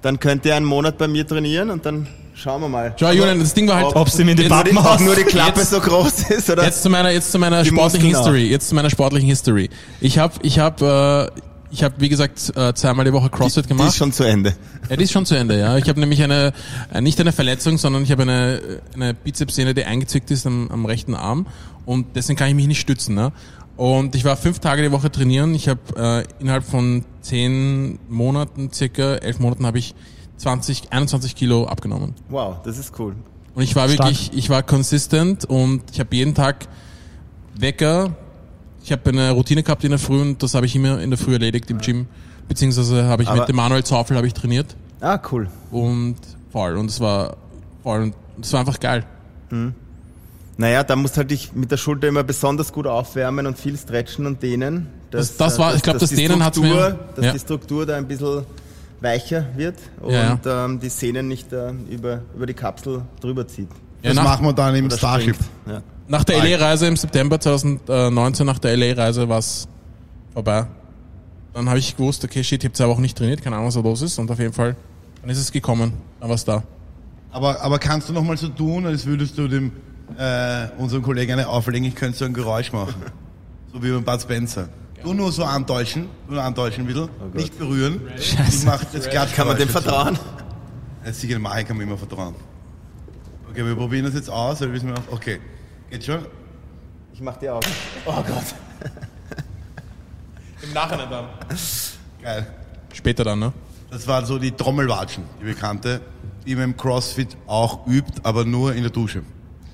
dann 0.01 0.19
könnt 0.19 0.45
ihr 0.45 0.55
einen 0.55 0.65
Monat 0.65 0.97
bei 0.97 1.07
mir 1.07 1.27
trainieren 1.27 1.69
und 1.71 1.85
dann 1.85 2.07
schauen 2.35 2.61
wir 2.61 2.69
mal. 2.69 2.93
Schau, 2.97 3.11
Julian, 3.11 3.39
das 3.39 3.53
Ding 3.53 3.67
war 3.67 3.77
halt. 3.77 3.95
Ob 3.95 4.09
du 4.09 4.21
ihm 4.21 4.29
in 4.29 4.37
die 4.37 4.43
Jetzt- 4.43 4.51
Pappen 4.51 4.83
haust. 4.83 5.01
nur 5.03 5.15
die 5.15 5.23
Klappe 5.23 5.59
Jetzt- 5.59 5.71
so 5.71 5.79
groß 5.81 6.29
ist, 6.29 6.49
oder? 6.49 6.63
Jetzt 6.63 6.81
zu 6.83 6.89
meiner, 6.89 7.09
jetzt 7.11 7.31
zu 7.31 7.39
meiner 7.39 7.65
sportlichen 7.65 8.09
History. 8.09 8.43
Jetzt 8.47 8.69
zu 8.69 8.75
meiner 8.75 8.89
sportlichen 8.89 9.27
History. 9.27 9.69
Ich 9.99 10.17
habe, 10.17 10.35
ich 10.43 10.59
habe, 10.59 11.31
äh, 11.35 11.41
ich 11.75 11.83
habe, 11.83 11.95
wie 11.97 12.07
gesagt, 12.07 12.53
äh, 12.55 12.73
zweimal 12.73 13.03
die 13.03 13.11
Woche 13.11 13.29
CrossFit 13.29 13.65
die 13.65 13.73
ist 13.73 13.77
gemacht. 13.77 13.95
schon 13.95 14.11
zu 14.13 14.23
Ende. 14.23 14.55
Ja, 14.89 14.95
die 14.95 15.03
ist 15.03 15.11
schon 15.11 15.25
zu 15.25 15.35
Ende, 15.35 15.59
ja. 15.59 15.77
Ich 15.77 15.89
habe 15.89 15.99
nämlich 15.99 16.23
eine, 16.23 16.53
äh, 16.93 17.01
nicht 17.01 17.19
eine 17.19 17.33
Verletzung, 17.33 17.77
sondern 17.77 18.03
ich 18.03 18.11
habe 18.11 18.21
eine, 18.21 18.61
eine 18.93 19.13
Bizepssehne, 19.13 19.73
die 19.73 19.83
eingezwickt 19.83 20.31
ist 20.31 20.47
am, 20.47 20.69
am 20.71 20.85
rechten 20.85 21.13
Arm 21.13 21.47
und 21.85 22.15
deswegen 22.15 22.37
kann 22.37 22.47
ich 22.47 22.55
mich 22.55 22.67
nicht 22.67 22.79
stützen. 22.79 23.13
Ne? 23.13 23.33
Und 23.75 24.15
ich 24.15 24.23
war 24.23 24.37
fünf 24.37 24.59
Tage 24.59 24.83
die 24.83 24.91
Woche 24.93 25.11
trainieren. 25.11 25.53
Ich 25.53 25.67
habe 25.67 25.81
äh, 25.97 26.41
innerhalb 26.41 26.63
von 26.63 27.03
zehn 27.21 27.99
Monaten, 28.07 28.71
circa 28.71 29.15
elf 29.15 29.39
Monaten, 29.39 29.65
habe 29.65 29.79
ich 29.79 29.95
20, 30.37 30.93
21 30.93 31.35
Kilo 31.35 31.67
abgenommen. 31.67 32.13
Wow, 32.29 32.57
das 32.63 32.77
ist 32.77 32.97
cool. 32.99 33.15
Und 33.53 33.63
ich 33.63 33.75
war 33.75 33.89
Stark. 33.89 34.09
wirklich, 34.09 34.31
ich 34.33 34.49
war 34.49 34.63
consistent 34.63 35.43
und 35.43 35.81
ich 35.91 35.99
habe 35.99 36.15
jeden 36.15 36.35
Tag 36.35 36.67
Wecker. 37.57 38.15
Ich 38.85 38.91
habe 38.91 39.09
eine 39.09 39.31
Routine 39.31 39.63
gehabt 39.63 39.83
in 39.83 39.89
der 39.89 39.97
Früh 39.99 40.21
und 40.21 40.43
das 40.43 40.53
habe 40.53 40.67
ich 40.67 40.75
immer 40.75 41.01
in 41.01 41.09
der 41.09 41.17
Früh 41.17 41.33
erledigt 41.33 41.71
im 41.71 41.79
Gym. 41.79 42.05
Beziehungsweise 42.47 43.05
habe 43.05 43.23
ich 43.23 43.29
Aber- 43.29 43.39
mit 43.39 43.49
dem 43.49 43.55
Manuel 43.55 43.83
Zaufel 43.83 44.15
habe 44.15 44.27
ich 44.27 44.33
trainiert 44.35 44.75
Ah, 45.01 45.19
cool. 45.31 45.47
und 45.71 46.17
voll 46.51 46.77
und 46.77 46.91
es 46.91 46.99
war 46.99 47.37
voll 47.81 48.03
und 48.03 48.15
es 48.41 48.53
war 48.53 48.59
einfach 48.59 48.79
geil. 48.79 49.03
Naja, 50.57 50.83
da 50.83 50.95
musst 50.95 51.17
halt 51.17 51.31
dich 51.31 51.53
mit 51.53 51.71
der 51.71 51.77
Schulter 51.77 52.07
immer 52.07 52.23
besonders 52.23 52.71
gut 52.71 52.85
aufwärmen 52.85 53.47
und 53.47 53.57
viel 53.57 53.75
stretchen 53.75 54.27
und 54.27 54.43
dehnen. 54.43 54.87
Das- 55.09 55.35
das 55.35 55.57
war- 55.57 55.73
äh, 55.73 55.77
ich 55.77 55.81
glaub, 55.81 55.97
das 55.97 56.11
Dehnen 56.11 56.39
Struktur- 56.41 56.63
mir- 56.63 56.99
Dass 57.15 57.25
ja. 57.25 57.31
die 57.33 57.39
Struktur 57.39 57.85
da 57.87 57.95
ein 57.97 58.07
bisschen 58.07 58.43
weicher 59.01 59.45
wird 59.55 59.77
und 59.99 60.11
Ja, 60.13 60.39
Ähm, 60.65 60.79
die 60.79 60.89
Sehnen 60.89 61.27
nicht 61.27 61.51
äh, 61.51 61.71
über, 61.89 62.21
über 62.35 62.45
die 62.45 62.53
Kapsel 62.53 63.01
drüber 63.19 63.47
zieht. 63.47 63.67
Ja, 64.03 64.13
Das 64.13 64.23
machen 64.23 64.45
wir 64.45 64.53
dann 64.53 64.75
im 64.75 64.91
Starship. 64.91 65.37
Ja. 65.65 65.81
Nach 66.07 66.23
der 66.23 66.43
LA-Reise 66.43 66.87
im 66.87 66.97
September 66.97 67.39
2019, 67.39 68.45
nach 68.45 68.59
der 68.59 68.75
LA-Reise 68.77 69.27
war 69.27 69.39
es 69.39 69.67
vorbei. 70.33 70.67
Dann 71.53 71.69
habe 71.69 71.79
ich 71.79 71.95
gewusst, 71.95 72.23
okay, 72.23 72.43
shit, 72.43 72.63
ich 72.63 72.67
habe 72.67 72.73
zwei 72.73 72.87
Wochen 72.87 73.01
nicht 73.01 73.17
trainiert, 73.17 73.41
keine 73.41 73.55
Ahnung, 73.55 73.67
was 73.67 73.75
da 73.75 73.79
los 73.79 74.01
ist 74.01 74.19
und 74.19 74.29
auf 74.29 74.39
jeden 74.39 74.53
Fall, 74.53 74.75
dann 75.21 75.29
ist 75.29 75.39
es 75.39 75.51
gekommen, 75.51 75.93
dann 76.19 76.29
war 76.29 76.35
es 76.35 76.45
da. 76.45 76.63
Aber, 77.31 77.61
aber 77.61 77.79
kannst 77.79 78.09
du 78.09 78.13
noch 78.13 78.23
mal 78.23 78.37
so 78.37 78.49
tun, 78.49 78.85
als 78.85 79.05
würdest 79.05 79.37
du 79.37 79.47
dem 79.47 79.71
äh, 80.17 80.67
unserem 80.77 81.01
Kollegen 81.01 81.33
eine 81.33 81.47
auflegen, 81.47 81.87
ich 81.87 81.95
könnte 81.95 82.17
so 82.17 82.25
ein 82.25 82.33
Geräusch 82.33 82.71
machen. 82.71 82.95
So 83.73 83.83
wie 83.83 83.91
beim 83.91 84.05
Bud 84.05 84.21
Spencer. 84.21 84.69
Du 85.03 85.13
nur 85.13 85.33
so 85.33 85.43
antäuschen, 85.43 86.07
nur 86.29 86.41
antäuschen 86.41 86.85
ein 86.85 86.87
bisschen, 86.87 87.09
nicht 87.33 87.59
berühren. 87.59 87.99
Ich 88.17 88.63
mach 88.63 88.81
das 88.85 89.09
Klatschgeräusch 89.09 89.35
Kann 89.35 89.47
man 89.47 89.57
dem 89.57 89.67
vertrauen? 89.67 90.19
Sicher, 91.11 91.33
dem 91.33 91.41
Mike 91.41 91.65
kann 91.65 91.75
man 91.75 91.85
immer 91.85 91.97
vertrauen. 91.97 92.35
Okay, 93.49 93.65
wir 93.65 93.75
probieren 93.75 94.05
das 94.05 94.13
jetzt 94.13 94.29
aus, 94.29 94.61
oder 94.61 94.71
wissen 94.71 94.87
wir 94.87 94.95
noch? 94.95 95.11
Okay, 95.11 95.41
geht 95.89 96.03
schon? 96.03 96.25
Ich 97.13 97.21
mach 97.21 97.37
die 97.37 97.49
Augen. 97.49 97.67
Oh 98.05 98.13
Gott. 98.15 98.55
Im 100.61 100.73
Nachhinein 100.73 101.09
dann. 101.09 101.25
Geil. 102.21 102.47
Später 102.93 103.23
dann, 103.23 103.39
ne? 103.39 103.53
Das 103.91 104.07
waren 104.07 104.25
so 104.25 104.37
die 104.39 104.51
Trommelwatschen, 104.51 105.23
die 105.39 105.45
bekannte, 105.45 106.01
die 106.45 106.55
man 106.55 106.65
im 106.65 106.77
Crossfit 106.77 107.37
auch 107.47 107.87
übt, 107.87 108.21
aber 108.23 108.43
nur 108.43 108.73
in 108.73 108.81
der 108.81 108.91
Dusche. 108.91 109.23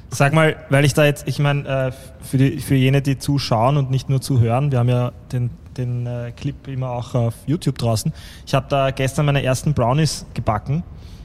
Sag 0.09 0.33
mal, 0.33 0.57
weil 0.69 0.83
ich 0.83 0.93
da 0.93 1.05
jetzt, 1.05 1.27
ich 1.27 1.39
meine, 1.39 1.67
äh, 1.67 1.91
für, 2.21 2.37
die, 2.37 2.59
für 2.59 2.75
jene, 2.75 3.01
die 3.01 3.17
zuschauen 3.17 3.77
und 3.77 3.89
nicht 3.89 4.09
nur 4.09 4.21
zuhören, 4.21 4.71
wir 4.71 4.79
haben 4.79 4.89
ja 4.89 5.13
den, 5.31 5.49
den 5.77 6.05
äh, 6.05 6.33
Clip 6.35 6.67
immer 6.67 6.89
auch 6.89 7.15
auf 7.15 7.33
YouTube 7.45 7.77
draußen. 7.77 8.11
Ich 8.45 8.53
habe 8.53 8.65
da 8.69 8.91
gestern 8.91 9.25
meine 9.25 9.41
ersten 9.41 9.73
Brownies 9.73 10.25
gebacken. 10.33 10.83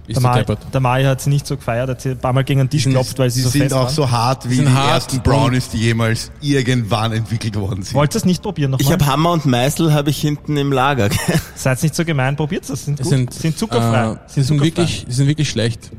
Ist 0.09 0.17
Der 0.17 0.23
Mai, 0.23 0.45
der 0.45 0.81
Mai 0.81 1.05
hat 1.05 1.21
sie 1.21 1.31
nicht 1.31 1.47
so 1.47 1.57
gefeiert, 1.57 1.89
hat 1.91 2.01
sie 2.01 2.11
ein 2.11 2.19
paar 2.19 2.33
Mal 2.33 2.45
gegen 2.45 2.61
den 2.61 2.71
Tisch 2.71 2.85
geklopft, 2.85 3.19
weil 3.19 3.31
sie 3.31 3.41
Die 3.41 3.45
so 3.45 3.51
sind 3.51 3.73
auch 3.73 3.85
waren. 3.87 3.95
so 3.95 4.11
hart 4.11 4.49
wie 4.49 4.55
sind 4.57 4.67
die 4.67 4.73
hart 4.73 4.91
ersten 4.93 5.21
Brownies, 5.21 5.69
die 5.71 5.79
jemals 5.79 6.31
irgendwann 6.41 7.13
entwickelt 7.13 7.57
worden 7.57 7.83
sind. 7.83 7.95
Wollt 7.95 8.15
ihr 8.15 8.19
es 8.19 8.25
nicht 8.25 8.43
probieren 8.43 8.75
Ich 8.79 8.87
nochmal? 8.89 8.93
habe 9.01 9.07
Hammer 9.13 9.33
und 9.33 9.47
Meißel 9.47 9.93
habe 9.93 10.11
ich 10.11 10.21
hinten 10.21 10.57
im 10.57 10.73
Lager. 10.73 11.09
Seid 11.55 11.83
nicht 11.83 11.95
so 11.95 12.05
gemein, 12.05 12.37
probiert 12.37 12.69
es, 12.69 12.85
sind 12.85 12.99
gut. 12.99 13.07
sind, 13.09 13.35
sind 13.35 13.59
zuckerfrei. 13.59 14.13
Äh, 14.13 14.17
sie 14.27 14.43
sind 14.43 14.59
zuckerfrei. 14.59 14.65
wirklich, 14.65 15.07
sie 15.09 15.15
sind 15.15 15.27
wirklich 15.27 15.51
schlecht. 15.51 15.91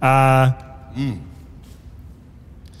Äh, 0.00 0.50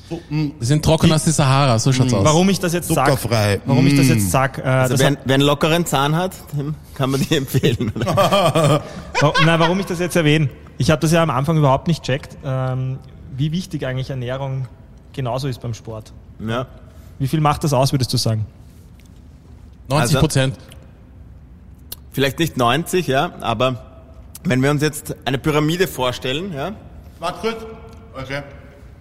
Sie 0.08 0.54
sind 0.60 0.84
trocken 0.84 1.12
als 1.12 1.24
die 1.24 1.30
Sahara, 1.32 1.78
so 1.78 1.92
schaut's 1.92 2.14
aus. 2.14 2.24
warum 2.24 2.48
ich 2.48 2.58
das 2.58 2.72
jetzt 2.72 2.88
sage, 2.88 3.10
Zuckerfrei. 3.12 3.60
warum 3.66 3.86
ich 3.86 3.94
das 3.96 4.06
Mm. 4.06 4.10
jetzt 4.10 4.30
sag, 4.30 4.58
äh, 4.58 4.62
Also 4.62 4.94
das 4.94 5.00
wer, 5.00 5.10
hat, 5.10 5.18
wer 5.26 5.34
einen 5.34 5.42
lockeren 5.44 5.84
Zahn 5.84 6.16
hat, 6.16 6.32
dem 6.56 6.74
kann 6.94 7.10
man 7.10 7.20
die 7.20 7.36
empfehlen. 7.36 7.92
Oder? 7.94 8.06
Wa- 9.20 9.58
warum 9.58 9.78
ich 9.80 9.86
das 9.86 9.98
jetzt 9.98 10.16
erwähne? 10.16 10.48
Ich 10.78 10.90
habe 10.90 11.00
das 11.00 11.12
ja 11.12 11.22
am 11.22 11.30
Anfang 11.30 11.58
überhaupt 11.58 11.88
nicht 11.88 12.02
checkt, 12.04 12.38
ähm, 12.44 12.98
wie 13.36 13.52
wichtig 13.52 13.84
eigentlich 13.86 14.08
Ernährung 14.10 14.66
genauso 15.12 15.46
ist 15.48 15.60
beim 15.60 15.74
Sport. 15.74 16.12
Ja. 16.46 16.66
Wie 17.18 17.28
viel 17.28 17.40
macht 17.40 17.64
das 17.64 17.72
aus, 17.72 17.92
würdest 17.92 18.12
du 18.12 18.16
sagen? 18.16 18.46
90 19.88 20.00
Also- 20.16 20.20
Prozent. 20.20 20.56
Vielleicht 22.12 22.38
nicht 22.38 22.56
90, 22.56 23.06
ja, 23.06 23.32
aber 23.40 23.84
wenn 24.44 24.62
wir 24.62 24.70
uns 24.70 24.82
jetzt 24.82 25.14
eine 25.24 25.38
Pyramide 25.38 25.86
vorstellen, 25.86 26.52
ja, 26.54 26.72
Warte 27.20 27.38
kurz. 27.40 27.56
Okay. 28.20 28.42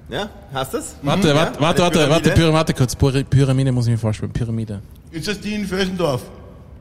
Ja, 0.09 0.29
hast 0.53 0.73
du 0.73 0.77
es? 0.77 0.95
Warte, 1.01 1.27
Ja, 1.29 1.35
warte, 1.35 1.59
warte, 1.61 1.61
eine 1.61 1.81
warte, 1.81 1.91
Pyramide. 1.91 2.11
warte, 2.11 2.29
Pyramide, 2.31 2.53
warte 2.53 2.73
kurz. 2.73 2.95
Pyra- 2.95 3.23
Pyramide 3.23 3.71
muss 3.71 3.85
ich 3.87 3.91
mir 3.91 3.97
vorstellen. 3.97 4.31
Pyramide. 4.31 4.81
Ist 5.11 5.27
das 5.27 5.39
die 5.39 5.53
in 5.53 5.65
Vösendorf? 5.65 6.21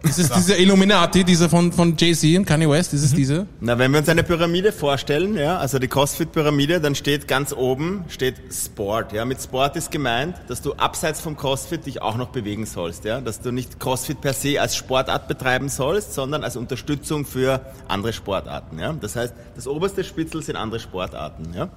Ist 0.03 0.19
es 0.21 0.31
diese 0.31 0.55
Illuminati, 0.55 1.25
diese 1.25 1.49
von, 1.49 1.73
von 1.73 1.97
Jay-Z 1.97 2.37
und 2.39 2.45
Kanye 2.45 2.69
West? 2.69 2.95
Ist 2.95 3.03
es 3.03 3.13
diese? 3.15 3.47
Na, 3.61 3.77
wenn 3.77 3.91
wir 3.91 3.99
uns 3.99 4.09
eine 4.09 4.23
Pyramide 4.23 4.71
vorstellen, 4.71 5.37
ja, 5.37 5.57
also 5.59 5.81
die 5.81 5.89
CrossFit-Pyramide, 5.89 6.81
dann 6.81 6.95
steht 6.95 7.27
ganz 7.27 7.53
oben 7.53 8.05
steht 8.09 8.37
Sport. 8.53 9.13
Ja, 9.13 9.25
mit 9.25 9.43
Sport 9.43 9.75
ist 9.75 9.91
gemeint, 9.91 10.37
dass 10.47 10.63
du 10.63 10.75
abseits 10.75 11.21
vom 11.21 11.37
CrossFit 11.37 11.87
dich 11.87 12.03
auch 12.03 12.17
noch 12.17 12.29
bewegen 12.29 12.67
sollst, 12.67 13.05
ja, 13.05 13.21
dass 13.21 13.41
du 13.41 13.51
nicht 13.51 13.81
CrossFit 13.81 14.21
per 14.21 14.35
se 14.35 14.61
als 14.61 14.77
Sportart 14.77 15.27
betreiben 15.27 15.69
sollst, 15.69 16.15
sondern 16.15 16.45
als 16.45 16.57
Unterstützung 16.57 17.25
für 17.25 17.63
andere 17.89 18.13
Sportarten. 18.13 18.79
Ja, 18.79 18.93
das 18.93 19.17
heißt, 19.17 19.35
das 19.57 19.67
oberste 19.67 20.05
Spitzel 20.05 20.41
sind 20.43 20.55
andere 20.55 20.79
Sportarten. 20.79 21.53
Ja, 21.53 21.69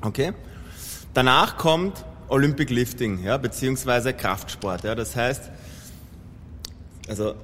okay. 0.00 0.32
Danach 1.14 1.56
kommt 1.56 2.04
Olympic 2.28 2.72
Lifting, 2.72 3.22
ja, 3.24 3.36
beziehungsweise 3.36 4.12
Kraftsport. 4.14 4.84
Ja, 4.84 4.94
das 4.94 5.14
heißt, 5.14 5.50
also 7.08 7.34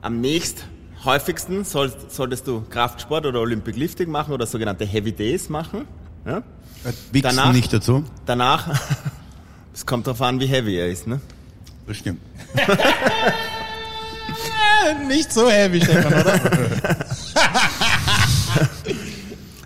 am 0.00 0.20
nächst 0.20 0.64
häufigsten 1.04 1.64
soll, 1.64 1.92
solltest 2.08 2.46
du 2.46 2.62
Kraftsport 2.68 3.26
oder 3.26 3.40
Olympic 3.40 3.76
Lifting 3.76 4.10
machen 4.10 4.32
oder 4.32 4.46
sogenannte 4.46 4.84
Heavy 4.84 5.12
Days 5.12 5.48
machen. 5.48 5.86
Ja? 6.24 6.42
Wichsen 7.12 7.36
Danach- 7.36 7.52
nicht 7.52 7.72
dazu. 7.72 8.04
Danach, 8.26 8.68
es 9.74 9.86
kommt 9.86 10.06
darauf 10.06 10.22
an, 10.22 10.40
wie 10.40 10.46
heavy 10.46 10.76
er 10.76 10.88
ist. 10.88 11.06
Ne? 11.06 11.20
Das 11.86 11.96
stimmt. 11.96 12.20
Nicht 15.06 15.32
so 15.32 15.48
heavy, 15.48 15.80
Stefan, 15.80 16.12
oder? 16.12 16.40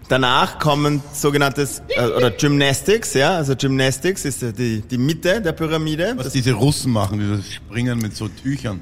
Danach 0.09 0.59
kommen 0.61 1.03
sogenanntes 1.13 1.83
äh, 1.89 2.07
oder 2.07 2.31
Gymnastics, 2.31 3.15
ja, 3.15 3.37
also 3.37 3.57
Gymnastics 3.57 4.25
ist 4.25 4.41
ja 4.43 4.53
die, 4.53 4.81
die 4.83 4.99
Mitte 4.99 5.41
der 5.41 5.53
Pyramide. 5.53 6.13
Was 6.17 6.25
Das, 6.25 6.33
diese 6.33 6.53
Russen 6.53 6.93
machen, 6.93 7.19
dieses 7.19 7.53
Springen 7.53 7.99
mit 7.99 8.17
so 8.17 8.29
Tüchern. 8.29 8.81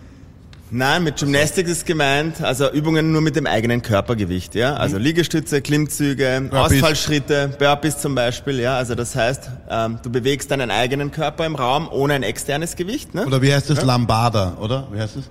Nein, 0.71 1.05
mit 1.05 1.17
Gymnastics 1.19 1.71
ist 1.71 1.87
gemeint, 1.87 2.43
also 2.43 2.71
Übungen 2.71 3.13
nur 3.13 3.21
mit 3.21 3.37
dem 3.37 3.47
eigenen 3.47 3.81
Körpergewicht, 3.81 4.55
ja. 4.55 4.75
Also 4.75 4.99
Liegestütze, 4.99 5.63
Klimmzüge, 5.63 6.49
Burpees. 6.51 6.73
Ausfallschritte, 6.83 7.55
Burpees 7.59 7.99
zum 7.99 8.15
Beispiel, 8.15 8.59
ja. 8.61 8.77
Also 8.77 8.95
das 8.95 9.15
heißt, 9.15 9.51
ähm, 9.71 9.99
du 10.03 10.11
bewegst 10.11 10.51
deinen 10.51 10.71
eigenen 10.71 11.11
Körper 11.11 11.47
im 11.47 11.55
Raum 11.55 11.89
ohne 11.91 12.15
ein 12.15 12.23
externes 12.23 12.77
Gewicht, 12.77 13.15
ne? 13.15 13.25
Oder 13.25 13.41
wie 13.41 13.55
heißt 13.55 13.71
das? 13.71 13.83
Lambada, 13.83 14.57
oder? 14.61 14.89
Wie 14.93 14.99
heißt 15.01 15.17
das? 15.17 15.25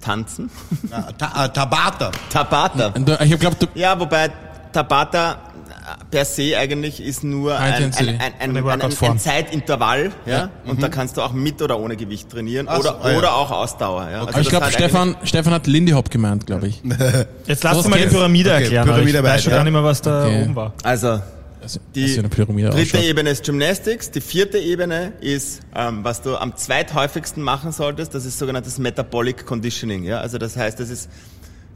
Tanzen. 0.00 0.48
Ah, 0.90 1.12
Ta 1.18 1.44
äh, 1.44 1.48
Tabata. 1.50 2.10
Tabata. 2.30 2.94
Äh, 2.96 3.26
Ich 3.26 3.38
glaube, 3.38 3.56
du, 3.60 3.66
Ja, 3.74 4.00
wobei 4.00 4.30
Tabata 4.72 5.32
äh, 5.32 6.04
per 6.10 6.24
se 6.24 6.56
eigentlich 6.58 7.02
ist 7.02 7.24
nur 7.24 7.58
ein, 7.58 7.72
ein, 7.72 7.84
ein, 7.84 7.92
ein, 7.94 8.08
Eine 8.08 8.20
ein, 8.40 8.56
ein, 8.56 8.64
Workout-Form. 8.64 9.12
ein 9.12 9.18
Zeitintervall, 9.18 10.12
ja. 10.26 10.32
Ja. 10.32 10.50
Und 10.66 10.82
da 10.82 10.88
kannst 10.88 11.16
du 11.16 11.22
auch 11.22 11.32
mit 11.32 11.60
oder 11.62 11.78
ohne 11.78 11.96
Gewicht 11.96 12.30
trainieren 12.30 12.68
oder, 12.68 13.00
ah 13.02 13.10
ja. 13.10 13.18
oder 13.18 13.34
auch 13.34 13.50
Ausdauer, 13.50 14.08
ja. 14.10 14.18
Also 14.20 14.28
aber 14.28 14.40
ich 14.40 14.48
glaube, 14.48 14.66
Stefan, 14.70 15.16
Stefan 15.24 15.52
hat 15.52 15.66
Lindy 15.66 15.92
Hop 15.92 16.10
gemeint, 16.10 16.46
glaube 16.46 16.68
ich. 16.68 16.82
Jetzt 17.46 17.64
lass 17.64 17.76
uns 17.78 17.88
mal 17.88 17.98
die? 18.00 18.06
Pyramide 18.06 18.50
Okay, 18.50 18.62
erklären. 18.62 18.86
Pyramide 18.88 19.18
ich 19.18 19.24
weiß 19.24 19.42
schon 19.42 19.50
ja. 19.52 19.58
gar 19.58 19.64
nicht 19.64 19.72
mehr, 19.72 19.84
was 19.84 20.02
da 20.02 20.24
Okay. 20.26 20.42
oben 20.42 20.56
war. 20.56 20.72
Also, 20.82 21.20
Also, 21.62 21.78
Die 21.94 22.16
dritte 22.16 22.68
ausschaut. 22.72 23.02
Ebene 23.02 23.30
ist 23.30 23.44
Gymnastics, 23.44 24.10
die 24.10 24.22
vierte 24.22 24.56
Ebene 24.58 25.12
ist, 25.20 25.60
ähm, 25.74 26.02
was 26.02 26.22
du 26.22 26.36
am 26.36 26.56
zweithäufigsten 26.56 27.42
machen 27.42 27.72
solltest, 27.72 28.14
das 28.14 28.24
ist 28.24 28.38
sogenanntes 28.38 28.78
Metabolic 28.78 29.44
Conditioning. 29.44 30.04
Ja? 30.04 30.20
Also 30.20 30.38
das 30.38 30.56
heißt, 30.56 30.80
das 30.80 30.88
ist 30.88 31.10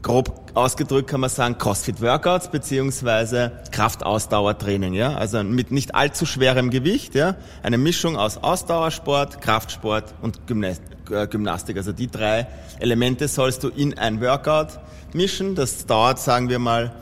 grob 0.05 0.51
ausgedrückt 0.53 1.09
kann 1.09 1.19
man 1.19 1.31
sagen 1.31 1.57
Crossfit 1.57 1.99
Workouts 1.99 2.49
beziehungsweise 2.49 3.51
Kraftausdauertraining. 3.71 4.93
Ja? 4.93 5.15
Also 5.15 5.43
mit 5.43 5.71
nicht 5.71 5.95
allzu 5.95 6.27
schwerem 6.27 6.69
Gewicht, 6.69 7.15
ja? 7.15 7.37
eine 7.63 7.79
Mischung 7.79 8.15
aus 8.15 8.37
Ausdauersport, 8.37 9.41
Kraftsport 9.41 10.13
und 10.21 10.41
äh, 10.47 11.27
Gymnastik. 11.27 11.77
Also 11.77 11.91
die 11.91 12.07
drei 12.07 12.45
Elemente 12.79 13.27
sollst 13.27 13.63
du 13.63 13.69
in 13.69 13.97
ein 13.97 14.21
Workout 14.21 14.79
mischen. 15.13 15.55
Das 15.55 15.87
dauert, 15.87 16.19
sagen 16.19 16.49
wir 16.49 16.59
mal, 16.59 16.93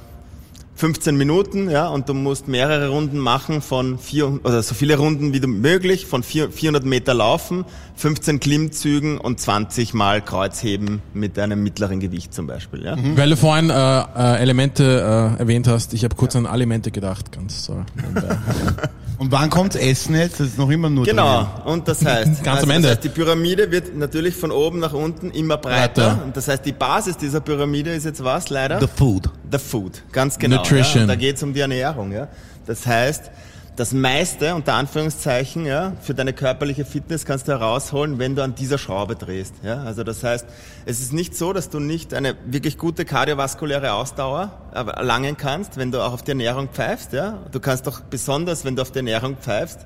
15 0.76 1.16
Minuten, 1.16 1.70
ja, 1.70 1.88
und 1.88 2.10
du 2.10 2.14
musst 2.14 2.48
mehrere 2.48 2.90
Runden 2.90 3.20
machen 3.20 3.62
von 3.62 4.00
vier, 4.00 4.40
oder 4.44 4.64
so 4.64 4.74
viele 4.74 4.98
Runden 4.98 5.34
wie 5.34 5.40
du 5.40 5.48
möglich, 5.48 6.08
von 6.08 6.24
vier, 6.24 6.52
400 6.52 6.84
Meter 6.84 7.14
laufen, 7.14 7.66
15 7.96 8.40
Klimmzügen 8.40 9.20
und 9.20 9.40
20 9.40 9.94
Mal 9.94 10.22
Kreuzheben 10.22 11.02
mit 11.14 11.38
einem 11.38 11.62
mittleren 11.62 12.00
Gewicht 12.00 12.34
zum 12.34 12.48
Beispiel, 12.48 12.84
ja. 12.84 12.98
Weil 13.16 13.30
du 13.30 13.38
vorhin 13.38 13.70
äh, 13.70 13.74
äh, 13.74 14.42
Elemente 14.42 15.36
äh, 15.38 15.40
erwähnt 15.40 15.68
hast, 15.68 15.94
ich 15.94 16.04
habe 16.04 16.16
kurz 16.16 16.36
an 16.36 16.48
Alimente 16.48 16.90
gedacht, 16.90 17.32
ganz 17.32 17.66
so. 17.66 17.86
Und 19.24 19.32
wann 19.32 19.50
kommt's 19.50 19.78
Essen 19.78 20.16
jetzt? 20.16 20.42
Das 20.42 20.48
ist 20.48 20.58
noch 20.58 20.70
immer 20.70 20.90
nur 20.90 21.06
Genau, 21.06 21.48
und 21.64 21.88
das 21.88 22.04
heißt, 22.04 22.26
Ganz 22.44 22.60
also 22.60 22.64
am 22.64 22.72
Ende. 22.72 22.90
Das 22.90 22.98
heißt, 22.98 23.06
die 23.06 23.10
Pyramide 23.10 23.72
wird 23.72 23.96
natürlich 23.96 24.36
von 24.36 24.52
oben 24.52 24.80
nach 24.80 24.92
unten 24.92 25.32
immer 25.32 25.56
breiter. 25.56 26.10
Breiter. 26.10 26.24
Und 26.26 26.36
das 26.36 26.50
heißt, 26.50 26.66
die 26.66 26.74
Basis 26.74 27.16
dieser 27.16 27.40
Pyramide 27.40 27.94
ist 27.94 28.04
jetzt 28.04 28.22
was, 28.22 28.50
leider? 28.50 28.82
The 28.82 28.88
food. 28.94 29.30
The 29.50 29.60
Food, 29.60 30.04
ganz 30.12 30.38
genau. 30.38 30.58
Nutrition. 30.58 31.04
Ja. 31.04 31.08
Da 31.08 31.16
geht 31.16 31.38
es 31.38 31.44
um 31.44 31.54
die 31.54 31.62
Ernährung. 31.62 32.12
Ja. 32.12 32.28
Das 32.66 32.86
heißt, 32.86 33.32
das 33.76 33.92
meiste, 33.92 34.54
unter 34.54 34.76
Anführungszeichen, 34.76 35.66
ja, 35.66 35.94
für 36.02 36.14
deine 36.14 36.34
körperliche 36.34 36.86
Fitness 36.86 37.26
kannst 37.26 37.48
du 37.48 37.54
herausholen, 37.54 38.20
wenn 38.20 38.36
du 38.36 38.44
an 38.44 38.54
dieser 38.54 38.78
Schraube 38.78 39.16
drehst. 39.16 39.56
Ja. 39.64 39.84
Also 39.84 40.04
das 40.04 40.24
heißt, 40.24 40.46
es 40.86 41.02
ist 41.02 41.12
nicht 41.12 41.36
so, 41.36 41.54
dass 41.54 41.70
du 41.70 41.80
nicht 41.80 42.14
eine 42.14 42.36
wirklich 42.46 42.78
gute 42.78 43.04
kardiovaskuläre 43.04 43.94
Ausdauer 43.94 44.52
erlangen 44.74 45.38
kannst, 45.38 45.78
wenn 45.78 45.92
du 45.92 46.02
auch 46.02 46.14
auf 46.14 46.22
die 46.22 46.32
Ernährung 46.32 46.70
pfeifst. 46.70 47.14
Ja. 47.14 47.40
Du 47.52 47.60
kannst 47.60 47.88
doch 47.88 48.02
besonders, 48.02 48.64
wenn 48.64 48.76
du 48.76 48.84
auf 48.84 48.92
die 48.92 49.00
Ernährung 49.00 49.38
pfeifst, 49.38 49.80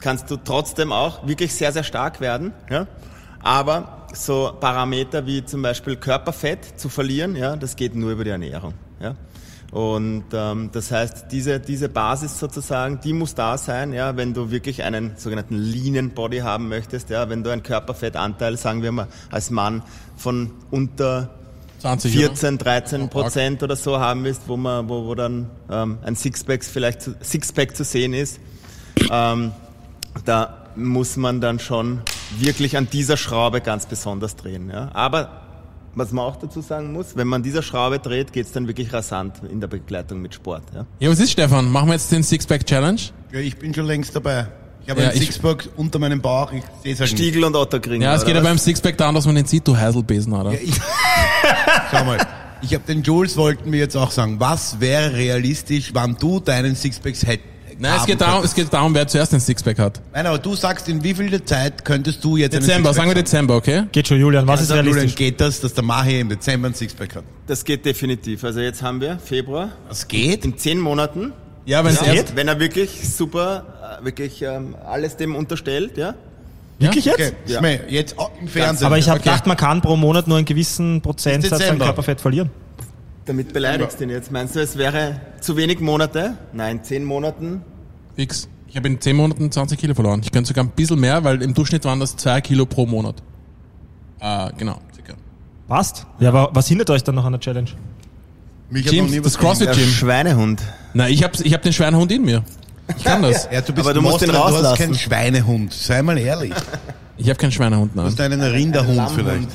kannst 0.00 0.30
du 0.30 0.36
trotzdem 0.36 0.92
auch 0.92 1.26
wirklich 1.26 1.54
sehr, 1.54 1.72
sehr 1.72 1.84
stark 1.84 2.20
werden. 2.20 2.52
Ja. 2.70 2.86
Aber 3.42 4.06
so 4.14 4.56
Parameter 4.58 5.26
wie 5.26 5.44
zum 5.44 5.60
Beispiel 5.60 5.96
Körperfett 5.96 6.80
zu 6.80 6.88
verlieren, 6.88 7.36
ja, 7.36 7.56
das 7.56 7.76
geht 7.76 7.94
nur 7.94 8.12
über 8.12 8.24
die 8.24 8.30
Ernährung. 8.30 8.72
Ja. 8.98 9.14
Und 9.76 10.24
ähm, 10.32 10.70
das 10.72 10.90
heißt, 10.90 11.26
diese, 11.32 11.60
diese 11.60 11.90
Basis 11.90 12.38
sozusagen, 12.38 12.98
die 13.04 13.12
muss 13.12 13.34
da 13.34 13.58
sein, 13.58 13.92
ja, 13.92 14.16
wenn 14.16 14.32
du 14.32 14.50
wirklich 14.50 14.82
einen 14.84 15.18
sogenannten 15.18 15.54
leanen 15.54 16.14
Body 16.14 16.38
haben 16.38 16.70
möchtest, 16.70 17.10
ja, 17.10 17.28
wenn 17.28 17.44
du 17.44 17.50
einen 17.50 17.62
Körperfettanteil, 17.62 18.56
sagen 18.56 18.82
wir 18.82 18.90
mal, 18.90 19.08
als 19.30 19.50
Mann 19.50 19.82
von 20.16 20.52
unter 20.70 21.28
20, 21.80 22.10
14, 22.10 22.56
13 22.56 23.10
Prozent 23.10 23.62
oder 23.62 23.76
so 23.76 24.00
haben 24.00 24.24
willst, 24.24 24.44
wo 24.46 24.56
man, 24.56 24.88
wo, 24.88 25.04
wo 25.04 25.14
dann 25.14 25.50
ähm, 25.70 25.98
ein 26.06 26.16
Sixpack 26.16 26.64
vielleicht 26.64 27.02
zu, 27.02 27.14
Sixpack 27.20 27.76
zu 27.76 27.84
sehen 27.84 28.14
ist, 28.14 28.40
ähm, 29.10 29.52
da 30.24 30.68
muss 30.74 31.18
man 31.18 31.42
dann 31.42 31.58
schon 31.58 32.00
wirklich 32.38 32.78
an 32.78 32.88
dieser 32.90 33.18
Schraube 33.18 33.60
ganz 33.60 33.84
besonders 33.84 34.36
drehen. 34.36 34.70
Ja. 34.70 34.88
Aber 34.94 35.45
was 35.96 36.12
man 36.12 36.24
auch 36.24 36.36
dazu 36.36 36.60
sagen 36.60 36.92
muss, 36.92 37.16
wenn 37.16 37.26
man 37.26 37.42
dieser 37.42 37.62
Schraube 37.62 37.98
dreht, 37.98 38.32
geht's 38.32 38.52
dann 38.52 38.68
wirklich 38.68 38.92
rasant 38.92 39.40
in 39.50 39.60
der 39.60 39.66
Begleitung 39.66 40.20
mit 40.22 40.34
Sport. 40.34 40.62
Ja. 40.74 40.86
Ja, 41.00 41.10
was 41.10 41.18
ist 41.18 41.32
Stefan? 41.32 41.70
Machen 41.72 41.88
wir 41.88 41.94
jetzt 41.94 42.12
den 42.12 42.22
Sixpack 42.22 42.64
Challenge? 42.66 43.00
Ja, 43.32 43.40
ich 43.40 43.56
bin 43.56 43.74
schon 43.74 43.86
längst 43.86 44.14
dabei. 44.14 44.46
Ich 44.84 44.90
habe 44.90 45.02
Ja, 45.02 45.08
einen 45.08 45.18
Sixpack 45.20 45.68
unter 45.76 45.98
meinem 45.98 46.20
Bauch. 46.20 46.52
Ich 46.52 46.62
sehe 46.82 46.92
es 46.92 47.00
halt 47.00 47.10
nicht. 47.10 47.18
Stiegel 47.20 47.42
und 47.44 47.56
Otterkring. 47.56 48.02
Ja, 48.02 48.14
es 48.14 48.24
geht 48.24 48.36
ja 48.36 48.40
beim 48.40 48.58
Sixpack 48.58 48.96
daran, 48.96 49.14
dass 49.16 49.26
man 49.26 49.34
den 49.34 49.46
sieht, 49.46 49.66
du 49.66 49.76
Heiselbesen, 49.76 50.32
oder? 50.32 50.52
Ja, 50.52 50.58
ich, 50.62 50.74
schau 51.90 52.04
mal. 52.04 52.18
Ich 52.62 52.72
habe 52.72 52.84
den 52.86 53.02
Jules 53.02 53.36
wollten 53.36 53.72
wir 53.72 53.78
jetzt 53.80 53.96
auch 53.96 54.10
sagen. 54.10 54.38
Was 54.38 54.80
wäre 54.80 55.14
realistisch, 55.14 55.90
wann 55.92 56.16
du 56.16 56.40
deinen 56.40 56.76
Sixpacks 56.76 57.26
hättest? 57.26 57.55
Nein, 57.78 57.98
es 57.98 58.06
geht, 58.06 58.20
darum, 58.20 58.44
es 58.44 58.54
geht 58.54 58.72
darum, 58.72 58.94
wer 58.94 59.06
zuerst 59.06 59.32
den 59.32 59.40
Sixpack 59.40 59.78
hat. 59.78 60.00
Nein, 60.14 60.26
aber 60.26 60.38
du 60.38 60.54
sagst, 60.54 60.88
in 60.88 61.02
wie 61.02 61.14
viel 61.14 61.44
Zeit 61.44 61.84
könntest 61.84 62.24
du 62.24 62.36
jetzt 62.36 62.54
einen 62.54 62.62
Dezember, 62.62 62.88
Sixpack 62.88 63.04
sagen 63.04 63.16
wir? 63.16 63.22
Dezember, 63.22 63.56
okay? 63.56 63.82
Geht 63.92 64.08
schon, 64.08 64.18
Julian, 64.18 64.46
was 64.46 64.62
ist 64.62 64.70
Also, 64.70 64.80
Julian, 64.80 64.94
realistisch? 64.94 65.18
geht 65.18 65.40
das, 65.40 65.60
dass 65.60 65.74
der 65.74 65.84
Mahi 65.84 66.20
im 66.20 66.28
Dezember 66.28 66.66
einen 66.66 66.74
Sixpack 66.74 67.16
hat? 67.16 67.24
Das 67.46 67.64
geht 67.64 67.84
definitiv. 67.84 68.44
Also 68.44 68.60
jetzt 68.60 68.82
haben 68.82 69.00
wir 69.00 69.18
Februar. 69.18 69.70
Das 69.88 70.08
geht? 70.08 70.44
In 70.44 70.56
zehn 70.56 70.78
Monaten. 70.80 71.32
Ja, 71.66 71.84
wenn 71.84 71.92
es 71.92 72.00
Ja, 72.00 72.12
erst... 72.14 72.36
wenn 72.36 72.48
er 72.48 72.58
wirklich 72.60 73.08
super, 73.08 73.98
äh, 74.00 74.04
wirklich 74.04 74.40
ähm, 74.42 74.74
alles 74.86 75.16
dem 75.16 75.34
unterstellt, 75.34 75.98
ja. 75.98 76.14
Wirklich 76.78 77.06
jetzt? 77.06 77.14
Okay, 77.18 77.32
Ja. 77.46 77.60
Jetzt 77.88 78.18
auch 78.18 78.30
im 78.40 78.48
Fernsehen. 78.48 78.86
Aber 78.86 78.98
ich 78.98 79.08
habe 79.08 79.18
okay. 79.20 79.30
gedacht, 79.30 79.46
man 79.46 79.56
kann 79.56 79.80
pro 79.80 79.96
Monat 79.96 80.28
nur 80.28 80.36
einen 80.36 80.46
gewissen 80.46 81.00
Prozentsatz 81.00 81.62
an. 81.62 81.78
Körperfett 81.78 82.20
verlieren. 82.20 82.50
Damit 83.26 83.52
beleidigst 83.52 83.98
du 84.00 84.04
ihn 84.04 84.10
jetzt. 84.10 84.30
Meinst 84.30 84.54
du, 84.56 84.60
es 84.60 84.76
wäre 84.78 85.20
zu 85.40 85.56
wenig 85.56 85.80
Monate? 85.80 86.36
Nein, 86.52 86.82
zehn 86.84 87.04
Monaten. 87.04 87.62
Fix. 88.14 88.48
Ich 88.68 88.76
habe 88.76 88.88
in 88.88 89.00
10 89.00 89.16
Monaten 89.16 89.50
20 89.50 89.78
Kilo 89.78 89.94
verloren. 89.94 90.20
Ich 90.22 90.30
könnte 90.32 90.48
sogar 90.48 90.62
ein 90.64 90.70
bisschen 90.70 91.00
mehr, 91.00 91.24
weil 91.24 91.40
im 91.40 91.54
Durchschnitt 91.54 91.84
waren 91.84 91.98
das 92.00 92.16
2 92.16 92.40
Kilo 92.42 92.66
pro 92.66 92.84
Monat. 92.84 93.22
Äh, 94.20 94.50
genau, 94.58 94.80
circa. 94.94 95.14
Passt. 95.68 96.06
Ja, 96.18 96.28
aber 96.28 96.50
was 96.52 96.66
hindert 96.68 96.90
euch 96.90 97.02
dann 97.02 97.14
noch 97.14 97.24
an 97.24 97.32
der 97.32 97.40
Challenge? 97.40 97.70
Mich 98.68 98.84
hat 98.84 98.92
noch 98.92 98.96
James, 98.98 99.10
nie 99.12 99.16
das 99.18 99.26
was 99.34 99.38
CrossFit 99.38 99.68
Der 99.68 99.74
Gym. 99.76 99.86
Schweinehund. 99.88 100.62
Na, 100.94 101.08
ich 101.08 101.22
hab, 101.24 101.38
ich 101.40 101.54
hab 101.54 101.62
den 101.62 101.72
Schweinehund 101.72 102.10
in 102.12 102.22
mir. 102.24 102.42
Ich 102.98 103.04
kann 103.04 103.22
das. 103.22 103.48
Ja, 103.52 103.60
du 103.62 103.72
bist 103.72 103.86
Aber 103.86 103.94
du 103.94 104.02
musst 104.02 104.12
Monster, 104.20 104.26
ihn 104.26 104.32
Du 104.32 104.38
hast 104.44 104.54
rauslassen. 104.54 104.76
keinen 104.78 104.94
Schweinehund. 104.94 105.72
Sei 105.72 106.02
mal 106.02 106.18
ehrlich. 106.18 106.52
Ich 107.16 107.28
habe 107.28 107.38
keinen 107.38 107.52
Schweinehund, 107.52 107.92
Du 107.96 108.02
hast 108.02 108.18
nein. 108.18 108.32
einen 108.32 108.42
Rinderhund 108.50 108.96
Lammhund. 108.96 109.16
vielleicht. 109.16 109.48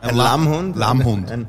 Ein 0.00 0.16
Lammhund. 0.16 0.76
Lammhund. 0.76 1.30
Ein, 1.30 1.46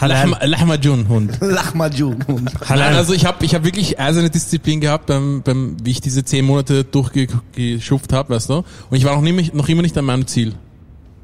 Lahma- 0.00 0.44
Lahmacun-Hund. 0.44 1.38
Lachmajun-Hund. 1.40 2.50
Nein, 2.68 2.94
also 2.94 3.12
ich 3.12 3.26
habe 3.26 3.44
ich 3.44 3.54
hab 3.54 3.64
wirklich 3.64 3.98
eiserne 4.00 4.30
Disziplin 4.30 4.80
gehabt, 4.80 5.06
beim, 5.06 5.42
beim, 5.42 5.76
wie 5.84 5.90
ich 5.90 6.00
diese 6.00 6.24
10 6.24 6.44
Monate 6.44 6.84
durchgeschupft 6.84 8.12
habe, 8.12 8.34
weißt 8.34 8.50
du. 8.50 8.54
Und 8.56 8.64
ich 8.96 9.04
war 9.04 9.14
noch, 9.14 9.22
nie, 9.22 9.50
noch 9.52 9.68
immer 9.68 9.82
nicht 9.82 9.96
an 9.98 10.04
meinem 10.06 10.26
Ziel, 10.26 10.54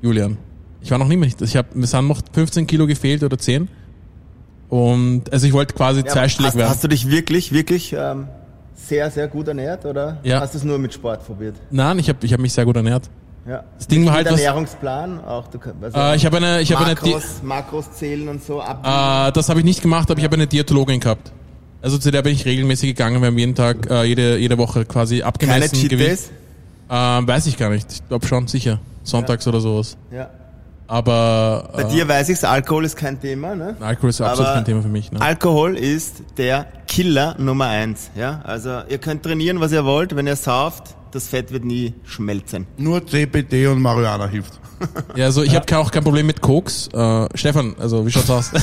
Julian. 0.03 0.37
Ich 0.81 0.91
war 0.91 0.99
noch 0.99 1.09
nie 1.09 1.17
nicht. 1.17 1.41
Ich 1.43 1.57
hab, 1.57 1.75
mir 1.75 1.87
sind 1.87 2.07
noch 2.07 2.21
15 2.33 2.67
Kilo 2.67 2.87
gefehlt 2.87 3.23
oder 3.25 3.37
10. 3.39 3.69
Und 4.69 5.33
also 5.33 5.47
ich 5.47 5.53
wollte 5.53 5.75
quasi 5.75 6.01
Ja, 6.01 6.07
zweistellig 6.07 6.49
hast, 6.51 6.57
werden. 6.59 6.69
hast 6.71 6.85
du 6.85 6.89
dich 6.89 7.11
wirklich, 7.11 7.53
wirklich 7.53 7.95
ähm, 7.99 8.29
sehr, 8.75 9.11
sehr 9.11 9.27
gut 9.29 9.49
ernährt 9.49 9.85
oder 9.87 10.19
Ja. 10.23 10.41
hast 10.41 10.55
du 10.55 10.59
es 10.59 10.65
nur 10.65 10.79
mit 10.79 10.93
Sport 10.93 11.27
probiert? 11.27 11.57
Nein, 11.71 11.99
ich 11.99 12.09
habe 12.09 12.19
ich 12.25 12.33
hab 12.33 12.41
mich 12.41 12.53
sehr 12.53 12.65
gut 12.67 12.77
ernährt. 12.77 13.09
Ja. 13.49 13.65
Das 13.79 13.87
Ding 13.87 14.05
war 14.05 14.13
halt 14.13 14.27
was, 14.27 14.41
Ernährungsplan 14.41 15.25
auch. 15.25 15.49
Du, 15.49 15.59
also 15.81 15.99
äh, 15.99 16.17
ich 16.17 16.27
habe 16.27 16.37
eine, 16.37 16.61
ich 16.61 16.73
habe 16.73 16.85
eine, 16.85 16.95
Makros, 16.95 17.43
Makros 17.43 17.93
zählen 17.93 18.29
und 18.29 18.45
so 18.45 18.61
ab. 18.61 18.85
äh, 18.85 19.33
das 19.33 19.49
habe 19.49 19.61
ich 19.61 19.65
nicht 19.65 19.81
gemacht, 19.81 20.11
aber 20.11 20.19
ich 20.19 20.25
habe 20.25 20.37
eine 20.37 20.47
Diätologin 20.47 21.01
gehabt. 21.01 21.33
Also 21.81 21.97
zu 21.97 22.11
der 22.11 22.23
bin 22.23 22.35
ich 22.35 22.45
regelmäßig 22.45 22.91
gegangen, 22.91 23.23
wir 23.23 23.29
haben 23.29 23.39
jeden 23.39 23.55
Tag, 23.55 23.89
äh, 23.91 24.05
jede, 24.05 24.37
jede 24.37 24.59
Woche 24.59 24.85
quasi 24.85 25.19
Keine 25.19 25.29
abgemessen. 25.29 25.79
Cheat 25.79 25.91
Gewicht. 25.91 26.09
Days. 26.09 26.31
Äh, 26.91 26.95
weiß 26.95 27.47
ich 27.47 27.57
gar 27.57 27.71
nicht. 27.71 27.91
Ich 27.91 28.09
glaube 28.09 28.27
schon, 28.27 28.49
sicher. 28.49 28.81
Sonntags 29.03 29.47
oder 29.47 29.61
sowas. 29.61 29.97
Ja. 30.11 30.29
Aber 30.87 31.69
Bei 31.75 31.83
äh, 31.83 31.89
dir 31.89 32.09
weiß 32.09 32.31
ich's, 32.31 32.45
Alkohol 32.45 32.85
ist 32.87 32.97
kein 32.97 33.21
Thema, 33.21 33.55
ne? 33.55 33.77
Alkohol 33.81 34.11
ist 34.11 34.21
absolut 34.23 34.47
Aber 34.47 34.55
kein 34.57 34.65
Thema 34.65 34.83
für 34.83 34.89
mich. 34.89 35.13
Ne? 35.13 35.21
Alkohol 35.21 35.77
ist 35.77 36.23
der 36.39 36.67
Killer 36.87 37.35
Nummer 37.39 37.67
eins. 37.67 38.11
Ja? 38.17 38.41
Also 38.45 38.81
ihr 38.89 38.99
könnt 38.99 39.23
trainieren, 39.23 39.61
was 39.61 39.71
ihr 39.73 39.85
wollt. 39.85 40.17
Wenn 40.17 40.27
ihr 40.27 40.37
sauft, 40.37 40.97
das 41.13 41.29
Fett 41.29 41.53
wird 41.53 41.65
nie 41.65 41.95
schmelzen. 42.05 42.67
Nur 42.77 43.07
CBD 43.07 43.67
und 43.69 43.81
Marihuana 43.81 44.27
hilft. 44.27 44.59
Ja, 45.17 45.27
also 45.27 45.43
ich 45.43 45.55
habe 45.55 45.79
auch 45.79 45.91
kein 45.91 46.05
Problem 46.05 46.27
mit 46.27 46.41
Koks. 46.41 46.89
Äh, 46.93 47.27
Stefan, 47.35 47.75
also 47.79 48.07
wie 48.07 48.11
schaut's 48.11 48.31
aus? 48.31 48.51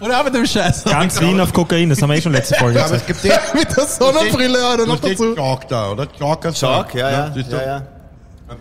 Oder 0.00 0.20
auch 0.20 0.24
mit 0.24 0.34
dem 0.34 0.44
Scheiß. 0.44 0.82
Ganz 0.84 1.20
Wien 1.20 1.40
auf 1.40 1.52
Kokain, 1.52 1.88
das 1.88 2.02
haben 2.02 2.10
wir 2.10 2.16
eh 2.16 2.20
schon 2.22 2.32
letzte 2.32 2.56
Folge 2.56 2.78
Ja, 2.80 2.86
aber 2.86 2.96
es 2.96 3.06
gesagt. 3.06 3.22
gibt 3.22 3.54
den, 3.54 3.60
mit 3.60 3.76
der 3.76 3.86
Sonnenbrille 3.86 4.58
oder 4.58 4.76
du 4.78 4.86
noch 4.86 4.98
den 5.00 5.10
dazu. 5.12 5.34
Chalk 5.36 5.68
da, 5.68 5.92
oder? 5.92 6.08
Chalk, 6.12 6.54
Chalk, 6.54 6.94
ja, 6.94 7.10
ja. 7.10 7.32
siehst 7.32 7.52
du? 7.52 7.56
ja, 7.56 7.62
ja. 7.64 7.82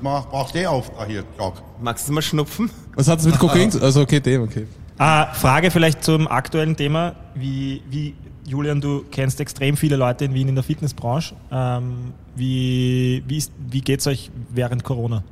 Mach, 0.01 0.27
brauchst 0.29 0.53
du 0.53 0.59
eh 0.59 0.67
auf 0.67 0.91
da 0.97 1.03
hier, 1.05 1.23
Jock. 1.39 1.55
Magst 1.81 2.07
du 2.07 2.13
mal 2.13 2.21
schnupfen? 2.21 2.69
Was 2.95 3.07
hat 3.07 3.19
es 3.19 3.25
mit 3.25 3.39
Kokain? 3.39 3.71
zu- 3.71 3.81
Also 3.81 4.01
okay, 4.01 4.19
dem, 4.19 4.43
okay. 4.43 4.67
Ah, 4.99 5.33
Frage 5.33 5.71
vielleicht 5.71 6.03
zum 6.03 6.27
aktuellen 6.27 6.77
Thema. 6.77 7.15
Wie, 7.33 7.81
wie, 7.89 8.13
Julian, 8.51 8.81
du 8.81 9.05
kennst 9.09 9.39
extrem 9.39 9.77
viele 9.77 9.95
Leute 9.95 10.25
in 10.25 10.33
Wien 10.33 10.49
in 10.49 10.55
der 10.55 10.63
Fitnessbranche. 10.65 11.35
Ähm, 11.53 12.11
wie 12.35 13.23
wie, 13.25 13.41
wie 13.69 13.79
geht's 13.79 14.07
euch 14.07 14.29
während 14.49 14.83
Corona? 14.83 15.23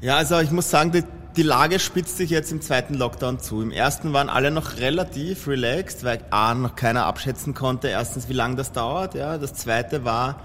Ja, 0.00 0.16
also 0.16 0.40
ich 0.40 0.50
muss 0.50 0.70
sagen, 0.70 0.92
die, 0.92 1.02
die 1.36 1.42
Lage 1.42 1.78
spitzt 1.78 2.16
sich 2.16 2.30
jetzt 2.30 2.52
im 2.52 2.62
zweiten 2.62 2.94
Lockdown 2.94 3.38
zu. 3.38 3.60
Im 3.60 3.70
ersten 3.70 4.14
waren 4.14 4.30
alle 4.30 4.50
noch 4.50 4.78
relativ 4.78 5.46
relaxed, 5.46 6.02
weil 6.02 6.20
A, 6.30 6.54
noch 6.54 6.74
keiner 6.74 7.04
abschätzen 7.04 7.52
konnte, 7.52 7.88
erstens, 7.88 8.30
wie 8.30 8.32
lange 8.32 8.56
das 8.56 8.72
dauert. 8.72 9.14
Ja. 9.14 9.36
Das 9.36 9.52
zweite 9.52 10.02
war, 10.02 10.40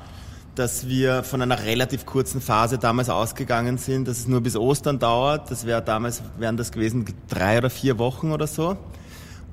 dass 0.56 0.89
wir 0.89 1.24
von 1.24 1.41
einer 1.41 1.64
relativ 1.64 2.06
kurzen 2.06 2.41
Phase 2.41 2.80
damals 2.80 3.10
ausgegangen 3.10 3.78
sind, 3.78 4.10
dass 4.10 4.18
es 4.18 4.28
nur 4.28 4.41
bis 4.41 4.58
Ostern 4.58 4.99
dauert. 4.99 5.49
Das 5.51 5.66
wäre 5.66 5.82
damals, 5.82 6.22
wären 6.38 6.58
das 6.58 6.74
gewesen 6.74 7.06
drei 7.30 7.60
oder 7.60 7.70
vier 7.70 7.97
Wochen 7.97 8.34
oder 8.34 8.45
so. 8.45 8.76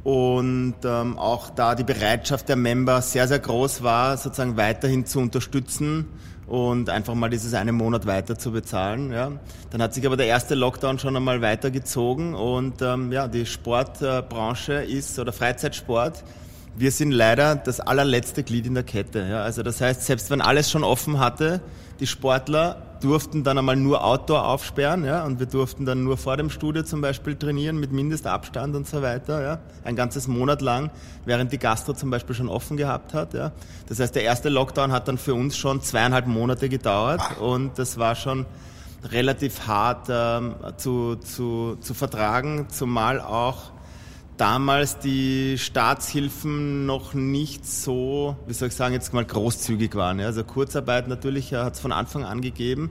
Und 0.04 0.74
ähm, 0.84 1.16
auch 1.16 1.50
da 1.50 1.74
die 1.74 1.84
Bereitschaft 1.84 2.48
der 2.48 2.56
Member 2.56 3.02
sehr, 3.02 3.28
sehr 3.28 3.38
groß 3.38 3.82
war, 3.82 4.16
sozusagen 4.16 4.56
weiterhin 4.56 5.06
zu 5.06 5.20
unterstützen 5.20 6.08
und 6.48 6.90
einfach 6.90 7.14
mal 7.14 7.30
dieses 7.30 7.54
eine 7.54 7.72
Monat 7.72 8.04
weiter 8.06 8.36
zu 8.36 8.50
bezahlen. 8.50 9.12
Ja. 9.12 9.30
Dann 9.70 9.80
hat 9.80 9.94
sich 9.94 10.04
aber 10.04 10.16
der 10.16 10.26
erste 10.26 10.56
Lockdown 10.56 10.98
schon 10.98 11.16
einmal 11.16 11.40
weitergezogen 11.40 12.34
und 12.34 12.82
ähm, 12.82 13.12
ja, 13.12 13.28
die 13.28 13.46
Sportbranche 13.46 14.74
ist 14.74 15.18
oder 15.18 15.32
Freizeitsport 15.32 16.24
wir 16.74 16.90
sind 16.90 17.10
leider 17.10 17.56
das 17.56 17.80
allerletzte 17.80 18.42
Glied 18.42 18.66
in 18.66 18.74
der 18.74 18.82
Kette. 18.82 19.26
Ja. 19.28 19.42
Also 19.42 19.62
das 19.62 19.80
heißt, 19.80 20.04
selbst 20.04 20.30
wenn 20.30 20.40
alles 20.40 20.70
schon 20.70 20.84
offen 20.84 21.18
hatte, 21.18 21.60
die 22.00 22.06
Sportler 22.06 22.82
durften 23.02 23.44
dann 23.44 23.58
einmal 23.58 23.76
nur 23.76 24.04
Outdoor 24.04 24.46
aufsperren, 24.46 25.04
ja, 25.04 25.24
und 25.24 25.40
wir 25.40 25.46
durften 25.46 25.84
dann 25.84 26.04
nur 26.04 26.16
vor 26.16 26.36
dem 26.36 26.50
Studio 26.50 26.82
zum 26.82 27.00
Beispiel 27.00 27.36
trainieren 27.36 27.78
mit 27.78 27.92
Mindestabstand 27.92 28.76
und 28.76 28.86
so 28.86 29.02
weiter, 29.02 29.42
ja, 29.42 29.58
ein 29.84 29.96
ganzes 29.96 30.28
Monat 30.28 30.62
lang, 30.62 30.90
während 31.24 31.52
die 31.52 31.58
Gastro 31.58 31.92
zum 31.92 32.10
Beispiel 32.10 32.34
schon 32.34 32.48
offen 32.48 32.76
gehabt 32.76 33.14
hat, 33.14 33.34
ja. 33.34 33.52
Das 33.88 34.00
heißt, 34.00 34.14
der 34.14 34.22
erste 34.22 34.48
Lockdown 34.48 34.92
hat 34.92 35.08
dann 35.08 35.18
für 35.18 35.34
uns 35.34 35.56
schon 35.56 35.82
zweieinhalb 35.82 36.26
Monate 36.26 36.68
gedauert 36.68 37.20
und 37.40 37.78
das 37.78 37.98
war 37.98 38.14
schon 38.14 38.46
relativ 39.10 39.66
hart 39.66 40.06
ähm, 40.08 40.54
zu, 40.76 41.16
zu, 41.16 41.76
zu 41.80 41.94
vertragen, 41.94 42.66
zumal 42.68 43.20
auch 43.20 43.72
damals 44.36 44.98
die 44.98 45.56
Staatshilfen 45.58 46.86
noch 46.86 47.14
nicht 47.14 47.66
so, 47.66 48.36
wie 48.46 48.52
soll 48.52 48.68
ich 48.68 48.74
sagen, 48.74 48.94
jetzt 48.94 49.12
mal 49.12 49.24
großzügig 49.24 49.94
waren. 49.94 50.20
Also 50.20 50.44
Kurzarbeit 50.44 51.08
natürlich 51.08 51.52
hat 51.54 51.74
es 51.74 51.80
von 51.80 51.92
Anfang 51.92 52.24
an 52.24 52.40
gegeben. 52.40 52.90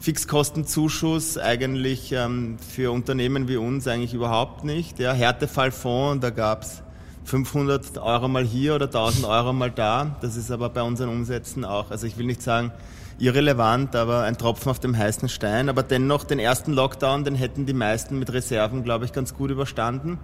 Fixkostenzuschuss 0.00 1.38
eigentlich 1.38 2.12
ähm, 2.12 2.58
für 2.58 2.90
Unternehmen 2.90 3.46
wie 3.46 3.56
uns 3.56 3.86
eigentlich 3.86 4.14
überhaupt 4.14 4.64
nicht. 4.64 4.98
Ja. 4.98 5.12
Härtefallfonds, 5.12 6.20
da 6.20 6.30
gab's 6.30 6.82
500 7.24 7.98
Euro 7.98 8.26
mal 8.26 8.44
hier 8.44 8.74
oder 8.74 8.86
1000 8.86 9.24
Euro 9.26 9.52
mal 9.52 9.70
da. 9.70 10.16
Das 10.20 10.36
ist 10.36 10.50
aber 10.50 10.70
bei 10.70 10.82
unseren 10.82 11.08
Umsätzen 11.08 11.64
auch, 11.64 11.90
also 11.90 12.06
ich 12.06 12.18
will 12.18 12.26
nicht 12.26 12.42
sagen 12.42 12.72
irrelevant, 13.18 13.94
aber 13.94 14.22
ein 14.22 14.36
Tropfen 14.36 14.70
auf 14.70 14.80
dem 14.80 14.96
heißen 14.96 15.28
Stein. 15.28 15.68
Aber 15.68 15.84
dennoch 15.84 16.24
den 16.24 16.40
ersten 16.40 16.72
Lockdown, 16.72 17.22
den 17.22 17.36
hätten 17.36 17.66
die 17.66 17.72
meisten 17.72 18.18
mit 18.18 18.32
Reserven, 18.32 18.82
glaube 18.82 19.04
ich, 19.04 19.12
ganz 19.12 19.34
gut 19.34 19.50
überstanden. 19.50 20.18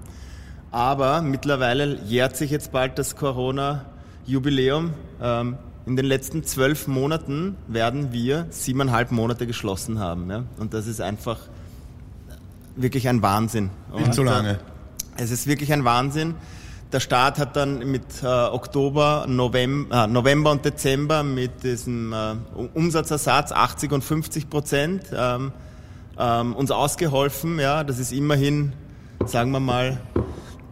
Aber 0.70 1.22
mittlerweile 1.22 1.98
jährt 2.04 2.36
sich 2.36 2.50
jetzt 2.50 2.72
bald 2.72 2.98
das 2.98 3.16
Corona-Jubiläum. 3.16 4.92
Ähm, 5.22 5.56
in 5.86 5.96
den 5.96 6.04
letzten 6.04 6.44
zwölf 6.44 6.86
Monaten 6.86 7.56
werden 7.66 8.12
wir 8.12 8.46
siebeneinhalb 8.50 9.10
Monate 9.10 9.46
geschlossen 9.46 9.98
haben. 9.98 10.30
Ja? 10.30 10.44
Und 10.58 10.74
das 10.74 10.86
ist 10.86 11.00
einfach 11.00 11.38
wirklich 12.76 13.08
ein 13.08 13.22
Wahnsinn. 13.22 13.70
Nicht 13.94 14.06
Und, 14.08 14.14
so 14.14 14.22
äh, 14.22 14.26
lange. 14.26 14.58
Es 15.16 15.30
ist 15.30 15.46
wirklich 15.46 15.72
ein 15.72 15.84
Wahnsinn. 15.84 16.34
Der 16.92 17.00
Staat 17.00 17.38
hat 17.38 17.56
dann 17.56 17.90
mit 17.90 18.22
äh, 18.22 18.26
Oktober, 18.26 19.26
November, 19.28 20.04
äh, 20.04 20.06
November 20.06 20.52
und 20.52 20.64
Dezember 20.64 21.22
mit 21.22 21.62
diesem 21.62 22.12
äh, 22.12 22.34
Umsatzersatz 22.74 23.52
80 23.52 23.92
und 23.92 24.04
50 24.04 24.48
Prozent 24.48 25.02
ähm, 25.14 25.52
ähm, 26.18 26.54
uns 26.54 26.70
ausgeholfen. 26.70 27.58
Ja, 27.58 27.84
das 27.84 27.98
ist 27.98 28.12
immerhin, 28.12 28.72
sagen 29.26 29.50
wir 29.50 29.60
mal, 29.60 29.98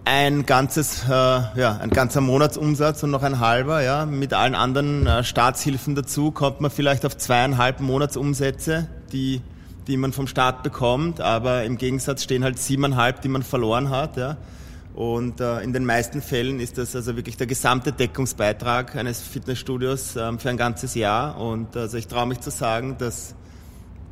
ein 0.07 0.47
ganzes, 0.47 1.05
äh, 1.05 1.11
ja, 1.11 1.79
ein 1.83 1.91
ganzer 1.91 2.23
Monatsumsatz 2.23 3.03
und 3.03 3.11
noch 3.11 3.23
ein 3.23 3.41
halber. 3.41 3.83
Ja, 3.83 4.07
mit 4.07 4.33
allen 4.33 4.55
anderen 4.55 5.07
äh, 5.07 5.23
Staatshilfen 5.23 5.95
dazu 5.95 6.31
kommt 6.31 6.63
man 6.63 6.71
vielleicht 6.71 7.05
auf 7.05 7.17
zweieinhalb 7.19 7.81
Monatsumsätze, 7.81 8.89
die 9.13 9.43
die 9.87 9.97
man 9.97 10.13
vom 10.13 10.27
Staat 10.27 10.63
bekommt, 10.63 11.21
aber 11.21 11.65
im 11.65 11.79
Gegensatz 11.79 12.25
stehen 12.25 12.43
halt 12.43 12.59
siebeneinhalb, 12.59 13.21
die 13.21 13.29
man 13.29 13.43
verloren 13.43 13.91
hat. 13.91 14.17
Ja. 14.17 14.37
Und 14.95 15.41
äh, 15.41 15.61
in 15.61 15.73
den 15.73 15.85
meisten 15.85 16.23
Fällen 16.23 16.59
ist 16.59 16.79
das 16.79 16.97
also 16.97 17.17
wirklich 17.17 17.37
der 17.37 17.47
gesamte 17.47 17.93
Deckungsbeitrag 17.93 18.97
eines 18.97 19.21
Fitnessstudios 19.21 20.17
ähm, 20.17 20.39
für 20.39 20.51
ein 20.51 20.57
ganzes 20.57 20.95
Jahr. 20.95 21.39
Und 21.39 21.77
also 21.77 21.99
ich 21.99 22.09
traue 22.09 22.27
mich 22.27 22.41
zu 22.41 22.51
sagen, 22.51 22.97
dass, 22.99 23.35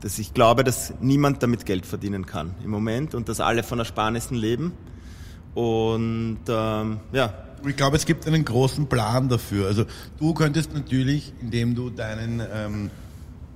dass 0.01 0.19
ich 0.19 0.35
glaube, 0.35 0.63
dass 0.63 0.95
niemand 1.01 1.43
damit 1.43 1.67
Geld 1.67 1.87
verdienen 1.87 2.27
kann 2.27 2.55
im 2.63 2.71
Moment 2.71 3.15
und 3.15 3.29
dass 3.29 3.41
alle 3.41 3.63
von 3.63 3.79
Ersparnissen 3.79 4.37
leben. 4.37 4.73
Und 5.55 6.41
ähm, 6.49 6.99
ja, 7.13 7.33
Ich 7.67 7.77
glaube, 7.77 7.97
es 7.97 8.05
gibt 8.05 8.27
einen 8.27 8.45
großen 8.45 8.87
Plan 8.89 9.29
dafür. 9.29 9.67
Also 9.67 9.85
du 10.19 10.35
könntest 10.35 10.75
natürlich, 10.75 11.33
indem 11.41 11.75
du 11.75 11.91
deinen 11.91 12.43
ähm, 12.53 12.91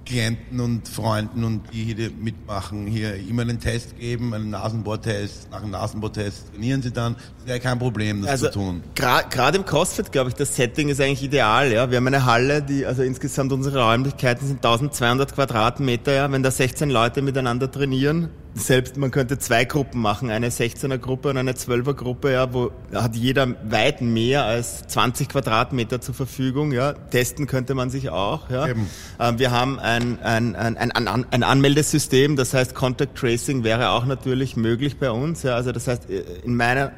Klienten 0.08 0.58
und 0.60 0.88
Freunden 0.88 1.44
und 1.44 1.62
die 1.70 1.84
hier 1.84 2.10
mitmachen, 2.10 2.86
hier 2.86 3.14
immer 3.14 3.42
einen 3.42 3.60
Test 3.60 3.98
geben, 3.98 4.32
einen 4.32 4.48
Nasenbohrtest. 4.48 5.50
Nach 5.50 5.60
dem 5.60 5.70
Nasenbohrtest 5.70 6.50
trainieren 6.50 6.80
sie 6.80 6.92
dann. 6.92 7.14
Das 7.38 7.46
wäre 7.46 7.60
kein 7.60 7.78
Problem, 7.78 8.22
das 8.22 8.30
also 8.30 8.46
zu 8.46 8.52
tun. 8.52 8.82
gerade 8.94 9.58
im 9.58 9.66
CrossFit, 9.66 10.10
glaube 10.10 10.30
ich, 10.30 10.34
das 10.34 10.56
Setting 10.56 10.88
ist 10.88 11.00
eigentlich 11.00 11.22
ideal. 11.22 11.70
Ja, 11.70 11.90
wir 11.90 11.98
haben 11.98 12.06
eine 12.06 12.24
Halle, 12.24 12.62
die 12.62 12.86
also 12.86 13.02
insgesamt 13.02 13.52
unsere 13.52 13.84
Räumlichkeiten 13.84 14.46
sind 14.46 14.64
1200 14.64 15.34
Quadratmeter. 15.34 16.14
Ja, 16.14 16.32
wenn 16.32 16.42
da 16.42 16.50
16 16.50 16.88
Leute 16.88 17.20
miteinander 17.20 17.70
trainieren, 17.70 18.30
selbst 18.54 18.96
man 18.96 19.10
könnte 19.10 19.38
zwei 19.38 19.64
Gruppen 19.64 20.00
machen, 20.00 20.30
eine 20.30 20.50
16er 20.50 20.98
Gruppe 20.98 21.30
und 21.30 21.36
eine 21.36 21.52
12er 21.52 21.94
Gruppe, 21.94 22.32
ja, 22.32 22.52
wo 22.52 22.70
hat 22.92 23.14
jeder 23.14 23.48
weit 23.70 24.00
mehr 24.00 24.44
als 24.44 24.86
20 24.88 25.28
Quadratmeter 25.28 26.00
zur 26.00 26.14
Verfügung. 26.14 26.72
Ja, 26.72 26.92
testen 26.92 27.46
könnte 27.46 27.74
man 27.74 27.90
sich 27.90 28.10
auch. 28.10 28.50
Ja, 28.50 28.68
Eben. 28.68 28.88
ähm, 29.20 29.38
wir 29.38 29.50
haben 29.50 29.78
ein, 29.78 30.20
ein, 30.22 30.56
ein, 30.56 30.76
ein, 30.76 31.26
ein, 31.30 31.42
Anmeldesystem, 31.42 32.36
das 32.36 32.54
heißt 32.54 32.74
Contact 32.74 33.16
Tracing 33.16 33.64
wäre 33.64 33.90
auch 33.90 34.06
natürlich 34.06 34.56
möglich 34.56 34.98
bei 34.98 35.10
uns. 35.10 35.42
Ja, 35.42 35.54
also 35.54 35.72
das 35.72 35.86
heißt 35.86 36.08
in 36.08 36.56
meiner 36.56 36.92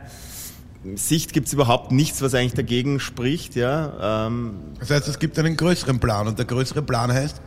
Sicht 0.95 1.33
gibt 1.35 1.47
es 1.49 1.53
überhaupt 1.53 1.93
nichts, 1.93 2.23
was 2.23 2.35
eigentlich 2.35 2.55
dagegen 2.55 3.01
spricht. 3.01 3.55
Ja, 3.55 4.27
ähm, 4.27 4.55
Das 4.79 4.91
heißt, 4.91 5.09
es 5.09 5.19
gibt 5.19 5.39
einen 5.39 5.57
größeren 5.57 6.01
Plan 6.01 6.27
und 6.27 6.39
der 6.39 6.47
größere 6.47 6.83
Plan 6.83 7.13
heißt, 7.13 7.41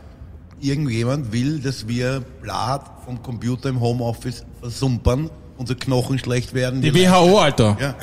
irgendjemand 0.64 1.32
will, 1.32 1.60
dass 1.60 1.86
wir 1.88 2.22
Blatt 2.42 2.82
vom 3.04 3.22
Computer 3.22 3.68
im 3.68 3.80
Homeoffice 3.80 4.44
versumpern, 4.60 5.30
unsere 5.56 5.78
Knochen 5.78 6.18
schlecht 6.18 6.54
werden. 6.54 6.80
Die 6.82 6.94
wir- 6.94 7.10
WHO, 7.10 7.38
Alter. 7.38 7.76
Ja. 7.80 7.94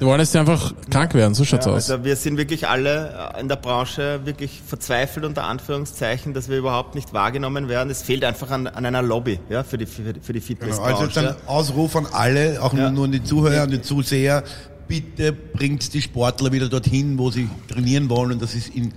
Die 0.00 0.06
wollen 0.06 0.18
jetzt 0.18 0.34
einfach 0.34 0.74
krank 0.90 1.14
werden, 1.14 1.32
so 1.32 1.44
schaut's 1.44 1.64
aus. 1.68 1.88
also 1.88 2.04
wir 2.04 2.16
sind 2.16 2.36
wirklich 2.36 2.66
alle 2.66 3.32
äh, 3.36 3.40
in 3.40 3.46
der 3.48 3.54
Branche 3.54 4.20
wirklich 4.24 4.60
verzweifelt 4.66 5.24
unter 5.24 5.44
Anführungszeichen, 5.44 6.34
dass 6.34 6.48
wir 6.48 6.58
überhaupt 6.58 6.96
nicht 6.96 7.12
wahrgenommen 7.12 7.68
werden. 7.68 7.88
Es 7.88 8.02
fehlt 8.02 8.24
einfach 8.24 8.50
an, 8.50 8.66
an 8.66 8.84
einer 8.84 9.00
Lobby 9.02 9.38
ja, 9.48 9.62
für 9.62 9.78
die, 9.78 9.86
für 9.86 10.02
die, 10.12 10.18
für 10.20 10.32
die 10.32 10.40
Genau, 10.40 10.46
Fitnessbranche. 10.46 10.92
also 11.04 11.04
jetzt 11.04 11.18
ein 11.18 11.34
Ausruf 11.48 11.94
an 11.94 12.06
alle, 12.12 12.60
auch 12.60 12.74
Ja. 12.74 12.90
nur 12.90 13.04
an 13.04 13.12
die 13.12 13.22
Zuhörer, 13.22 13.62
an 13.62 13.70
die 13.70 13.80
Zuseher, 13.80 14.42
bitte 14.88 15.32
bringt 15.32 15.94
die 15.94 16.02
Sportler 16.02 16.50
wieder 16.50 16.68
dorthin, 16.68 17.16
wo 17.16 17.30
sie 17.30 17.48
trainieren 17.68 18.10
wollen 18.10 18.32
und 18.32 18.42
das 18.42 18.56
ist 18.56 18.74
in 18.74 18.92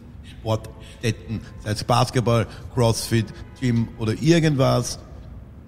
Sportstätten, 0.45 1.41
sei 1.63 1.71
es 1.71 1.83
Basketball, 1.83 2.45
Crossfit, 2.73 3.25
Gym 3.59 3.87
oder 3.97 4.13
irgendwas. 4.21 4.99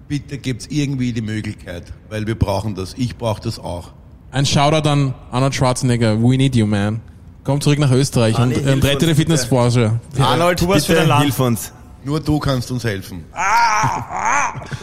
Bitte 0.06 0.38
gibt's 0.38 0.66
irgendwie 0.70 1.12
die 1.12 1.20
Möglichkeit, 1.20 1.92
weil 2.08 2.26
wir 2.26 2.38
brauchen 2.38 2.74
das. 2.74 2.94
Ich 2.96 3.16
brauche 3.16 3.42
das 3.42 3.58
auch. 3.58 3.92
Ein 4.30 4.46
Shoutout 4.46 4.88
an 4.88 5.14
Arnold 5.30 5.54
Schwarzenegger. 5.54 6.20
We 6.22 6.36
need 6.36 6.54
you, 6.54 6.66
man. 6.66 7.00
Komm 7.44 7.60
zurück 7.60 7.78
nach 7.78 7.90
Österreich 7.90 8.38
Arni, 8.38 8.56
und, 8.56 8.66
und 8.66 8.84
rette 8.84 9.06
die. 9.06 9.14
Fitnessbranche. 9.14 10.00
Arnold, 10.18 10.60
Tu 10.60 10.68
was 10.68 10.86
für 10.86 10.94
dein 10.94 11.08
Land. 11.08 11.22
hilf 11.24 11.40
uns. 11.40 11.72
Nur 12.04 12.20
du 12.20 12.38
kannst 12.38 12.70
uns 12.70 12.84
helfen. 12.84 13.24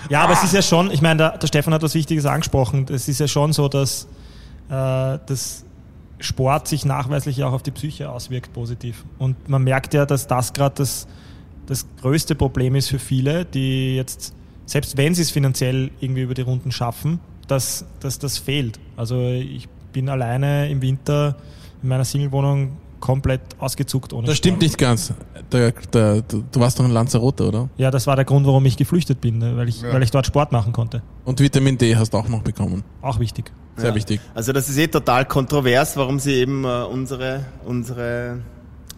Ja, 0.10 0.22
aber 0.24 0.34
es 0.34 0.44
ist 0.44 0.54
ja 0.54 0.62
schon, 0.62 0.92
ich 0.92 1.02
meine, 1.02 1.18
der, 1.18 1.38
der 1.38 1.48
Stefan 1.48 1.74
hat 1.74 1.82
was 1.82 1.96
Wichtiges 1.96 2.26
angesprochen. 2.26 2.86
Es 2.92 3.08
ist 3.08 3.20
ja 3.20 3.28
schon 3.28 3.54
so, 3.54 3.68
dass, 3.68 4.08
äh, 4.70 5.18
dass 5.26 5.65
Sport 6.20 6.68
sich 6.68 6.86
nachweislich 6.86 7.44
auch 7.44 7.54
auf 7.54 7.64
die 7.64 7.72
Psyche 7.72 8.10
auswirkt 8.10 8.54
positiv. 8.54 9.04
Und 9.20 9.50
man 9.50 9.64
merkt 9.64 9.94
ja, 9.94 10.06
dass 10.06 10.28
das 10.28 10.54
gerade 10.54 10.76
das, 10.76 11.08
das 11.66 11.86
größte 12.02 12.36
Problem 12.36 12.76
ist 12.76 12.90
für 12.90 13.00
viele, 13.00 13.46
die 13.46 13.96
jetzt, 13.96 14.34
selbst 14.66 14.98
wenn 14.98 15.14
sie 15.14 15.24
es 15.24 15.32
finanziell 15.32 15.92
irgendwie 16.00 16.22
über 16.22 16.34
die 16.34 16.42
Runden 16.42 16.72
schaffen, 16.72 17.20
dass, 17.48 17.86
dass 18.00 18.20
das 18.20 18.38
fehlt. 18.38 18.80
Also 18.96 19.28
ich 19.30 19.68
bin 19.92 20.10
alleine 20.10 20.70
im 20.70 20.82
Winter 20.82 21.36
in 21.82 21.90
meiner 21.90 22.06
Singlewohnung 22.06 22.78
komplett 23.06 23.42
ausgezuckt 23.60 24.12
ohne 24.14 24.26
Das 24.28 24.38
stimmt 24.38 24.56
Sport. 24.56 24.62
nicht 24.64 24.78
ganz. 24.80 25.14
Der, 25.52 25.72
der, 25.94 26.22
du 26.24 26.44
du 26.52 26.60
warst 26.60 26.80
doch 26.80 26.86
in 26.86 26.92
Lanzarote, 26.92 27.48
oder? 27.48 27.70
Ja, 27.78 27.92
das 27.92 28.08
war 28.08 28.16
der 28.16 28.26
Grund, 28.26 28.48
warum 28.48 28.66
ich 28.66 28.78
geflüchtet 28.78 29.22
bin, 29.22 29.38
ne, 29.38 29.56
weil 29.56 29.70
ich, 29.70 29.84
weil 29.84 30.02
ich 30.02 30.10
dort 30.12 30.26
Sport 30.26 30.52
machen 30.52 30.74
konnte. 30.74 31.04
Und 31.24 31.40
Vitamin 31.40 31.78
D 31.78 31.96
hast 31.96 32.14
du 32.14 32.18
auch 32.18 32.28
noch 32.28 32.42
bekommen. 32.42 32.84
Auch 33.02 33.20
wichtig. 33.20 33.52
Sehr 33.78 33.90
Ja. 33.90 33.96
wichtig. 33.96 34.20
Also 34.34 34.54
das 34.54 34.70
ist 34.70 34.78
eh 34.78 34.88
total 34.88 35.26
kontrovers, 35.26 35.96
warum 35.98 36.18
sie 36.20 36.34
eben 36.34 36.64
äh, 36.66 36.84
unsere, 36.84 37.46
unsere, 37.66 38.40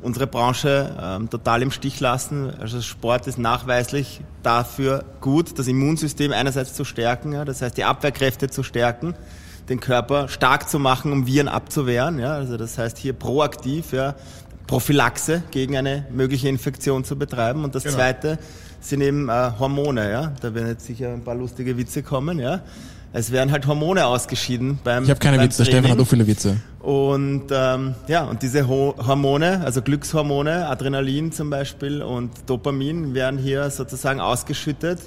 unsere 0.02 0.28
Branche 0.28 0.96
ähm, 1.02 1.30
total 1.30 1.62
im 1.64 1.72
Stich 1.72 2.00
lassen. 2.00 2.50
Also 2.60 2.82
Sport 2.82 3.28
ist 3.28 3.38
nachweislich 3.38 4.22
dafür 4.44 5.04
gut, 5.20 5.58
das 5.60 5.68
Immunsystem 5.68 6.32
einerseits 6.32 6.74
zu 6.76 6.86
stärken, 6.86 7.34
ja, 7.34 7.44
das 7.44 7.62
heißt 7.62 7.76
die 7.76 7.84
Abwehrkräfte 7.84 8.50
zu 8.50 8.64
stärken, 8.64 9.16
den 9.70 9.80
Körper 9.80 10.28
stark 10.30 10.70
zu 10.70 10.80
machen, 10.80 11.12
um 11.12 11.28
Viren 11.28 11.48
abzuwehren. 11.48 12.20
Ja, 12.20 12.34
also 12.34 12.58
das 12.58 12.78
heißt 12.78 12.98
hier 12.98 13.14
proaktiv 13.14 13.92
ja, 13.94 14.16
Prophylaxe 14.66 15.44
gegen 15.52 15.78
eine 15.78 16.06
mögliche 16.12 16.50
Infektion 16.50 17.04
zu 17.04 17.18
betreiben. 17.18 17.64
Und 17.64 17.76
das 17.76 17.84
Zweite 17.84 18.38
sind 18.80 19.02
eben 19.02 19.30
äh, 19.30 19.52
Hormone. 19.60 20.12
Ja, 20.12 20.34
da 20.42 20.54
werden 20.54 20.68
jetzt 20.68 20.86
sicher 20.86 21.14
ein 21.14 21.24
paar 21.24 21.36
lustige 21.36 21.78
Witze 21.78 22.04
kommen. 22.04 22.40
Ja. 22.40 22.62
Es 23.14 23.32
werden 23.32 23.52
halt 23.52 23.66
Hormone 23.66 24.06
ausgeschieden 24.06 24.80
beim 24.84 25.04
Ich 25.06 25.10
habe 25.10 25.20
keine 25.20 25.38
beim 25.38 25.46
Witze, 25.48 25.64
Stefan 25.64 25.84
Training. 25.84 25.98
hat 25.98 26.06
auch 26.06 26.10
viele 26.10 26.28
Witze. 26.28 26.58
Und 26.80 27.46
ähm, 27.52 27.96
ja, 28.08 28.26
und 28.26 28.42
diese 28.42 28.68
Ho 28.68 28.96
Hormone, 28.98 29.62
also 29.64 29.82
Glückshormone, 29.82 30.68
Adrenalin 30.68 31.32
zum 31.32 31.50
Beispiel 31.50 32.02
und 32.02 32.32
Dopamin 32.46 33.14
werden 33.14 33.40
hier 33.40 33.70
sozusagen 33.70 34.20
ausgeschüttet, 34.20 35.00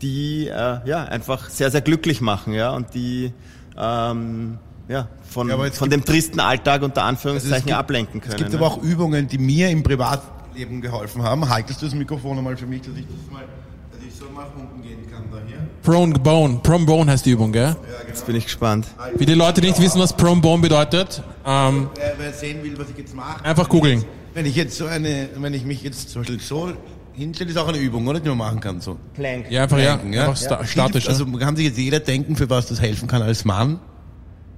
die 0.00 0.46
äh, 0.46 0.52
ja 0.88 1.04
einfach 1.04 1.50
sehr, 1.50 1.70
sehr 1.70 1.82
glücklich 1.82 2.20
machen, 2.20 2.52
ja, 2.52 2.70
und 2.70 2.94
die 2.94 3.32
ähm, 3.80 4.58
ja, 4.88 5.08
von, 5.28 5.48
Ja, 5.48 5.70
von 5.70 5.88
dem 5.90 6.04
tristen 6.04 6.40
Alltag 6.40 6.82
unter 6.82 7.02
Also 7.02 7.08
Anführungszeichen 7.10 7.58
es 7.58 7.64
gibt- 7.64 7.76
ablenken 7.76 8.20
können. 8.20 8.32
Es 8.32 8.36
gibt 8.38 8.52
ja. 8.52 8.58
aber 8.58 8.66
auch 8.66 8.82
Übungen, 8.82 9.26
die 9.28 9.38
mir 9.38 9.70
im 9.70 9.82
Privatleben 9.82 10.80
geholfen 10.80 11.22
haben. 11.22 11.48
Haltest 11.48 11.80
du 11.80 11.86
das 11.86 11.94
Mikrofon 11.94 12.36
einmal 12.38 12.56
für 12.56 12.66
mich, 12.66 12.82
dass 12.82 12.96
ich 12.96 13.06
das 13.06 13.32
mal, 13.32 13.44
dass 13.92 14.02
ich 14.06 14.12
so 14.14 14.24
nach 14.34 14.48
unten 14.58 14.82
gehen 14.82 14.98
kann 15.10 15.22
da 15.30 15.38
hier? 15.46 15.58
Prone 15.82 16.14
Bone. 16.18 16.58
Prone 16.62 16.84
Bone 16.84 17.10
heißt 17.10 17.24
die 17.24 17.30
Übung, 17.30 17.52
gell? 17.52 17.76
Jetzt 18.08 18.26
bin 18.26 18.34
ich 18.36 18.44
gespannt. 18.44 18.86
Für 19.16 19.24
die 19.26 19.34
Leute, 19.34 19.60
die 19.60 19.68
nicht 19.68 19.80
wissen, 19.80 20.00
was 20.00 20.12
Prone 20.12 20.40
Bone 20.40 20.60
bedeutet, 20.60 21.22
ähm, 21.46 21.88
Wer, 21.94 22.14
wer 22.18 22.32
sehen 22.32 22.62
will, 22.64 22.76
was 22.78 22.90
ich 22.90 22.98
jetzt 22.98 23.14
mache. 23.14 23.44
einfach 23.44 23.68
googeln. 23.68 24.04
Wenn 24.34 24.46
ich 24.46 24.56
jetzt 24.56 24.76
so 24.76 24.86
eine, 24.86 25.28
wenn 25.36 25.54
ich 25.54 25.64
mich 25.64 25.82
jetzt 25.82 26.10
zum 26.10 26.22
Beispiel 26.22 26.40
so 26.40 26.72
hinstelle, 27.20 27.50
ist 27.50 27.56
auch 27.56 27.68
eine 27.68 27.78
Übung, 27.78 28.06
oder? 28.06 28.20
Die 28.20 28.28
man 28.28 28.38
machen 28.38 28.60
kann, 28.60 28.80
so. 28.80 28.96
Plank. 29.14 29.46
Ja, 29.50 29.62
einfach, 29.64 29.78
ja, 29.78 29.96
Denken, 29.96 30.18
einfach 30.18 30.36
sta 30.36 30.64
statisch. 30.64 31.04
Hilft, 31.04 31.08
also 31.08 31.26
man 31.26 31.40
kann 31.40 31.56
sich 31.56 31.66
jetzt 31.66 31.78
jeder 31.78 32.00
denken, 32.00 32.36
für 32.36 32.50
was 32.50 32.66
das 32.66 32.80
helfen 32.80 33.08
kann 33.08 33.22
als 33.22 33.44
Mann. 33.44 33.78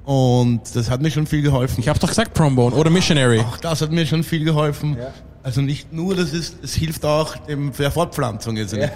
Und 0.05 0.63
das 0.75 0.91
hat 0.91 1.01
mir 1.01 1.11
schon 1.11 1.27
viel 1.27 1.43
geholfen. 1.43 1.79
Ich 1.81 1.89
habe 1.89 1.99
doch 1.99 2.09
gesagt 2.09 2.35
Prone 2.35 2.57
Bone 2.57 2.75
oder 2.75 2.91
Missionary. 2.91 3.39
Auch 3.41 3.59
das 3.59 3.83
hat 3.83 3.93
mir 3.93 4.05
schon 4.07 4.25
viel 4.25 4.45
geholfen. 4.45 4.97
Also 5.45 5.61
nicht 5.61 5.93
nur, 5.93 6.15
das 6.17 6.33
ist, 6.33 6.57
es 6.63 6.75
hilft 6.75 7.05
auch 7.05 7.37
dem, 7.37 7.73
der 7.79 7.91
Fortpflanzung 7.91 8.57
jetzt. 8.57 8.73
nicht. 8.75 8.91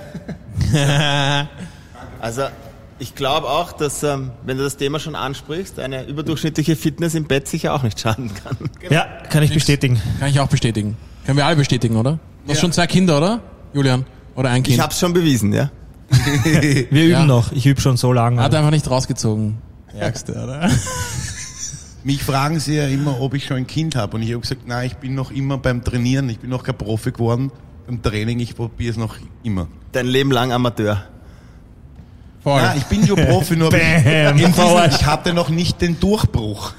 Also 2.21 2.43
ich 2.99 3.15
glaube 3.15 3.47
auch, 3.49 3.73
dass, 3.73 4.03
ähm, 4.03 4.31
wenn 4.45 4.57
du 4.57 4.65
das 4.65 4.77
Thema 4.79 4.99
schon 4.99 5.15
ansprichst, 5.15 5.79
eine 5.79 6.05
überdurchschnittliche 6.07 6.77
Fitness 6.77 7.15
im 7.15 7.25
Bett 7.25 7.47
sicher 7.47 7.75
auch 7.75 7.83
nicht 7.83 8.01
schaden 8.01 8.31
kann. 8.43 8.57
Ja, 8.91 9.07
kann 9.29 9.43
ich 9.43 9.53
bestätigen. 9.53 10.01
Kann 10.19 10.31
ich 10.31 10.41
auch 10.41 10.49
bestätigen. 10.49 10.97
Können 11.27 11.37
wir 11.37 11.45
alle 11.47 11.57
bestätigen, 11.57 11.97
oder? 11.97 12.13
Du 12.13 12.19
hast 12.51 12.57
Ja. 12.57 12.61
schon 12.63 12.73
zwei 12.73 12.87
Kinder, 12.87 13.19
oder? 13.19 13.41
Julian? 13.77 14.07
Oder 14.35 14.49
ein 14.51 14.63
Ich 14.63 14.69
Kind? 14.71 14.81
habe 14.81 14.91
es 14.93 14.99
schon 14.99 15.13
bewiesen, 15.13 15.53
ja. 15.53 15.71
Wir 16.45 16.89
üben 16.91 17.11
Ja. 17.11 17.25
noch. 17.27 17.53
Ich 17.53 17.67
übe 17.67 17.79
schon 17.81 17.99
so 17.99 18.11
lange. 18.13 18.43
Hat 18.43 18.55
einfach 18.55 18.71
nicht 18.71 18.89
rausgezogen. 18.91 19.59
Ärgste, 19.99 20.33
oder? 20.33 20.71
Mich 22.05 22.23
fragen 22.23 22.59
sie 22.59 22.77
ja 22.77 22.87
immer, 22.87 23.21
ob 23.21 23.35
ich 23.35 23.45
schon 23.45 23.59
ein 23.59 23.67
Kind 23.67 23.95
habe. 23.97 24.17
Und 24.17 24.23
ich 24.23 24.31
habe 24.31 24.41
gesagt, 24.41 24.67
nein, 24.67 24.87
ich 24.87 24.97
bin 24.97 25.15
noch 25.15 25.31
immer 25.31 25.59
beim 25.59 25.85
Trainieren. 25.85 26.29
Ich 26.31 26.39
bin 26.39 26.49
noch 26.51 26.63
kein 26.63 26.79
Profi 26.79 27.13
geworden. 27.13 27.51
Beim 27.87 28.01
Training, 28.01 28.41
ich 28.41 28.57
probiere 28.57 28.93
es 28.93 28.97
noch 28.97 29.17
immer. 29.43 29.67
Dein 29.93 30.07
Leben 30.07 30.31
lang 30.31 30.53
Amateur. 30.53 31.03
Voll. 32.43 32.63
Ja, 32.63 32.75
ich 32.77 32.85
bin 32.85 33.07
schon 33.07 33.17
Profi, 33.17 33.57
nur 33.57 33.71
Bam, 33.71 33.81
in 33.83 34.37
diesem, 34.37 34.55
forward. 34.55 34.95
ich 34.95 35.05
hatte 35.05 35.35
noch 35.35 35.49
nicht 35.51 35.81
den 35.83 35.99
Durchbruch. 36.01 36.73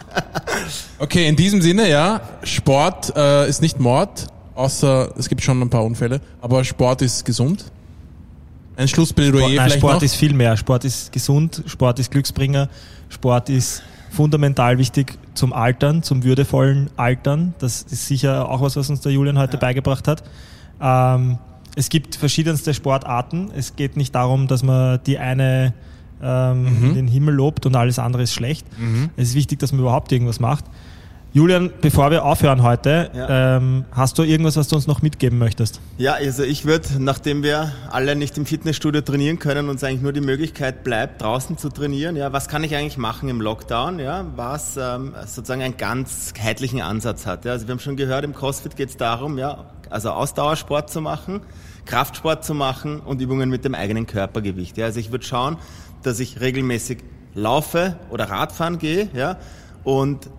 Okay, 0.97 1.27
in 1.27 1.35
diesem 1.35 1.61
Sinne, 1.61 1.89
ja, 1.89 2.21
Sport 2.43 3.13
äh, 3.15 3.47
ist 3.49 3.61
nicht 3.61 3.79
Mord, 3.79 4.27
außer 4.57 5.13
es 5.17 5.29
gibt 5.29 5.41
schon 5.41 5.61
ein 5.61 5.69
paar 5.69 5.85
Unfälle, 5.85 6.19
aber 6.41 6.63
Sport 6.63 7.01
ist 7.01 7.23
gesund. 7.23 7.71
Ein 8.75 8.87
Schlussplädoyer 8.87 9.39
Sport, 9.39 9.55
nein, 9.55 9.65
vielleicht 9.65 9.79
Sport 9.79 9.93
noch. 9.95 10.01
ist 10.03 10.15
viel 10.15 10.33
mehr. 10.33 10.57
Sport 10.57 10.85
ist 10.85 11.11
gesund, 11.11 11.63
Sport 11.65 11.99
ist 11.99 12.11
Glücksbringer, 12.11 12.69
Sport 13.09 13.49
ist 13.49 13.81
fundamental 14.11 14.77
wichtig 14.77 15.17
zum 15.33 15.53
Altern, 15.53 16.03
zum 16.03 16.23
würdevollen 16.23 16.89
Altern. 16.95 17.53
Das 17.59 17.83
ist 17.83 18.07
sicher 18.07 18.49
auch 18.49 18.61
was, 18.61 18.75
was 18.75 18.89
uns 18.89 19.01
der 19.01 19.11
Julian 19.11 19.37
heute 19.37 19.57
beigebracht 19.57 20.07
hat. 20.07 20.23
Ähm, 20.81 21.37
es 21.75 21.89
gibt 21.89 22.15
verschiedenste 22.15 22.73
Sportarten. 22.73 23.51
Es 23.55 23.75
geht 23.75 23.97
nicht 23.97 24.15
darum, 24.15 24.47
dass 24.47 24.63
man 24.63 24.99
die 25.05 25.17
eine 25.19 25.73
ähm, 26.21 26.65
in 26.83 26.93
den 26.95 27.07
Himmel 27.07 27.35
lobt 27.35 27.65
und 27.65 27.75
alles 27.75 27.99
andere 27.99 28.23
ist 28.23 28.33
schlecht. 28.33 28.65
Es 29.15 29.29
ist 29.29 29.35
wichtig, 29.35 29.59
dass 29.59 29.71
man 29.71 29.81
überhaupt 29.81 30.11
irgendwas 30.11 30.39
macht. 30.39 30.65
Julian, 31.37 31.69
bevor 31.81 32.09
wir 32.09 32.25
aufhören 32.25 32.63
heute, 32.63 33.11
Ja. 33.13 33.57
ähm, 33.57 33.85
hast 33.91 34.17
du 34.17 34.23
irgendwas, 34.23 34.57
was 34.57 34.69
du 34.69 34.75
uns 34.75 34.87
noch 34.87 35.03
mitgeben 35.03 35.37
möchtest? 35.37 35.79
Ja, 35.99 36.13
also 36.13 36.41
ich 36.41 36.65
würde, 36.65 36.87
nachdem 36.97 37.43
wir 37.43 37.73
alle 37.91 38.15
nicht 38.15 38.39
im 38.39 38.47
Fitnessstudio 38.47 39.01
trainieren 39.01 39.37
können, 39.37 39.69
uns 39.69 39.83
eigentlich 39.83 40.01
nur 40.01 40.13
die 40.13 40.21
Möglichkeit 40.21 40.83
bleibt, 40.83 41.21
draußen 41.21 41.59
zu 41.59 41.69
trainieren. 41.69 42.15
Ja, 42.15 42.33
was 42.33 42.47
kann 42.47 42.63
ich 42.63 42.75
eigentlich 42.75 42.97
machen 42.97 43.29
im 43.29 43.39
Lockdown? 43.39 43.99
Ja, 43.99 44.25
was 44.35 44.77
ähm, 44.77 45.13
sozusagen 45.27 45.61
einen 45.61 45.77
ganzheitlichen 45.77 46.81
Ansatz 46.81 47.27
hat. 47.27 47.45
Ja, 47.45 47.51
also 47.51 47.67
wir 47.67 47.73
haben 47.73 47.81
schon 47.81 47.97
gehört, 47.97 48.25
im 48.25 48.33
CrossFit 48.33 48.75
geht 48.75 48.89
es 48.89 48.97
darum, 48.97 49.37
ja, 49.37 49.65
also 49.91 50.09
Ausdauersport 50.09 50.89
zu 50.89 51.01
machen, 51.01 51.41
Kraftsport 51.85 52.45
zu 52.45 52.55
machen 52.55 52.99
und 52.99 53.21
Übungen 53.21 53.51
mit 53.51 53.63
dem 53.63 53.75
eigenen 53.75 54.07
Körpergewicht. 54.07 54.75
Ja, 54.77 54.85
also 54.85 54.99
ich 54.99 55.11
würde 55.11 55.23
schauen, 55.23 55.57
dass 56.01 56.19
ich 56.19 56.41
regelmäßig 56.41 57.03
laufe 57.35 57.95
oder 58.09 58.27
Radfahren 58.27 58.79
gehe. 58.79 59.09
Ja, 59.13 59.37
und 59.83 60.31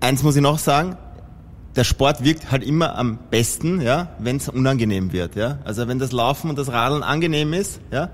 eins 0.00 0.22
muss 0.22 0.36
ich 0.36 0.42
noch 0.42 0.58
sagen, 0.58 0.96
der 1.76 1.84
Sport 1.84 2.24
wirkt 2.24 2.50
halt 2.50 2.64
immer 2.64 2.96
am 2.96 3.18
besten, 3.30 3.80
ja, 3.80 4.08
wenn 4.18 4.36
es 4.36 4.48
unangenehm 4.48 5.12
wird, 5.12 5.36
ja. 5.36 5.58
Also 5.64 5.86
wenn 5.88 5.98
das 5.98 6.12
Laufen 6.12 6.48
und 6.48 6.58
das 6.58 6.72
Radeln 6.72 7.02
angenehm 7.02 7.52
ist, 7.52 7.80
ja, 7.92 8.10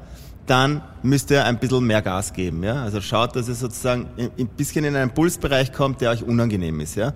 dann 0.47 0.83
müsst 1.03 1.31
ihr 1.31 1.45
ein 1.45 1.59
bisschen 1.59 1.87
mehr 1.87 2.03
Gas 2.03 2.33
geben, 2.33 2.65
ja. 2.65 2.83
Also 2.83 3.01
schaut, 3.01 3.37
dass 3.37 3.49
ihr 3.49 3.55
sozusagen 3.55 4.09
ein 4.19 4.49
bisschen 4.49 4.85
in 4.85 4.97
einen 4.97 5.13
Pulsbereich 5.13 5.73
kommt, 5.73 6.01
der 6.01 6.11
euch 6.11 6.25
unangenehm 6.25 6.81
ist, 6.81 6.97
ja. 6.97 7.15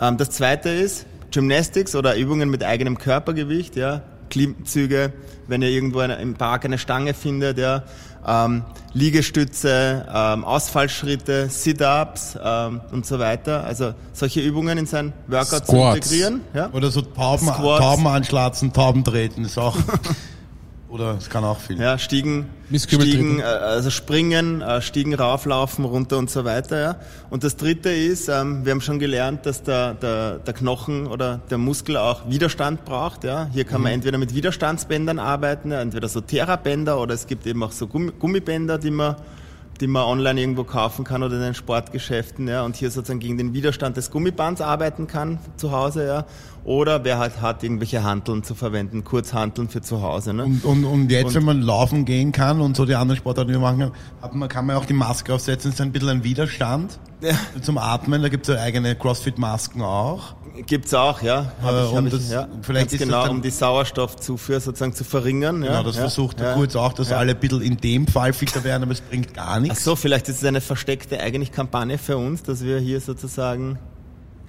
Ähm, 0.00 0.16
das 0.16 0.30
zweite 0.30 0.68
ist 0.68 1.06
Gymnastics 1.30 1.94
oder 1.94 2.16
Übungen 2.16 2.50
mit 2.50 2.64
eigenem 2.64 2.98
Körpergewicht, 2.98 3.76
ja. 3.76 4.02
Klimmzüge, 4.30 5.12
wenn 5.46 5.62
ihr 5.62 5.68
irgendwo 5.68 6.00
eine, 6.00 6.16
im 6.16 6.34
Park 6.34 6.64
eine 6.64 6.78
Stange 6.78 7.14
findet, 7.14 7.56
ja. 7.58 7.84
Ähm, 8.26 8.64
Liegestütze, 8.92 10.06
ähm, 10.12 10.44
Ausfallschritte, 10.44 11.48
Sit-Ups 11.48 12.38
ähm, 12.42 12.80
und 12.90 13.06
so 13.06 13.18
weiter. 13.18 13.64
Also 13.64 13.94
solche 14.12 14.40
Übungen 14.40 14.78
in 14.78 14.86
sein 14.86 15.12
Workout 15.26 15.66
zu 15.66 15.72
Squats. 15.72 15.96
integrieren. 15.96 16.40
Ja? 16.54 16.70
Oder 16.72 16.90
so 16.90 17.02
Tauben. 17.02 17.46
Tauben 17.46 18.06
anschlatzen, 18.06 18.72
Tauben 18.72 19.04
treten, 19.04 19.44
ist 19.44 19.58
auch. 19.58 19.76
Oder 20.88 21.16
es 21.18 21.28
kann 21.28 21.44
auch 21.44 21.58
viel. 21.58 21.78
Ja, 21.78 21.98
Stiegen, 21.98 22.46
Stiegen, 22.74 23.40
äh, 23.40 23.42
also 23.42 23.90
springen, 23.90 24.62
äh, 24.62 24.80
Stiegen 24.80 25.12
rauflaufen, 25.12 25.84
runter 25.84 26.16
und 26.16 26.30
so 26.30 26.46
weiter. 26.46 26.80
Ja. 26.80 26.96
Und 27.28 27.44
das 27.44 27.56
Dritte 27.56 27.90
ist, 27.90 28.28
ähm, 28.28 28.64
wir 28.64 28.72
haben 28.72 28.80
schon 28.80 28.98
gelernt, 28.98 29.44
dass 29.44 29.62
der, 29.62 29.94
der, 29.94 30.38
der 30.38 30.54
Knochen 30.54 31.06
oder 31.06 31.42
der 31.50 31.58
Muskel 31.58 31.98
auch 31.98 32.30
Widerstand 32.30 32.86
braucht. 32.86 33.24
Ja. 33.24 33.50
Hier 33.52 33.64
kann 33.64 33.82
man 33.82 33.92
entweder 33.92 34.16
mit 34.16 34.34
Widerstandsbändern 34.34 35.18
arbeiten, 35.18 35.72
ja, 35.72 35.82
entweder 35.82 36.08
so 36.08 36.22
Therabänder 36.22 36.98
oder 36.98 37.12
es 37.12 37.26
gibt 37.26 37.46
eben 37.46 37.62
auch 37.62 37.72
so 37.72 37.86
Gummi, 37.86 38.12
Gummibänder, 38.18 38.78
die 38.78 38.90
man 38.90 39.16
die 39.80 39.86
man 39.86 40.02
online 40.04 40.40
irgendwo 40.40 40.64
kaufen 40.64 41.04
kann 41.04 41.22
oder 41.22 41.36
in 41.36 41.42
den 41.42 41.54
Sportgeschäften, 41.54 42.48
ja, 42.48 42.62
und 42.64 42.76
hier 42.76 42.90
sozusagen 42.90 43.20
gegen 43.20 43.38
den 43.38 43.52
Widerstand 43.54 43.96
des 43.96 44.10
Gummibands 44.10 44.60
arbeiten 44.60 45.06
kann 45.06 45.38
zu 45.56 45.70
Hause, 45.72 46.06
ja, 46.06 46.24
oder 46.64 47.04
wer 47.04 47.18
halt 47.18 47.40
hat, 47.40 47.62
irgendwelche 47.62 48.02
Hanteln 48.02 48.42
zu 48.42 48.54
verwenden, 48.54 49.04
Kurzhanteln 49.04 49.68
für 49.68 49.80
zu 49.80 50.02
Hause, 50.02 50.34
ne. 50.34 50.44
Und, 50.44 50.64
und, 50.64 50.84
und 50.84 51.10
jetzt, 51.10 51.26
Und- 51.28 51.34
wenn 51.36 51.44
man 51.44 51.62
laufen 51.62 52.04
gehen 52.04 52.32
kann 52.32 52.60
und 52.60 52.76
so 52.76 52.84
die 52.84 52.94
anderen 52.94 53.16
Sportarten, 53.18 53.48
die 53.52 53.54
wir 53.54 53.60
machen, 53.60 53.92
hat 54.20 54.34
man, 54.34 54.48
kann 54.48 54.66
man 54.66 54.76
auch 54.76 54.84
die 54.86 54.92
Maske 54.94 55.32
aufsetzen, 55.34 55.70
ist 55.72 55.80
ein 55.80 55.92
bisschen 55.92 56.08
ein 56.08 56.24
Widerstand 56.24 56.98
Ja. 57.20 57.34
zum 57.62 57.78
Atmen. 57.78 58.20
Da 58.22 58.28
gibt 58.28 58.48
es 58.48 58.54
ja 58.54 58.60
eigene 58.60 58.94
CrossFit-Masken 58.96 59.82
auch. 59.82 60.34
Gibt's 60.66 60.92
auch, 60.94 61.22
ja. 61.22 61.52
Äh, 61.62 61.64
hab 61.64 61.92
und 61.92 62.06
ich, 62.06 62.12
das- 62.12 62.30
ja. 62.30 62.48
vielleicht 62.62 62.92
ist 62.92 63.00
das 63.00 63.06
genau, 63.08 63.22
dann- 63.22 63.30
um 63.36 63.42
die 63.42 63.50
Sauerstoffzufuhr 63.50 64.60
sozusagen 64.60 64.92
zu 64.94 65.04
verringern. 65.04 65.60
Genau, 65.60 65.72
ja. 65.72 65.82
das 65.82 65.96
ja. 65.96 66.02
versucht 66.02 66.40
der 66.40 66.48
ja. 66.48 66.54
Kurz 66.54 66.76
auch, 66.76 66.92
dass 66.92 67.12
alle 67.12 67.32
ein 67.32 67.38
bisschen 67.40 67.62
in 67.62 67.76
dem 67.76 68.06
Fall 68.06 68.32
fitter 68.32 68.64
werden, 68.64 68.82
aber 68.82 68.92
es 68.92 69.00
bringt 69.00 69.34
gar 69.34 69.48
Ach 69.56 69.60
nichts. 69.60 69.84
so, 69.84 69.96
vielleicht 69.96 70.28
ist 70.28 70.38
es 70.38 70.44
eine 70.44 70.60
versteckte 70.60 71.20
eigentlich 71.20 71.52
Kampagne 71.52 71.98
für 71.98 72.16
uns, 72.16 72.42
dass 72.42 72.62
wir 72.62 72.78
hier 72.78 73.00
sozusagen 73.00 73.78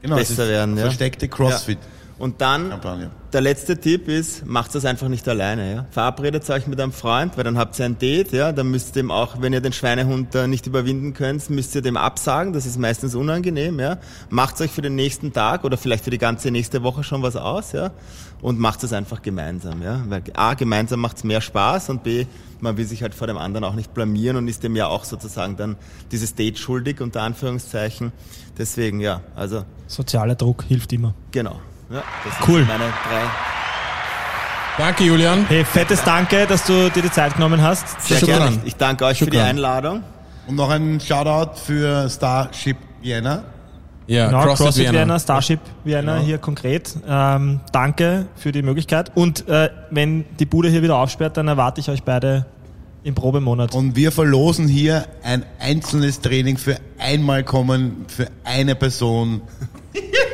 genau, 0.01 0.18
es 0.18 0.30
besser 0.30 0.47
werden. 0.47 0.78
Ja. 0.78 0.84
Versteckte 0.84 1.28
CrossFit. 1.28 1.80
Und 2.20 2.42
dann, 2.42 2.70
Kampagne. 2.70 3.10
der 3.32 3.40
letzte 3.40 3.78
Tipp 3.80 4.10
ist, 4.10 4.46
macht 4.46 4.76
das 4.76 4.84
einfach 4.84 5.08
nicht 5.08 5.26
alleine. 5.30 5.74
Ja? 5.74 5.86
Verabredet 5.90 6.48
euch 6.50 6.68
mit 6.68 6.80
einem 6.80 6.92
Freund, 6.92 7.38
weil 7.38 7.46
dann 7.46 7.58
habt 7.58 7.80
ihr 7.80 7.86
ein 7.86 7.98
Date. 7.98 8.34
Ja? 8.34 8.52
Dann 8.52 8.70
müsst 8.70 8.90
ihr 8.90 9.04
dem 9.04 9.10
auch, 9.12 9.42
wenn 9.42 9.54
ihr 9.54 9.62
den 9.62 9.72
Schweinehund 9.72 10.36
äh, 10.36 10.46
nicht 10.46 10.68
überwinden 10.68 11.14
könnt, 11.14 11.50
müsst 11.50 11.76
ihr 11.76 11.82
dem 11.82 11.96
absagen. 11.96 12.52
Das 12.52 12.66
ist 12.66 12.78
meistens 12.78 13.16
unangenehm. 13.16 13.80
Ja? 13.80 14.00
Macht 14.30 14.60
euch 14.60 14.72
für 14.72 14.82
den 14.82 14.96
nächsten 14.96 15.32
Tag 15.32 15.64
oder 15.64 15.78
vielleicht 15.78 16.04
für 16.04 16.10
die 16.10 16.18
ganze 16.18 16.52
nächste 16.52 16.84
Woche 16.84 17.06
schon 17.06 17.24
was 17.24 17.38
aus. 17.38 17.72
Ja? 17.72 17.92
Und 18.42 18.60
macht 18.60 18.84
es 18.84 18.92
einfach 18.92 19.22
gemeinsam. 19.22 19.82
Ja? 19.82 20.04
Weil 20.10 20.22
A, 20.34 20.56
gemeinsam 20.56 21.00
macht 21.00 21.18
es 21.18 21.24
mehr 21.24 21.40
Spaß 21.40 21.90
und 21.90 22.04
B, 22.04 22.26
man 22.60 22.76
will 22.76 22.86
sich 22.86 23.02
halt 23.02 23.16
vor 23.16 23.28
dem 23.28 23.38
anderen 23.38 23.64
auch 23.64 23.76
nicht 23.76 23.94
blamieren 23.94 24.36
und 24.36 24.50
ist 24.50 24.64
dem 24.64 24.76
ja 24.76 24.88
auch 24.88 25.06
sozusagen 25.06 25.56
dann 25.56 25.78
dieses 26.12 26.36
Date 26.36 26.60
schuldig, 26.60 27.00
unter 27.00 27.22
Anführungszeichen. 27.22 28.12
Deswegen, 28.58 29.00
ja, 29.00 29.22
also 29.38 29.64
Sozialer 29.88 30.36
Druck 30.36 30.66
hilft 30.68 30.92
immer. 30.92 31.14
genau. 31.32 31.62
Ja, 31.92 32.04
das 32.24 32.48
Cool. 32.48 32.60
sind 32.60 32.68
meine 32.68 32.84
drei 32.86 33.22
Danke, 34.78 35.04
Julian. 35.04 35.46
Hey, 35.50 35.66
fettes 35.66 36.04
Danke, 36.04 36.46
dass 36.48 36.64
du 36.66 36.90
dir 36.90 37.02
die 37.02 37.12
Zeit 37.12 37.34
genommen 37.34 37.62
hast. 37.62 38.02
Sehr 38.02 38.20
Shukran. 38.20 38.38
gerne. 38.40 38.58
Ich 38.64 38.76
danke 38.78 39.04
euch 39.06 39.20
für 39.20 39.26
die. 39.26 39.38
Einladung. 39.38 40.04
Und 40.48 40.56
noch 40.56 40.70
ein 40.70 41.00
Shoutout 41.02 41.56
für 41.60 42.10
Starship 42.10 42.78
Vienna. 43.02 43.44
Ja, 44.08 44.28
Genau, 44.28 44.44
CrossFit, 44.44 44.66
CrossFit, 44.66 44.84
Vienna. 44.86 45.00
Vienna, 45.00 45.20
Starship 45.20 45.60
Vienna 45.84 46.14
Genau. 46.16 46.26
hier 46.26 46.38
konkret. 46.38 46.96
Ähm, 47.08 47.60
danke 47.74 48.28
für 48.38 48.52
die 48.54 48.62
Möglichkeit. 48.62 49.12
Und 49.16 49.48
äh, 49.50 49.70
wenn 49.92 50.24
die 50.40 50.46
Bude 50.46 50.70
hier 50.70 50.82
wieder 50.82 50.96
aufsperrt, 50.96 51.36
dann 51.38 51.48
erwarte 51.50 51.82
ich 51.82 51.90
euch 51.90 52.04
beide 52.04 52.46
im 53.04 53.16
Probemonat. 53.16 53.76
Und 53.76 53.96
wir 53.98 54.12
verlosen 54.14 54.68
hier 54.68 55.06
ein 55.24 55.46
einzelnes 55.60 56.22
Training 56.22 56.58
für 56.58 56.78
einmal 56.98 57.44
kommen 57.44 58.06
für 58.08 58.28
eine 58.46 58.76
Person, 58.76 59.42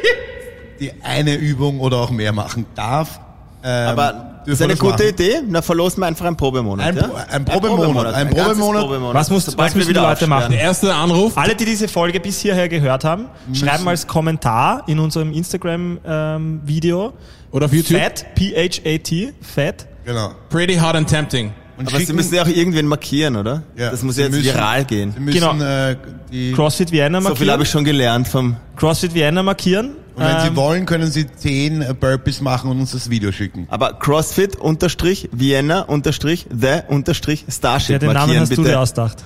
die 0.80 0.92
eine 1.04 1.36
Übung 1.36 1.80
oder 1.80 1.98
auch 1.98 2.12
mehr 2.12 2.32
machen 2.34 2.66
darf. 2.76 3.20
Ähm, 3.64 3.88
Aber 3.90 4.42
das 4.46 4.54
ist 4.56 4.62
eine 4.62 4.74
das 4.74 4.80
gute 4.80 4.92
machen. 5.04 5.08
Idee. 5.10 5.42
Na, 5.48 5.62
verlosen 5.64 6.00
wir 6.02 6.06
einfach 6.08 6.26
einen 6.26 6.38
Probemonat. 6.38 6.86
Ein 6.88 6.96
ja? 6.98 7.10
Ein 7.32 7.46
Probemonat, 7.46 8.14
ein 8.14 8.30
ganzes 8.32 8.60
Probemonat. 8.60 9.16
Was 9.16 9.30
muss- 9.32 9.48
was 9.58 9.74
wir 9.74 9.78
müssen 9.80 9.90
wieder 9.90 10.02
die 10.02 10.08
Leute 10.08 10.28
machen? 10.28 10.38
aufsperren. 10.44 10.52
Der 10.52 10.62
erste 10.62 10.94
Anruf. 10.94 11.36
Alle, 11.38 11.56
die 11.56 11.66
diese 11.66 11.88
Folge 11.88 12.20
bis 12.20 12.40
hierher 12.40 12.70
gehört 12.70 13.04
haben, 13.04 13.26
schreiben 13.54 13.88
als 13.88 14.06
Kommentar 14.06 14.84
in 14.88 15.00
unserem 15.00 15.34
Instagram-Video 15.34 17.14
Oder 17.52 17.66
auf 17.66 17.74
YouTube. 17.74 18.00
Fat, 18.00 18.26
P-H-A-T, 18.36 19.34
Fat. 19.42 19.88
Genau. 20.06 20.32
Pretty 20.50 20.76
hot 20.78 20.96
and 20.96 21.10
tempting. 21.10 21.52
Und 21.78 21.90
Aber 21.90 22.00
Sie 22.00 22.14
müssen 22.14 22.34
ja 22.36 22.44
auch 22.44 22.48
irgendwen 22.48 22.88
markieren, 22.88 23.36
oder? 23.36 23.64
Ja, 23.76 23.90
das 23.92 24.02
muss 24.02 24.16
Sie 24.16 24.22
jetzt 24.22 24.32
müssen- 24.32 24.46
viral 24.46 24.82
Sie 24.82 24.86
gehen. 24.88 25.14
müssen 25.20 25.40
Genau. 25.40 25.62
äh, 25.62 25.98
die 26.32 26.54
CrossFit 26.54 26.92
Vienna 26.92 27.20
So 27.20 27.24
viel 27.24 27.30
markieren. 27.32 27.52
habe 27.52 27.64
ich 27.64 27.70
schon 27.70 27.84
gelernt 27.84 28.28
vom 28.30 28.56
CrossFit 28.78 29.14
Vienna 29.14 29.44
markieren. 29.44 29.96
Und 30.16 30.24
wenn 30.24 30.40
Sie 30.42 30.48
Ähm, 30.48 30.56
wollen, 30.56 30.86
können 30.86 31.12
Sie 31.12 31.28
10 31.28 31.82
äh, 31.82 31.94
Burpees 31.94 32.42
machen 32.42 32.72
und 32.72 32.80
uns 32.80 32.92
das 32.92 33.10
Video 33.10 33.32
schicken. 33.32 33.68
Aber 33.70 33.94
CrossFit 33.94 34.56
unterstrich 34.56 35.30
Vienna 35.32 35.82
unterstrich 35.82 36.48
the 36.50 36.80
unterstrich 36.88 37.46
Starship 37.50 37.90
Ja, 37.94 38.00
den 38.00 38.08
Namen 38.08 38.18
markieren 38.20 38.42
hast 38.42 38.52
du 38.52 38.56
bitte. 38.58 38.70
dir 38.70 38.80
ausgedacht. 38.80 39.24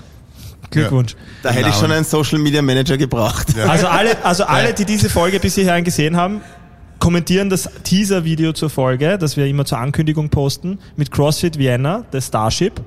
Glückwunsch. 0.71 1.15
da 1.41 1.49
hätte 1.49 1.61
ich 1.61 1.67
Namen. 1.67 1.79
schon 1.79 1.91
einen 1.91 2.05
Social 2.05 2.39
Media 2.39 2.61
Manager 2.61 2.95
gebraucht. 2.97 3.47
Also 3.67 3.87
alle, 3.87 4.23
also 4.23 4.43
alle, 4.43 4.73
die 4.73 4.85
diese 4.85 5.09
Folge 5.09 5.39
bis 5.39 5.55
hierhin 5.55 5.83
gesehen 5.83 6.15
haben, 6.15 6.41
kommentieren 6.99 7.49
das 7.49 7.69
Teaser-Video 7.83 8.53
zur 8.53 8.69
Folge, 8.69 9.17
das 9.17 9.35
wir 9.37 9.47
immer 9.47 9.65
zur 9.65 9.79
Ankündigung 9.79 10.29
posten, 10.29 10.77
mit 10.95 11.11
CrossFit 11.11 11.57
Vienna, 11.57 12.03
der 12.13 12.21
Starship 12.21 12.81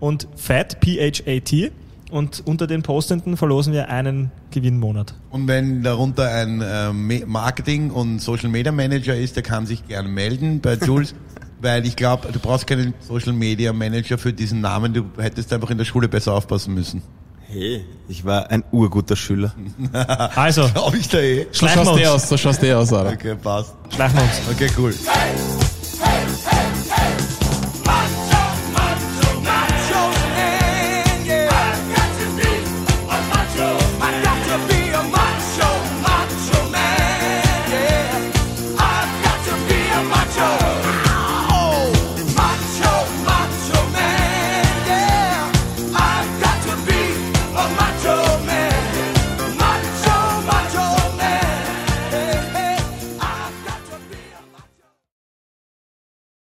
und 0.00 0.26
FAT, 0.34 0.80
P-H-A-T. 0.80 1.70
Und 2.10 2.42
unter 2.46 2.66
den 2.66 2.82
Postenden 2.82 3.36
verlosen 3.36 3.72
wir 3.72 3.88
einen 3.88 4.30
Gewinnmonat. 4.50 5.14
Und 5.30 5.46
wenn 5.48 5.82
darunter 5.82 6.28
ein 6.32 6.62
ähm, 6.64 7.06
Me- 7.06 7.24
Marketing- 7.26 7.90
und 7.90 8.20
Social 8.20 8.48
Media 8.48 8.72
Manager 8.72 9.14
ist, 9.16 9.36
der 9.36 9.42
kann 9.42 9.66
sich 9.66 9.86
gerne 9.86 10.08
melden 10.08 10.60
bei 10.60 10.74
Jules, 10.86 11.14
weil 11.60 11.86
ich 11.86 11.94
glaube, 11.96 12.32
du 12.32 12.38
brauchst 12.40 12.66
keinen 12.66 12.94
Social 13.00 13.32
Media 13.32 13.72
Manager 13.72 14.18
für 14.18 14.32
diesen 14.32 14.60
Namen, 14.60 14.92
du 14.92 15.04
hättest 15.18 15.52
einfach 15.52 15.70
in 15.70 15.78
der 15.78 15.84
Schule 15.84 16.08
besser 16.08 16.32
aufpassen 16.34 16.74
müssen. 16.74 17.02
Hey, 17.46 17.84
ich 18.08 18.24
war 18.24 18.50
ein 18.50 18.62
urguter 18.72 19.16
Schüler. 19.16 19.52
Also, 20.36 20.68
Glaube 20.68 20.96
ich 20.98 21.08
da 21.08 21.18
eh. 21.18 21.46
So 21.52 21.66
schaust 21.66 21.90
uns. 21.92 22.06
aus, 22.06 22.28
so 22.28 22.36
schaust 22.36 22.62
du 22.62 22.76
aus, 22.76 22.92
Alter. 22.92 23.12
Okay, 23.12 23.34
passt. 23.34 23.74
Schleichen 23.94 24.16
wir 24.16 24.22
uns. 24.22 24.40
Okay, 24.52 24.70
cool. 24.78 24.94